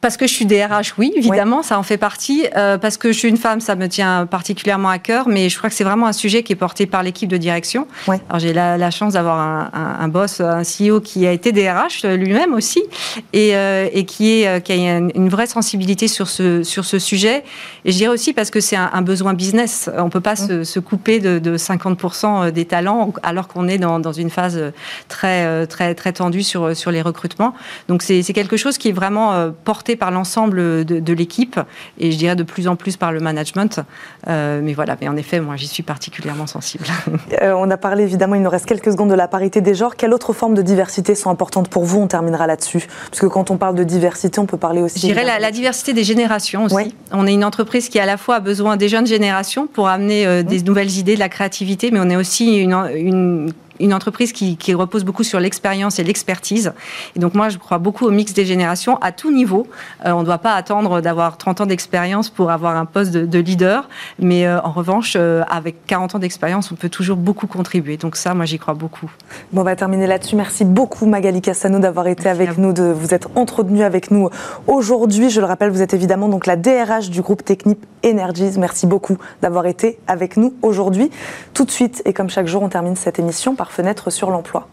Parce 0.00 0.16
que 0.16 0.28
je 0.28 0.32
suis 0.32 0.46
DRH, 0.46 0.94
oui, 0.96 1.12
évidemment, 1.16 1.64
ça 1.64 1.76
en 1.76 1.82
fait 1.82 1.96
partie. 1.96 2.46
Euh, 2.56 2.78
parce 2.78 2.96
que 2.96 3.10
je 3.10 3.18
suis 3.18 3.28
une 3.28 3.36
femme, 3.36 3.60
ça 3.60 3.74
me 3.74 3.88
tient 3.88 4.26
particulièrement 4.26 4.90
à 4.90 4.98
cœur, 4.98 5.28
mais 5.28 5.48
je 5.48 5.58
crois 5.58 5.70
que 5.70 5.74
c'est 5.74 5.82
vraiment 5.82 6.06
un 6.06 6.12
sujet 6.12 6.44
qui 6.44 6.52
est 6.52 6.56
porté 6.56 6.86
par 6.86 7.02
l'équipe 7.02 7.28
de 7.28 7.36
direction. 7.36 7.88
Alors 8.06 8.38
j'ai 8.38 8.52
la, 8.52 8.90
chance 8.92 9.14
d'avoir 9.14 9.38
un, 9.74 10.08
boss, 10.08 10.40
un 10.40 10.62
CEO 10.62 11.00
qui 11.00 11.26
a 11.26 11.32
été 11.32 11.50
DRH 11.50 12.04
lui-même 12.04 12.54
aussi, 12.54 12.82
et, 13.32 13.56
euh, 13.56 13.88
et 13.92 14.04
qui, 14.04 14.40
est, 14.40 14.46
euh, 14.46 14.60
qui 14.60 14.72
a 14.72 14.76
une, 14.98 15.28
vraie 15.28 15.48
sensibilité 15.48 16.06
sur 16.06 16.28
ce, 16.28 16.62
sur 16.62 16.84
ce 16.84 17.00
sujet. 17.00 17.42
Et 17.84 17.90
je 17.90 17.96
dirais 17.96 18.12
aussi 18.12 18.32
parce 18.32 18.50
que 18.50 18.60
c'est 18.60 18.76
un, 18.76 19.02
besoin 19.02 19.34
business. 19.34 19.90
On 19.98 20.04
ne 20.04 20.10
peut 20.10 20.20
pas 20.20 20.36
se, 20.36 20.62
se, 20.62 20.78
couper 20.78 21.18
de, 21.18 21.40
de 21.40 21.58
50% 21.58 22.52
des 22.52 22.64
talents 22.66 23.12
alors 23.24 23.48
qu'on 23.48 23.66
est 23.66 23.78
dans, 23.78 23.98
dans, 23.98 24.12
une 24.12 24.30
phase 24.30 24.72
très, 25.08 25.66
très, 25.66 25.94
très 25.94 26.12
tendue 26.12 26.44
sur, 26.44 26.76
sur 26.76 26.92
les 26.92 27.02
recrutements. 27.02 27.52
Donc 27.88 28.02
c'est 28.02 28.22
quelque 28.32 28.56
chose 28.56 28.78
qui 28.78 28.90
est 28.90 28.92
vraiment 28.92 29.52
porté 29.64 29.87
par 29.96 30.10
l'ensemble 30.10 30.84
de, 30.84 31.12
l'équipe 31.12 31.58
et 31.98 32.12
je 32.12 32.18
dirais 32.18 32.36
de 32.36 32.42
plus 32.42 32.68
en 32.68 32.76
plus 32.76 32.96
par 32.96 33.12
le 33.12 33.20
management. 33.20 33.80
Euh, 34.28 34.60
mais 34.62 34.74
voilà, 34.74 34.96
mais 35.00 35.08
en 35.08 35.16
effet, 35.16 35.40
moi, 35.40 35.56
j'y 35.56 35.66
suis 35.66 35.82
particulièrement 35.82 36.46
sensible. 36.46 36.84
Euh, 37.42 37.52
on 37.56 37.70
a 37.70 37.76
parlé 37.76 38.04
évidemment, 38.04 38.34
il 38.34 38.42
nous 38.42 38.50
reste 38.50 38.66
quelques 38.66 38.90
secondes 38.90 39.10
de 39.10 39.14
la 39.14 39.28
parité 39.28 39.60
des 39.60 39.74
genres. 39.74 39.96
Quelles 39.96 40.12
autres 40.12 40.32
formes 40.32 40.54
de 40.54 40.62
diversité 40.62 41.14
sont 41.14 41.30
importantes 41.30 41.68
pour 41.68 41.84
vous? 41.84 42.00
On 42.00 42.06
terminera 42.06 42.46
là-dessus. 42.46 42.86
Parce 43.10 43.20
que 43.20 43.26
quand 43.26 43.50
on 43.50 43.58
parle 43.58 43.74
de 43.74 43.84
diversité, 43.84 44.38
on 44.40 44.46
peut 44.46 44.56
parler 44.56 44.80
aussi. 44.80 44.98
Je 44.98 45.06
dirais 45.06 45.24
la, 45.24 45.50
diversité 45.50 45.92
des 45.92 46.04
générations 46.04 46.64
aussi. 46.64 46.94
On 47.12 47.26
est 47.26 47.34
une 47.34 47.44
entreprise 47.44 47.88
qui 47.88 47.98
à 48.00 48.06
la 48.06 48.16
fois 48.16 48.36
a 48.36 48.40
besoin 48.40 48.76
des 48.76 48.88
jeunes 48.88 49.06
générations 49.06 49.66
pour 49.66 49.88
amener 49.88 50.26
euh, 50.26 50.42
des 50.42 50.62
nouvelles 50.62 50.96
idées, 50.96 51.14
de 51.14 51.20
la 51.20 51.28
créativité, 51.28 51.90
mais 51.90 52.00
on 52.00 52.10
est 52.10 52.16
aussi 52.16 52.56
une 52.56 52.74
une 52.94 53.52
entreprise 53.94 54.32
qui, 54.32 54.56
qui 54.56 54.74
repose 54.74 55.04
beaucoup 55.04 55.24
sur 55.24 55.40
l'expérience 55.40 55.98
et 55.98 56.04
l'expertise. 56.04 56.72
Et 57.16 57.18
donc 57.18 57.34
moi, 57.34 57.48
je 57.48 57.58
crois 57.58 57.78
beaucoup 57.78 58.06
au 58.06 58.10
mix 58.10 58.32
des 58.34 58.44
générations 58.44 58.96
à 58.98 59.12
tout 59.12 59.32
niveau. 59.32 59.66
Euh, 60.04 60.12
on 60.12 60.20
ne 60.20 60.24
doit 60.24 60.38
pas 60.38 60.54
attendre 60.54 61.00
d'avoir 61.00 61.36
30 61.36 61.62
ans 61.62 61.66
d'expérience 61.66 62.28
pour 62.30 62.50
avoir 62.50 62.76
un 62.76 62.84
poste 62.84 63.12
de, 63.12 63.26
de 63.26 63.38
leader, 63.38 63.88
mais 64.18 64.46
euh, 64.46 64.60
en 64.60 64.70
revanche, 64.70 65.14
euh, 65.16 65.42
avec 65.50 65.86
40 65.86 66.16
ans 66.16 66.18
d'expérience, 66.18 66.70
on 66.72 66.74
peut 66.74 66.88
toujours 66.88 67.16
beaucoup 67.16 67.46
contribuer. 67.46 67.96
Donc 67.96 68.16
ça, 68.16 68.34
moi, 68.34 68.44
j'y 68.44 68.58
crois 68.58 68.74
beaucoup. 68.74 69.10
Bon, 69.52 69.62
on 69.62 69.64
va 69.64 69.76
terminer 69.76 70.06
là-dessus. 70.06 70.36
Merci 70.36 70.64
beaucoup 70.64 71.06
Magali 71.06 71.40
Castano 71.40 71.78
d'avoir 71.78 72.06
été 72.06 72.18
Merci 72.24 72.42
avec 72.42 72.58
nous, 72.58 72.72
de 72.72 72.82
vous 72.82 73.14
être 73.14 73.30
entretenue 73.36 73.82
avec 73.82 74.10
nous 74.10 74.28
aujourd'hui. 74.66 75.30
Je 75.30 75.40
le 75.40 75.46
rappelle, 75.46 75.70
vous 75.70 75.82
êtes 75.82 75.94
évidemment 75.94 76.28
donc 76.28 76.46
la 76.46 76.56
DRH 76.56 77.10
du 77.10 77.22
groupe 77.22 77.44
Technip 77.44 77.78
Energies. 78.04 78.58
Merci 78.58 78.86
beaucoup 78.86 79.18
d'avoir 79.40 79.66
été 79.66 79.98
avec 80.06 80.36
nous 80.36 80.54
aujourd'hui. 80.62 81.10
Tout 81.54 81.64
de 81.64 81.70
suite, 81.70 82.02
et 82.04 82.12
comme 82.12 82.28
chaque 82.28 82.46
jour, 82.46 82.62
on 82.62 82.68
termine 82.68 82.96
cette 82.96 83.18
émission 83.18 83.54
par 83.54 83.67
fenêtre 83.70 84.10
sur 84.10 84.30
l'emploi. 84.30 84.68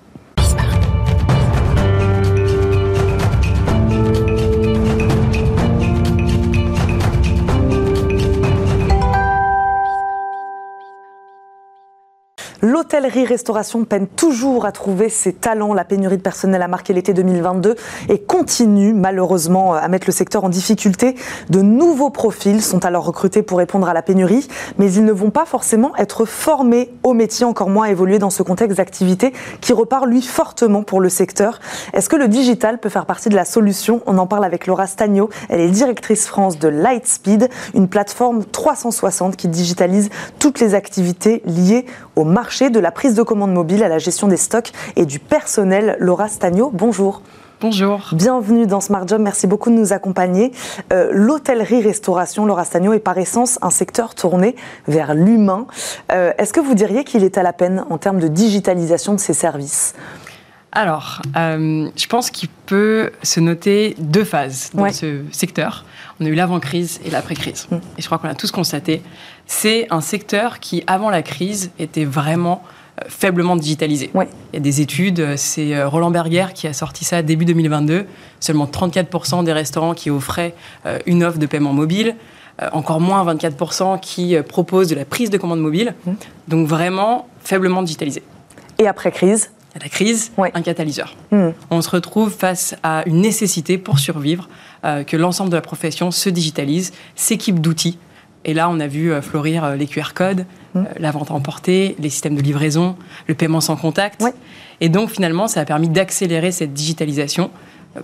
L'hôtellerie-restauration 12.76 13.86
peine 13.86 14.06
toujours 14.06 14.66
à 14.66 14.74
trouver 14.74 15.08
ses 15.08 15.32
talents. 15.32 15.74
La 15.74 15.86
pénurie 15.86 16.18
de 16.18 16.22
personnel 16.22 16.62
a 16.62 16.68
marqué 16.68 16.92
l'été 16.92 17.14
2022 17.14 17.76
et 18.10 18.20
continue 18.20 18.92
malheureusement 18.92 19.74
à 19.74 19.88
mettre 19.88 20.08
le 20.08 20.12
secteur 20.12 20.44
en 20.44 20.50
difficulté. 20.50 21.16
De 21.50 21.62
nouveaux 21.62 22.10
profils 22.10 22.62
sont 22.62 22.84
alors 22.84 23.06
recrutés 23.06 23.44
pour 23.44 23.60
répondre 23.60 23.88
à 23.88 23.94
la 23.94 24.02
pénurie, 24.02 24.50
mais 24.78 24.92
ils 24.92 25.06
ne 25.06 25.14
vont 25.14 25.30
pas 25.30 25.46
forcément 25.46 25.96
être 25.96 26.26
formés 26.26 26.92
au 27.04 27.14
métier, 27.14 27.46
encore 27.46 27.70
moins 27.70 27.86
évoluer 27.86 28.20
dans 28.20 28.30
ce 28.30 28.44
contexte 28.44 28.76
d'activité 28.76 29.32
qui 29.62 29.72
repart 29.72 30.06
lui 30.06 30.22
fortement 30.22 30.84
pour 30.84 31.00
le 31.00 31.08
secteur. 31.08 31.62
Est-ce 31.94 32.10
que 32.10 32.18
le 32.18 32.28
digital 32.28 32.80
peut 32.80 32.90
faire 32.90 33.06
partie 33.06 33.30
de 33.30 33.36
la 33.36 33.46
solution? 33.46 34.02
On 34.06 34.18
en 34.18 34.28
parle 34.28 34.44
avec 34.44 34.68
Laura 34.68 34.88
Stagno. 34.88 35.30
Elle 35.48 35.62
est 35.62 35.70
directrice 35.70 36.28
France 36.28 36.60
de 36.60 36.68
Lightspeed, 36.68 37.50
une 37.74 37.88
plateforme 37.88 38.44
360 38.44 39.38
qui 39.38 39.48
digitalise 39.48 40.10
toutes 40.40 40.60
les 40.60 40.76
activités 40.76 41.42
liées 41.46 41.86
au 42.18 42.26
marché 42.26 42.65
de 42.70 42.80
la 42.80 42.92
prise 42.92 43.16
de 43.16 43.24
commande 43.24 43.54
mobile 43.54 43.84
à 43.84 43.88
la 43.88 43.98
gestion 44.00 44.28
des 44.28 44.38
stocks 44.38 44.72
et 44.96 45.06
du 45.06 45.20
personnel. 45.20 45.98
Laura 46.00 46.28
Stagno, 46.28 46.70
bonjour. 46.74 47.22
Bonjour. 47.62 48.10
Bienvenue 48.12 48.68
dans 48.68 48.82
Smart 48.82 49.08
Job, 49.08 49.22
merci 49.22 49.48
beaucoup 49.48 49.70
de 49.70 49.76
nous 49.76 49.94
accompagner. 49.94 50.52
Euh, 50.92 51.10
L'hôtellerie-restauration, 51.12 52.46
Laura 52.46 52.66
Stagno, 52.66 52.92
est 52.92 53.00
par 53.00 53.18
essence 53.18 53.58
un 53.62 53.70
secteur 53.70 54.14
tourné 54.14 54.56
vers 54.88 55.14
l'humain. 55.14 55.66
Euh, 56.12 56.34
Est-ce 56.38 56.52
que 56.52 56.60
vous 56.60 56.76
diriez 56.76 57.06
qu'il 57.06 57.24
est 57.24 57.38
à 57.38 57.44
la 57.44 57.54
peine 57.54 57.86
en 57.90 57.98
termes 57.98 58.20
de 58.20 58.28
digitalisation 58.28 59.14
de 59.14 59.20
ces 59.20 59.34
services? 59.34 59.96
Alors, 60.78 61.22
euh, 61.38 61.90
je 61.96 62.06
pense 62.08 62.30
qu'il 62.30 62.50
peut 62.66 63.12
se 63.24 63.40
noter 63.40 63.96
deux 63.98 64.26
phases 64.26 64.72
dans 64.74 64.84
Ouais. 64.84 64.92
ce 64.92 65.22
secteur. 65.32 65.86
On 66.20 66.26
a 66.26 66.28
eu 66.30 66.36
l'avant-crise 66.36 67.00
et 67.06 67.10
l'après-crise. 67.10 67.68
Mm. 67.72 67.76
Et 67.98 68.02
je 68.02 68.06
crois 68.06 68.18
qu'on 68.18 68.28
a 68.28 68.36
tous 68.36 68.52
constaté, 68.52 69.02
c'est 69.48 69.88
un 69.90 70.02
secteur 70.02 70.60
qui, 70.60 70.84
avant 70.86 71.10
la 71.10 71.22
crise, 71.22 71.72
était 71.80 72.04
vraiment 72.04 72.62
euh, 73.00 73.06
faiblement 73.08 73.56
digitalisé. 73.56 74.12
Ouais. 74.14 74.28
Il 74.52 74.58
y 74.58 74.60
a 74.60 74.62
des 74.62 74.82
études, 74.82 75.20
euh, 75.22 75.34
c'est 75.38 75.82
Roland 75.86 76.12
Berger 76.12 76.48
qui 76.54 76.68
a 76.68 76.74
sorti 76.74 77.06
ça 77.06 77.22
début 77.22 77.46
2022. 77.46 78.06
Seulement 78.42 78.66
34% 78.68 79.46
des 79.46 79.54
restaurants 79.54 79.94
qui 79.94 80.10
offraient 80.10 80.56
euh, 80.86 81.00
une 81.06 81.24
offre 81.24 81.40
de 81.40 81.46
paiement 81.46 81.74
mobile. 81.74 82.16
Encore 82.72 83.02
moins 83.02 83.26
24% 83.34 84.00
qui 84.00 84.38
proposent 84.48 84.88
de 84.88 84.96
la 84.96 85.04
prise 85.04 85.30
de 85.30 85.38
commande 85.38 85.60
mobile. 85.60 85.94
Mm. 86.06 86.12
Donc 86.48 86.68
vraiment 86.68 87.28
faiblement 87.44 87.82
digitalisé. 87.82 88.24
Et 88.80 88.88
après 88.88 89.12
crise 89.12 89.52
A 89.76 89.80
la 89.84 89.90
crise, 89.90 90.32
Ouais. 90.38 90.52
un 90.54 90.62
catalyseur. 90.62 91.16
Hmm. 91.32 91.50
On 91.70 91.82
se 91.82 91.90
retrouve 91.90 92.32
face 92.32 92.76
à 92.82 93.04
une 93.08 93.20
nécessité 93.20 93.78
pour 93.78 94.00
survivre, 94.00 94.48
euh, 94.86 95.04
que 95.04 95.18
l'ensemble 95.18 95.50
de 95.50 95.56
la 95.56 95.62
profession 95.62 96.12
se 96.12 96.30
digitalise, 96.30 96.94
s'équipe 97.16 97.60
d'outils. 97.60 97.98
Et 98.46 98.54
là, 98.54 98.70
on 98.70 98.80
a 98.80 98.88
vu 98.88 99.12
euh, 99.12 99.22
fleurir 99.22 99.64
euh, 99.66 99.76
les 99.76 99.86
QR 99.88 100.14
codes, 100.14 100.46
Mm. 100.76 100.80
euh, 100.80 100.84
la 101.00 101.12
vente 101.12 101.32
à 101.32 101.34
emporter, 101.34 101.96
les 102.00 102.10
systèmes 102.10 102.36
de 102.36 102.42
livraison, 102.42 102.96
le 103.28 103.34
paiement 103.36 103.60
sans 103.62 103.76
contact. 103.76 104.22
Ouais. 104.22 104.34
Et 104.82 104.88
donc, 104.90 105.10
finalement, 105.10 105.48
ça 105.48 105.62
a 105.62 105.66
permis 105.66 105.90
d'accélérer 105.90 106.52
cette 106.52 106.74
digitalisation 106.74 107.50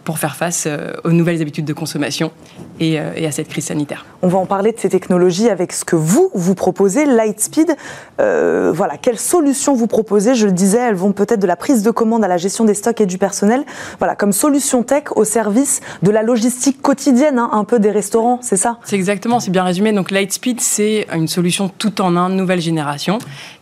pour 0.03 0.19
faire 0.19 0.35
face 0.35 0.65
euh, 0.67 0.93
aux 1.03 1.11
nouvelles 1.11 1.41
habitudes 1.41 1.65
de 1.65 1.73
consommation 1.73 2.31
et, 2.79 2.99
euh, 2.99 3.11
et 3.15 3.25
à 3.25 3.31
cette 3.31 3.47
crise 3.47 3.65
sanitaire. 3.65 4.05
On 4.21 4.27
va 4.27 4.37
en 4.37 4.45
parler 4.45 4.71
de 4.71 4.79
ces 4.79 4.89
technologies 4.89 5.49
avec 5.49 5.73
ce 5.73 5.83
que 5.83 5.95
vous, 5.95 6.29
vous 6.33 6.55
proposez, 6.55 7.05
Lightspeed. 7.05 7.75
Euh, 8.19 8.71
voilà, 8.73 8.97
quelles 8.97 9.19
solutions 9.19 9.73
vous 9.73 9.87
proposez? 9.87 10.35
Je 10.35 10.45
le 10.45 10.51
disais, 10.51 10.77
elles 10.77 10.95
vont 10.95 11.11
peut-être 11.11 11.39
de 11.39 11.47
la 11.47 11.55
prise 11.55 11.83
de 11.83 11.91
commande 11.91 12.23
à 12.23 12.27
la 12.27 12.37
gestion 12.37 12.65
des 12.65 12.73
stocks 12.73 13.01
et 13.01 13.05
du 13.05 13.17
personnel. 13.17 13.63
Voilà, 13.99 14.15
comme 14.15 14.31
solution 14.31 14.83
tech 14.83 15.03
au 15.15 15.23
service 15.23 15.81
de 16.03 16.11
la 16.11 16.23
logistique 16.23 16.81
quotidienne, 16.81 17.39
hein, 17.39 17.49
un 17.51 17.63
peu 17.63 17.79
des 17.79 17.91
restaurants, 17.91 18.39
c'est 18.41 18.57
ça? 18.57 18.77
C'est 18.85 18.95
exactement, 18.95 19.39
c'est 19.39 19.51
bien 19.51 19.63
résumé. 19.63 19.91
Donc 19.91 20.11
Lightspeed, 20.11 20.61
c'est 20.61 21.07
une 21.13 21.27
solution 21.27 21.69
tout 21.69 22.01
en 22.01 22.15
un, 22.15 22.29
nouvelle 22.29 22.61
génération, 22.61 23.19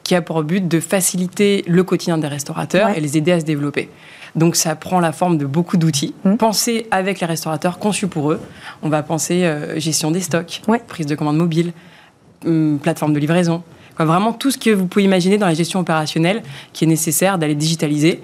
qui 0.10 0.16
a 0.16 0.24
pour 0.24 0.42
but 0.44 0.68
de 0.68 0.80
faciliter 0.80 1.64
le 1.68 1.84
quotidien 1.84 2.18
des 2.18 2.26
restaurateurs 2.28 2.88
Ouais. 2.88 2.98
et 2.98 3.00
les 3.00 3.16
aider 3.16 3.32
à 3.32 3.40
se 3.40 3.46
développer. 3.46 3.92
Donc 4.36 4.56
ça 4.56 4.76
prend 4.76 5.00
la 5.00 5.12
forme 5.12 5.38
de 5.38 5.46
beaucoup 5.46 5.78
d'outils, 5.78 6.16
pensés 6.40 6.88
avec 6.90 7.20
les 7.20 7.28
restaurateurs, 7.28 7.78
conçus 7.78 8.08
pour 8.08 8.32
eux. 8.32 8.40
On 8.82 8.90
va 8.90 9.04
penser 9.04 9.44
euh, 9.44 9.80
gestion 9.80 10.10
des 10.10 10.22
stocks, 10.22 10.64
Ouais. 10.68 10.80
prise 10.88 11.06
de 11.06 11.14
commande 11.14 11.38
mobile, 11.38 11.74
hum, 12.44 12.80
plateforme 12.82 13.14
de 13.14 13.20
livraison. 13.20 13.62
Vraiment 14.00 14.34
tout 14.34 14.50
ce 14.50 14.58
que 14.58 14.72
vous 14.72 14.88
pouvez 14.88 15.06
imaginer 15.06 15.38
dans 15.38 15.46
la 15.46 15.54
gestion 15.54 15.80
opérationnelle 15.80 16.42
qui 16.74 16.86
est 16.86 16.88
nécessaire 16.88 17.38
d'aller 17.38 17.54
digitaliser. 17.54 18.20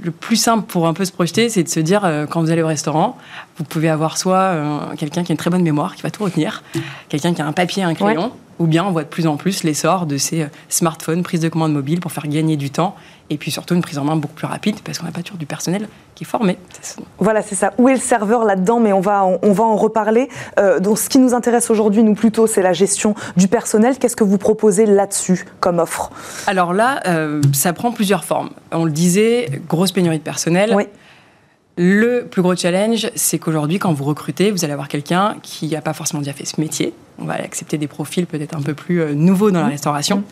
Le 0.00 0.10
plus 0.10 0.34
simple 0.34 0.64
pour 0.66 0.88
un 0.88 0.94
peu 0.94 1.04
se 1.04 1.12
projeter, 1.12 1.48
c'est 1.48 1.62
de 1.62 1.68
se 1.68 1.78
dire, 1.78 2.04
euh, 2.04 2.26
quand 2.26 2.40
vous 2.40 2.50
allez 2.50 2.62
au 2.62 2.66
restaurant, 2.66 3.16
vous 3.56 3.62
pouvez 3.62 3.88
avoir 3.88 4.18
soit 4.18 4.34
euh, 4.36 4.78
quelqu'un 4.98 5.22
qui 5.22 5.30
a 5.30 5.34
une 5.34 5.38
très 5.38 5.50
bonne 5.50 5.62
mémoire, 5.62 5.94
qui 5.94 6.02
va 6.02 6.10
tout 6.10 6.24
retenir, 6.24 6.64
quelqu'un 7.08 7.32
qui 7.34 7.40
a 7.40 7.46
un 7.46 7.52
papier 7.52 7.82
et 7.82 7.86
un 7.86 7.94
crayon, 7.94 8.32
ou 8.58 8.66
bien 8.66 8.84
on 8.84 8.90
voit 8.90 9.04
de 9.04 9.08
plus 9.08 9.26
en 9.26 9.36
plus 9.36 9.64
l'essor 9.64 10.06
de 10.06 10.16
ces 10.16 10.42
euh, 10.42 10.46
smartphones, 10.68 11.22
prise 11.22 11.40
de 11.40 11.48
commande 11.48 11.72
mobile 11.72 12.00
pour 12.00 12.12
faire 12.12 12.26
gagner 12.26 12.56
du 12.56 12.70
temps, 12.70 12.94
et 13.30 13.38
puis 13.38 13.50
surtout 13.50 13.74
une 13.74 13.82
prise 13.82 13.98
en 13.98 14.04
main 14.04 14.16
beaucoup 14.16 14.34
plus 14.34 14.46
rapide, 14.46 14.76
parce 14.84 14.98
qu'on 14.98 15.06
n'a 15.06 15.12
pas 15.12 15.22
toujours 15.22 15.38
du 15.38 15.46
personnel 15.46 15.88
qui 16.14 16.24
est 16.24 16.26
formé. 16.26 16.58
Voilà, 17.18 17.42
c'est 17.42 17.54
ça. 17.54 17.72
Où 17.78 17.88
est 17.88 17.94
le 17.94 18.00
serveur 18.00 18.44
là-dedans? 18.44 18.80
Mais 18.80 18.92
on 18.92 19.00
va, 19.00 19.24
on, 19.24 19.38
on 19.42 19.52
va 19.52 19.64
en 19.64 19.76
reparler. 19.76 20.28
Euh, 20.58 20.78
donc, 20.78 20.98
ce 20.98 21.08
qui 21.08 21.18
nous 21.18 21.34
intéresse 21.34 21.70
aujourd'hui, 21.70 22.02
nous 22.02 22.14
plutôt, 22.14 22.46
c'est 22.46 22.62
la 22.62 22.72
gestion 22.72 23.14
du 23.36 23.48
personnel. 23.48 23.98
Qu'est-ce 23.98 24.16
que 24.16 24.24
vous 24.24 24.38
proposez 24.38 24.86
là-dessus 24.86 25.46
comme 25.60 25.78
offre? 25.78 26.10
Alors 26.46 26.74
là, 26.74 27.00
euh, 27.06 27.40
ça 27.52 27.72
prend 27.72 27.92
plusieurs 27.92 28.24
formes. 28.24 28.50
On 28.72 28.84
le 28.84 28.92
disait, 28.92 29.62
grosse 29.68 29.92
pénurie 29.92 30.18
de 30.18 30.22
personnel. 30.22 30.72
Oui. 30.76 30.84
Le 31.76 32.26
plus 32.30 32.42
gros 32.42 32.54
challenge, 32.54 33.10
c'est 33.16 33.40
qu'aujourd'hui, 33.40 33.80
quand 33.80 33.92
vous 33.92 34.04
recrutez, 34.04 34.52
vous 34.52 34.64
allez 34.64 34.72
avoir 34.72 34.86
quelqu'un 34.86 35.36
qui 35.42 35.68
n'a 35.68 35.80
pas 35.80 35.92
forcément 35.92 36.20
déjà 36.20 36.32
fait 36.32 36.44
ce 36.44 36.60
métier. 36.60 36.94
On 37.18 37.26
va 37.26 37.34
accepter 37.34 37.78
des 37.78 37.86
profils 37.86 38.26
peut-être 38.26 38.56
un 38.56 38.60
peu 38.60 38.74
plus 38.74 39.00
euh, 39.00 39.14
nouveaux 39.14 39.50
dans 39.52 39.60
la 39.60 39.68
restauration. 39.68 40.24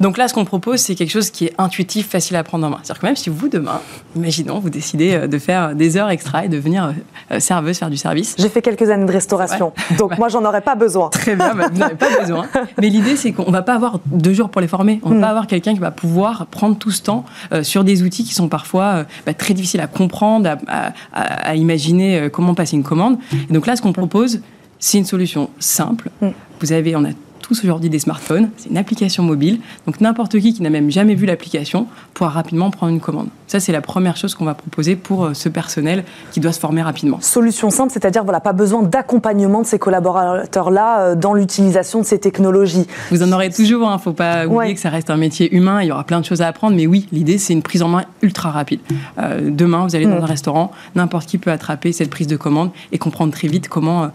Donc 0.00 0.16
là, 0.16 0.26
ce 0.26 0.32
qu'on 0.34 0.46
propose, 0.46 0.80
c'est 0.80 0.94
quelque 0.94 1.10
chose 1.10 1.30
qui 1.30 1.44
est 1.46 1.52
intuitif, 1.58 2.08
facile 2.08 2.36
à 2.36 2.42
prendre 2.42 2.66
en 2.66 2.70
main. 2.70 2.78
C'est-à-dire 2.82 3.00
que 3.02 3.06
même 3.06 3.16
si 3.16 3.28
vous, 3.28 3.48
demain, 3.48 3.80
imaginons, 4.16 4.58
vous 4.58 4.70
décidez 4.70 5.14
euh, 5.14 5.26
de 5.26 5.38
faire 5.38 5.74
des 5.74 5.96
heures 5.98 6.08
extra 6.08 6.44
et 6.46 6.48
de 6.48 6.56
devenir 6.56 6.94
euh, 7.30 7.40
serveuse, 7.40 7.76
faire 7.78 7.90
du 7.90 7.98
service. 7.98 8.34
J'ai 8.38 8.48
fait 8.48 8.62
quelques 8.62 8.88
années 8.88 9.04
de 9.04 9.12
restauration, 9.12 9.72
donc 9.98 10.16
moi, 10.18 10.28
j'en 10.28 10.44
aurais 10.44 10.62
pas 10.62 10.74
besoin. 10.74 11.10
Très 11.10 11.36
bien, 11.36 11.54
bah, 11.54 11.66
vous 11.70 11.78
n'avez 11.78 11.94
pas 11.94 12.08
besoin. 12.20 12.46
Mais 12.80 12.88
l'idée, 12.88 13.16
c'est 13.16 13.32
qu'on 13.32 13.50
va 13.50 13.60
pas 13.62 13.74
avoir 13.74 13.98
deux 14.06 14.32
jours 14.32 14.48
pour 14.48 14.60
les 14.62 14.68
former. 14.68 15.00
On 15.02 15.10
va 15.10 15.14
Mm. 15.16 15.20
pas 15.20 15.28
avoir 15.28 15.46
quelqu'un 15.46 15.74
qui 15.74 15.80
va 15.80 15.90
pouvoir 15.90 16.46
prendre 16.46 16.76
tout 16.78 16.90
ce 16.90 17.02
temps 17.02 17.24
sur 17.62 17.84
des 17.84 18.02
outils 18.02 18.24
qui 18.24 18.32
sont 18.34 18.48
parfois 18.48 19.04
bah, 19.26 19.34
très 19.34 19.52
difficiles 19.54 19.80
à 19.80 19.86
comprendre, 19.86 20.48
à, 20.48 20.56
à- 20.68 20.92
à- 21.12 21.48
à 21.50 21.54
imaginer 21.54 22.28
comment 22.32 22.54
passer 22.54 22.76
une 22.76 22.82
commande. 22.82 23.18
Et 23.50 23.52
donc 23.52 23.66
là, 23.66 23.76
ce 23.76 23.82
qu'on 23.82 23.92
propose, 23.92 24.40
c'est 24.78 24.98
une 24.98 25.04
solution 25.04 25.50
simple. 25.58 26.10
Mm. 26.20 26.28
Vous 26.60 26.72
avez, 26.72 26.96
on 26.96 27.04
a 27.04 27.10
tous 27.40 27.62
aujourd'hui 27.62 27.90
des 27.90 27.98
smartphones, 27.98 28.48
c'est 28.56 28.70
une 28.70 28.78
application 28.78 29.22
mobile. 29.22 29.60
Donc 29.86 30.00
n'importe 30.00 30.38
qui 30.40 30.54
qui 30.54 30.62
n'a 30.62 30.70
même 30.70 30.90
jamais 30.90 31.14
vu 31.14 31.26
l'application 31.26 31.86
pourra 32.14 32.30
rapidement 32.30 32.70
prendre 32.70 32.90
une 32.90 33.00
commande. 33.00 33.28
Ça, 33.48 33.60
c'est 33.60 33.70
la 33.70 33.82
première 33.82 34.16
chose 34.16 34.34
qu'on 34.34 34.46
va 34.46 34.54
proposer 34.54 34.96
pour 34.96 35.26
euh, 35.26 35.34
ce 35.34 35.50
personnel 35.50 36.04
qui 36.32 36.40
doit 36.40 36.52
se 36.52 36.58
former 36.58 36.80
rapidement. 36.80 37.18
Solution 37.20 37.68
simple, 37.68 37.92
c'est-à-dire 37.92 38.24
voilà, 38.24 38.40
pas 38.40 38.54
besoin 38.54 38.82
d'accompagnement 38.82 39.60
de 39.60 39.66
ces 39.66 39.78
collaborateurs-là 39.78 41.00
euh, 41.00 41.14
dans 41.14 41.34
l'utilisation 41.34 42.00
de 42.00 42.06
ces 42.06 42.18
technologies. 42.18 42.86
Vous 43.10 43.22
en 43.22 43.30
aurez 43.32 43.50
toujours, 43.50 43.86
il 43.90 43.92
ne 43.92 43.98
faut 43.98 44.12
pas 44.14 44.46
oublier 44.46 44.56
Ouais. 44.70 44.74
que 44.74 44.80
ça 44.80 44.88
reste 44.88 45.10
un 45.10 45.16
métier 45.18 45.54
humain, 45.54 45.82
il 45.82 45.88
y 45.88 45.92
aura 45.92 46.04
plein 46.04 46.20
de 46.20 46.24
choses 46.24 46.40
à 46.40 46.48
apprendre, 46.48 46.74
mais 46.76 46.86
oui, 46.86 47.06
l'idée 47.12 47.36
c'est 47.36 47.52
une 47.52 47.62
prise 47.62 47.82
en 47.82 47.88
main 47.88 48.04
ultra 48.22 48.50
rapide. 48.52 48.80
Euh, 49.18 49.50
demain, 49.50 49.86
vous 49.86 49.94
allez 49.94 50.06
dans 50.06 50.18
Mm. 50.18 50.22
un 50.22 50.26
restaurant, 50.26 50.72
n'importe 50.94 51.26
qui 51.28 51.36
peut 51.36 51.50
attraper 51.50 51.92
cette 51.92 52.08
prise 52.10 52.26
de 52.26 52.36
commande 52.36 52.70
et 52.92 52.96
comprendre 52.98 53.32
très 53.34 53.48
vite 53.48 53.68
comment, 53.68 54.10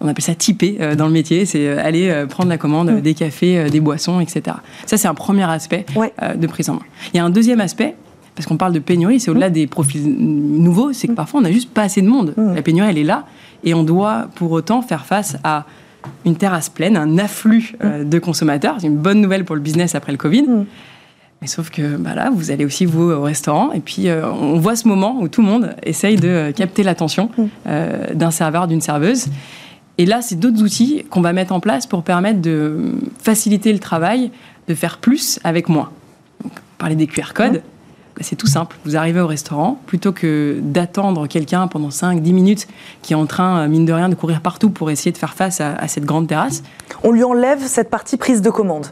on 0.00 0.08
appelle 0.08 0.24
ça 0.24 0.34
typer 0.34 0.78
euh, 0.80 0.94
dans 0.94 1.06
le 1.06 1.12
métier, 1.12 1.44
c'est 1.44 1.66
euh, 1.66 1.84
aller 1.84 2.08
euh, 2.08 2.26
prendre 2.26 2.48
la 2.48 2.58
commande, 2.58 2.88
euh, 2.88 3.00
des 3.00 3.14
cafés, 3.14 3.68
des 3.70 3.80
boissons, 3.80 4.20
etc. 4.20 4.56
Ça 4.86 4.96
c'est 4.96 5.08
un 5.08 5.14
premier 5.14 5.44
aspect 5.44 5.84
Ouais. 5.96 6.12
de 6.36 6.46
prise 6.46 6.70
en 6.70 6.74
main. 6.74 6.82
Il 7.12 7.16
y 7.16 7.20
a 7.20 7.24
un 7.24 7.30
deuxième 7.30 7.60
aspect, 7.60 7.94
parce 8.34 8.46
qu'on 8.46 8.56
parle 8.56 8.72
de 8.72 8.78
pénurie, 8.78 9.18
c'est 9.20 9.30
au-delà 9.30 9.50
des 9.50 9.66
profils 9.66 10.02
nouveaux, 10.06 10.92
c'est 10.92 11.08
que 11.08 11.12
parfois 11.14 11.40
on 11.40 11.42
n'a 11.42 11.50
juste 11.52 11.70
pas 11.70 11.82
assez 11.82 12.02
de 12.02 12.08
monde. 12.08 12.34
Mm. 12.36 12.54
La 12.54 12.62
pénurie, 12.62 12.88
elle 12.90 12.98
est 12.98 13.04
là, 13.04 13.24
et 13.64 13.74
on 13.74 13.82
doit 13.82 14.28
pour 14.36 14.52
autant 14.52 14.82
faire 14.82 15.04
face 15.06 15.36
à 15.42 15.64
une 16.24 16.36
terrasse 16.36 16.68
pleine, 16.68 16.96
un 16.96 17.18
afflux 17.18 17.74
de 17.82 18.18
consommateurs. 18.20 18.76
C'est 18.78 18.86
une 18.86 18.96
bonne 18.96 19.20
nouvelle 19.20 19.44
pour 19.44 19.56
le 19.56 19.60
business 19.62 19.94
après 19.96 20.12
le 20.12 20.18
Covid. 20.18 20.42
Mm. 20.42 20.64
Mais 21.42 21.46
sauf 21.48 21.70
que 21.70 21.96
bah 21.96 22.14
là, 22.16 22.30
vous 22.34 22.50
allez 22.50 22.64
aussi 22.64 22.84
vous 22.84 23.10
au 23.10 23.22
restaurant 23.22 23.70
et 23.72 23.78
puis 23.80 24.08
euh, 24.08 24.28
on 24.28 24.58
voit 24.58 24.74
ce 24.74 24.88
moment 24.88 25.18
où 25.20 25.28
tout 25.28 25.40
le 25.40 25.46
monde 25.46 25.70
essaye 25.84 26.16
de 26.16 26.50
capter 26.54 26.82
l'attention 26.82 27.30
Mm. 27.36 27.42
euh, 27.68 28.14
d'un 28.14 28.30
serveur, 28.32 28.66
d'une 28.68 28.80
serveuse. 28.80 29.26
Et 29.98 30.06
là, 30.06 30.22
c'est 30.22 30.36
d'autres 30.36 30.62
outils 30.62 31.04
qu'on 31.10 31.20
va 31.20 31.32
mettre 31.32 31.52
en 31.52 31.60
place 31.60 31.86
pour 31.86 32.04
permettre 32.04 32.40
de 32.40 32.92
faciliter 33.20 33.72
le 33.72 33.80
travail, 33.80 34.30
de 34.68 34.74
faire 34.74 34.98
plus 34.98 35.40
avec 35.42 35.68
moins. 35.68 35.90
Donc, 36.42 36.52
parler 36.78 36.94
des 36.94 37.08
QR 37.08 37.32
codes, 37.34 37.62
bah, 38.16 38.22
c'est 38.22 38.36
tout 38.36 38.46
simple. 38.46 38.76
Vous 38.84 38.96
arrivez 38.96 39.20
au 39.20 39.26
restaurant, 39.26 39.80
plutôt 39.86 40.12
que 40.12 40.58
d'attendre 40.62 41.26
quelqu'un 41.26 41.66
pendant 41.66 41.88
5-10 41.88 42.32
minutes 42.32 42.68
qui 43.02 43.12
est 43.12 43.16
en 43.16 43.26
train, 43.26 43.60
euh, 43.60 43.68
mine 43.68 43.86
de 43.86 43.92
rien, 43.92 44.08
de 44.08 44.14
courir 44.14 44.40
partout 44.40 44.70
pour 44.70 44.90
essayer 44.90 45.10
de 45.10 45.18
faire 45.18 45.34
face 45.34 45.60
à, 45.60 45.74
à 45.74 45.88
cette 45.88 46.04
grande 46.04 46.28
terrasse, 46.28 46.62
On 47.02 47.10
lui 47.10 47.24
enlève 47.24 47.66
cette 47.66 47.90
partie 47.90 48.16
prise 48.16 48.40
de 48.40 48.50
commande. 48.50 48.86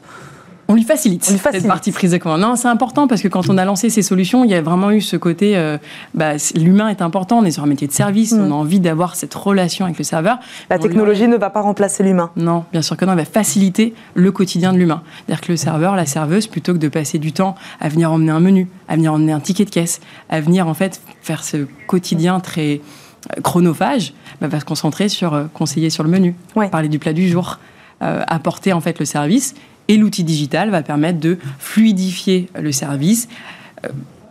On 0.69 0.75
lui 0.75 0.83
facilite, 0.83 1.25
On 1.29 1.33
lui 1.33 1.39
facilite. 1.39 1.63
cette 1.63 1.69
partie 1.71 1.93
prise 1.93 2.11
de 2.11 2.19
commande. 2.19 2.41
Non, 2.41 2.57
c'est 2.57 2.69
important 2.69 3.07
parce 3.07 3.23
que 3.23 3.29
quand 3.29 3.49
on 3.49 3.57
a 3.59 3.65
lancé 3.65 3.89
ces 3.91 4.03
solutions, 4.03 4.45
il 4.45 4.51
y 4.51 4.55
a 4.55 4.61
vraiment 4.63 4.91
eu 4.91 5.01
ce 5.01 5.17
côté, 5.17 5.57
euh, 5.57 5.79
bah, 6.15 6.33
l'humain 6.57 6.89
est 6.89 7.03
important, 7.03 7.39
on 7.39 7.45
est 7.45 7.51
sur 7.53 7.63
un 7.63 7.67
métier 7.67 7.87
de 7.87 7.93
service, 7.93 8.33
Mm. 8.33 8.41
on 8.41 8.51
a 8.51 8.55
envie 8.55 8.81
d'avoir 8.81 9.15
cette 9.17 9.33
relation 9.35 9.85
avec 9.85 9.97
le 9.99 10.05
serveur. 10.05 10.39
La 10.71 10.77
lui 10.77 10.83
technologie 10.83 11.29
ne 11.29 11.37
va 11.37 11.51
pas 11.51 11.61
remplacer 11.61 12.03
l'humain. 12.03 12.31
Non, 12.37 12.65
bien 12.73 12.83
sûr 12.83 12.97
que 12.97 13.05
non, 13.05 13.13
elle 13.13 13.19
va 13.19 13.25
faciliter 13.25 13.95
le 14.15 14.33
quotidien 14.33 14.73
de 14.73 14.79
l'humain. 14.79 15.03
C'est-à-dire 15.27 15.41
que 15.41 15.53
le 15.53 15.57
serveur, 15.57 15.95
la 15.95 16.07
serveuse, 16.07 16.47
plutôt 16.49 16.73
que 16.73 16.79
de 16.79 16.89
passer 16.89 17.19
du 17.19 17.33
temps 17.33 17.55
à 17.81 17.89
venir 17.89 18.11
emmener 18.11 18.33
un 18.33 18.41
menu, 18.41 18.69
à 18.89 18.97
venir 18.97 19.13
emmener 19.13 19.33
un 19.33 19.41
ticket 19.41 19.65
de 19.67 19.71
caisse, 19.71 20.01
à 20.31 20.41
venir 20.41 20.67
en 20.69 20.75
fait 20.75 21.01
faire 21.23 21.45
ce 21.45 21.67
quotidien 21.87 22.41
très 22.41 22.81
euh, 23.37 23.41
chronophage, 23.43 24.15
bah, 24.41 24.49
va 24.49 24.59
se 24.61 24.65
concentrer 24.65 25.09
sur 25.09 25.35
euh, 25.35 25.45
conseiller 25.55 25.91
sur 25.91 26.03
le 26.05 26.11
menu, 26.11 26.35
Ouais. 26.57 26.69
parler 26.69 26.89
du 26.89 26.99
plat 26.99 27.13
du 27.13 27.29
jour, 27.29 27.59
euh, 28.03 28.23
apporter 28.27 28.73
en 28.73 28.81
fait 28.81 28.99
le 28.99 29.05
service. 29.05 29.55
Et 29.89 29.97
l'outil 29.97 30.25
digital 30.25 30.71
va 30.71 30.83
permettre 30.83 31.21
de 31.21 31.39
fluidifier 31.59 32.49
le 32.61 32.73
service. 32.73 33.29
euh, 33.85 33.89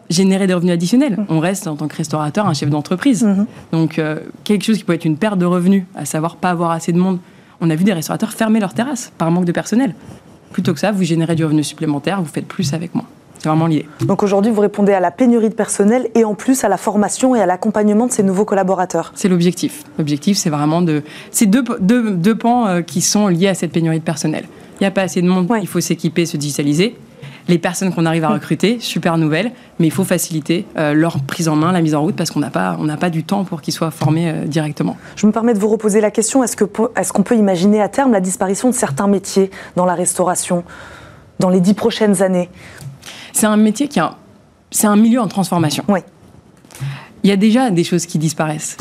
générer 0.10 0.48
des 0.48 0.54
revenus 0.54 0.74
additionnels. 0.74 1.26
On 1.30 1.40
reste 1.40 1.68
en 1.68 1.76
tant 1.76 1.88
que 1.88 1.96
restaurateur 1.96 2.46
un 2.48 2.54
chef 2.54 2.70
d'entreprise. 2.70 3.24
Mhm. 3.24 3.46
Donc 3.72 4.00
euh, 4.00 4.20
quelque 4.44 4.64
chose 4.64 4.78
qui 4.78 4.84
peut 4.84 4.94
être 4.94 5.06
une 5.06 5.18
perte 5.18 5.40
de 5.40 5.46
revenus, 5.46 5.84
à 5.96 6.06
savoir 6.06 6.36
pas 6.36 6.52
avoir 6.52 6.72
assez 6.72 6.92
de 6.92 7.00
monde. 7.00 7.20
On 7.62 7.70
a 7.70 7.76
vu 7.76 7.84
des 7.84 7.94
restaurateurs 7.94 8.32
fermer 8.32 8.60
leurs 8.60 8.74
terrasses 8.74 9.12
par 9.18 9.32
manque 9.32 9.46
de 9.46 9.52
personnel. 9.52 9.96
Plutôt 10.52 10.74
que 10.74 10.80
ça, 10.80 10.92
vous 10.92 11.04
générez 11.04 11.36
du 11.36 11.44
revenu 11.44 11.64
supplémentaire, 11.64 12.22
vous 12.22 12.30
faites 12.32 12.48
plus 12.48 12.74
avec 12.74 12.94
moins. 12.94 13.06
C'est 13.40 13.50
vraiment 13.50 13.68
lié. 13.68 13.88
Donc 14.02 14.24
aujourd'hui, 14.24 14.52
vous 14.52 14.62
répondez 14.62 14.94
à 14.94 15.00
la 15.00 15.12
pénurie 15.12 15.50
de 15.50 15.54
personnel 15.56 16.08
et 16.16 16.24
en 16.24 16.36
plus 16.36 16.64
à 16.64 16.70
la 16.70 16.78
formation 16.78 17.36
et 17.36 17.42
à 17.42 17.46
l'accompagnement 17.46 18.08
de 18.08 18.12
ces 18.12 18.24
nouveaux 18.24 18.46
collaborateurs. 18.46 19.12
C'est 19.16 19.28
l'objectif. 19.28 19.84
L'objectif, 19.98 20.38
c'est 20.38 20.50
vraiment 20.50 20.82
de... 20.82 21.04
C'est 21.32 21.46
deux, 21.46 21.64
deux, 21.80 22.12
deux 22.12 22.36
pans 22.36 22.68
euh, 22.68 22.82
qui 22.82 23.02
sont 23.02 23.28
liés 23.28 23.48
à 23.48 23.54
cette 23.54 23.72
pénurie 23.72 24.00
de 24.00 24.04
personnel. 24.04 24.46
Il 24.80 24.84
n'y 24.84 24.88
a 24.88 24.92
pas 24.92 25.04
assez 25.04 25.22
de 25.22 25.28
monde, 25.28 25.50
Ouais. 25.50 25.60
il 25.62 25.68
faut 25.68 25.80
s'équiper, 25.82 26.26
se 26.26 26.38
digitaliser. 26.38 26.96
Les 27.48 27.60
personnes 27.60 27.94
qu'on 27.94 28.08
arrive 28.08 28.24
à 28.24 28.30
recruter, 28.30 28.78
super 28.80 29.20
nouvelle, 29.20 29.52
mais 29.80 29.86
il 29.86 29.92
faut 29.92 30.04
faciliter 30.04 30.66
euh, 30.78 30.94
leur 30.94 31.20
prise 31.22 31.48
en 31.48 31.56
main, 31.56 31.72
la 31.72 31.82
mise 31.82 31.94
en 31.94 32.02
route, 32.02 32.16
parce 32.16 32.32
qu'on 32.32 32.40
n'a 32.40 32.50
pas, 32.50 32.76
on 32.80 32.88
pas 32.98 33.12
du 33.12 33.24
temps 33.24 33.44
pour 33.44 33.62
qu'ils 33.62 33.74
soient 33.74 33.92
formés 33.92 34.30
euh, 34.32 34.46
directement. 34.46 34.98
Je 35.16 35.28
me 35.28 35.32
permets 35.32 35.54
de 35.54 35.60
vous 35.60 35.68
reposer 35.70 36.02
la 36.02 36.10
question, 36.10 36.44
est-ce 36.44 36.56
qu'on 37.14 37.24
peut 37.24 37.36
imaginer 37.38 37.82
à 37.84 37.88
terme 37.88 38.12
la 38.14 38.20
disparition 38.20 38.70
de 38.70 38.74
certains 38.74 39.08
métiers 39.08 39.52
dans 39.76 39.86
la 39.86 39.94
restauration 39.94 40.64
dans 41.40 41.50
les 41.50 41.62
dix 41.62 41.76
prochaines 41.76 42.24
années? 42.24 42.50
C'est 43.32 43.46
un 43.48 43.58
métier 43.58 43.88
qui 43.88 44.00
a... 44.00 44.16
C'est 44.72 44.88
un 44.88 44.96
milieu 44.96 45.22
en 45.22 45.28
transformation. 45.28 45.84
Oui. 45.88 46.00
Il 47.24 47.30
y 47.30 47.34
a 47.34 47.38
déjà 47.38 47.70
des 47.70 47.84
choses 47.84 48.08
qui 48.08 48.18
disparaissent. 48.18 48.76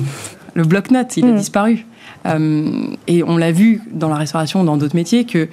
Le 0.55 0.65
bloc-notes, 0.65 1.17
il 1.19 1.25
a 1.27 1.29
Mm. 1.33 1.37
disparu. 1.37 1.87
Euh, 2.27 2.87
et 3.07 3.23
on 3.23 3.37
l'a 3.37 3.53
vu 3.53 3.83
dans 3.93 4.09
la 4.09 4.17
restauration, 4.17 4.65
dans 4.65 4.77
d'autres 4.79 4.97
métiers, 4.97 5.25
que 5.27 5.49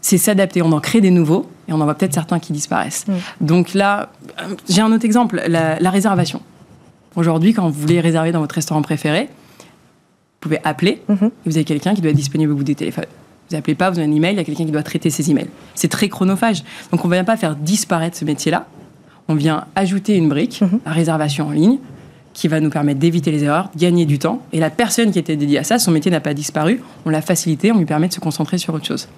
c'est 0.00 0.18
s'adapter. 0.18 0.62
On 0.62 0.72
en 0.72 0.80
crée 0.80 1.00
des 1.00 1.10
nouveaux 1.10 1.48
et 1.68 1.72
on 1.72 1.80
en 1.80 1.84
voit 1.84 1.94
peut-être 1.94 2.14
certains 2.14 2.38
qui 2.38 2.52
disparaissent. 2.52 3.06
Mm. 3.08 3.12
Donc 3.46 3.74
là, 3.74 4.10
euh, 4.40 4.54
j'ai 4.68 4.80
un 4.80 4.92
autre 4.92 5.04
exemple, 5.04 5.42
la, 5.46 5.78
la 5.78 5.90
réservation. 5.90 6.40
Aujourd'hui, 7.16 7.52
quand 7.52 7.68
vous 7.68 7.80
voulez 7.80 8.00
réserver 8.00 8.32
dans 8.32 8.40
votre 8.40 8.54
restaurant 8.54 8.82
préféré, 8.82 9.24
vous 9.24 10.38
pouvez 10.48 10.58
appeler 10.64 11.02
Mhm. 11.08 11.26
et 11.26 11.30
vous 11.50 11.56
avez 11.56 11.64
quelqu'un 11.64 11.94
qui 11.94 12.00
doit 12.00 12.10
être 12.10 12.16
disponible 12.16 12.52
au 12.52 12.56
bout 12.56 12.64
des 12.64 12.74
téléphones. 12.74 13.04
Vous 13.50 13.56
appelez 13.56 13.74
pas, 13.74 13.90
vous 13.90 13.98
avez 13.98 14.06
un 14.08 14.12
email, 14.14 14.34
il 14.34 14.36
y 14.38 14.40
a 14.40 14.44
quelqu'un 14.44 14.64
qui 14.64 14.70
doit 14.70 14.82
traiter 14.84 15.10
ces 15.10 15.30
emails. 15.30 15.48
C'est 15.74 15.88
très 15.88 16.08
chronophage. 16.08 16.62
Donc 16.92 17.04
on 17.04 17.08
ne 17.08 17.12
vient 17.14 17.24
pas 17.24 17.36
faire 17.36 17.56
disparaître 17.56 18.16
ce 18.16 18.24
métier-là. 18.24 18.66
On 19.28 19.34
vient 19.34 19.64
ajouter 19.74 20.16
une 20.16 20.28
brique, 20.28 20.60
Mhm. 20.62 20.80
la 20.86 20.92
réservation 20.92 21.48
en 21.48 21.50
ligne, 21.50 21.78
qui 22.40 22.48
va 22.48 22.58
nous 22.58 22.70
permettre 22.70 22.98
d'éviter 22.98 23.30
les 23.30 23.44
erreurs, 23.44 23.68
de 23.74 23.78
gagner 23.78 24.06
du 24.06 24.18
temps. 24.18 24.40
Et 24.54 24.60
la 24.60 24.70
personne 24.70 25.12
qui 25.12 25.18
était 25.18 25.36
dédiée 25.36 25.58
à 25.58 25.62
ça, 25.62 25.78
son 25.78 25.90
métier 25.90 26.10
n'a 26.10 26.20
pas 26.20 26.32
disparu. 26.32 26.80
On 27.04 27.10
l'a 27.10 27.20
facilité, 27.20 27.70
on 27.70 27.76
lui 27.76 27.84
permet 27.84 28.08
de 28.08 28.14
se 28.14 28.20
concentrer 28.20 28.56
sur 28.56 28.72
autre 28.72 28.86
chose. 28.86 29.08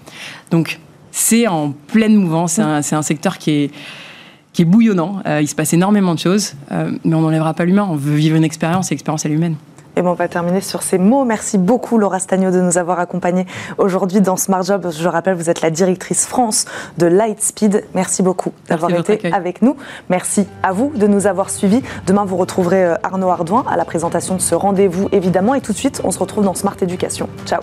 Donc 0.51 0.81
c'est 1.13 1.47
en 1.47 1.71
pleine 1.71 2.17
mouvance. 2.17 2.59
C'est 2.83 2.97
un, 2.97 3.03
secteur 3.03 3.39
qui 3.39 3.51
est 3.53 3.71
qui 4.53 4.63
est 4.63 4.65
bouillonnant. 4.65 5.23
Euh, 5.25 5.41
il 5.41 5.47
se 5.47 5.55
passe 5.55 5.73
énormément 5.73 6.17
de 6.17 6.19
choses, 6.19 6.55
euh, 6.73 6.91
mais 7.05 7.15
on 7.15 7.21
n'enlèvera 7.21 7.55
pas 7.55 7.65
l'humain. 7.65 7.87
On 7.89 7.95
veut 7.95 8.17
vivre 8.17 8.35
une 8.35 8.43
expérience, 8.43 8.91
et 8.91 8.95
l'expérience 8.97 9.25
est 9.25 9.31
humaine. 9.31 9.55
Et 9.97 10.03
ben 10.03 10.09
on 10.09 10.15
va 10.15 10.29
terminer 10.29 10.61
sur 10.61 10.83
ces 10.83 10.99
mots. 10.99 11.25
Merci 11.25 11.59
beaucoup 11.59 11.99
Laura 11.99 12.19
Stagno 12.19 12.51
de 12.51 12.61
nous 12.61 12.79
avoir 12.79 12.99
accompagnés 12.99 13.47
aujourd'hui 13.79 14.21
dans 14.21 14.37
Smart 14.37 14.63
Job. 14.63 14.89
Je 14.91 15.09
rappelle, 15.09 15.35
vous 15.35 15.51
êtes 15.51 15.61
la 15.61 15.71
directrice 15.71 16.27
France 16.27 16.65
de 16.99 17.07
Lightspeed. 17.07 17.85
Merci 17.95 18.23
beaucoup 18.23 18.53
d'avoir 18.69 18.91
été 18.91 19.15
accueil. 19.15 19.33
avec 19.33 19.63
nous. 19.63 19.77
Merci 20.09 20.47
à 20.63 20.73
vous 20.73 20.93
de 20.95 21.07
nous 21.07 21.27
avoir 21.27 21.51
suivis. 21.51 21.83
Demain, 22.07 22.25
vous 22.25 22.37
retrouverez 22.37 22.85
euh, 22.85 22.95
Arnaud 23.03 23.31
Ardouin 23.31 23.65
à 23.69 23.77
la 23.77 23.85
présentation 23.85 24.35
de 24.35 24.41
ce 24.41 24.55
rendez-vous, 24.55 25.09
évidemment. 25.13 25.55
Et 25.55 25.61
tout 25.61 25.73
de 25.73 25.79
suite, 25.79 26.01
on 26.05 26.11
se 26.11 26.19
retrouve 26.19 26.45
dans 26.45 26.55
Smart 26.55 26.77
Éducation. 26.81 27.29
Ciao. 27.47 27.61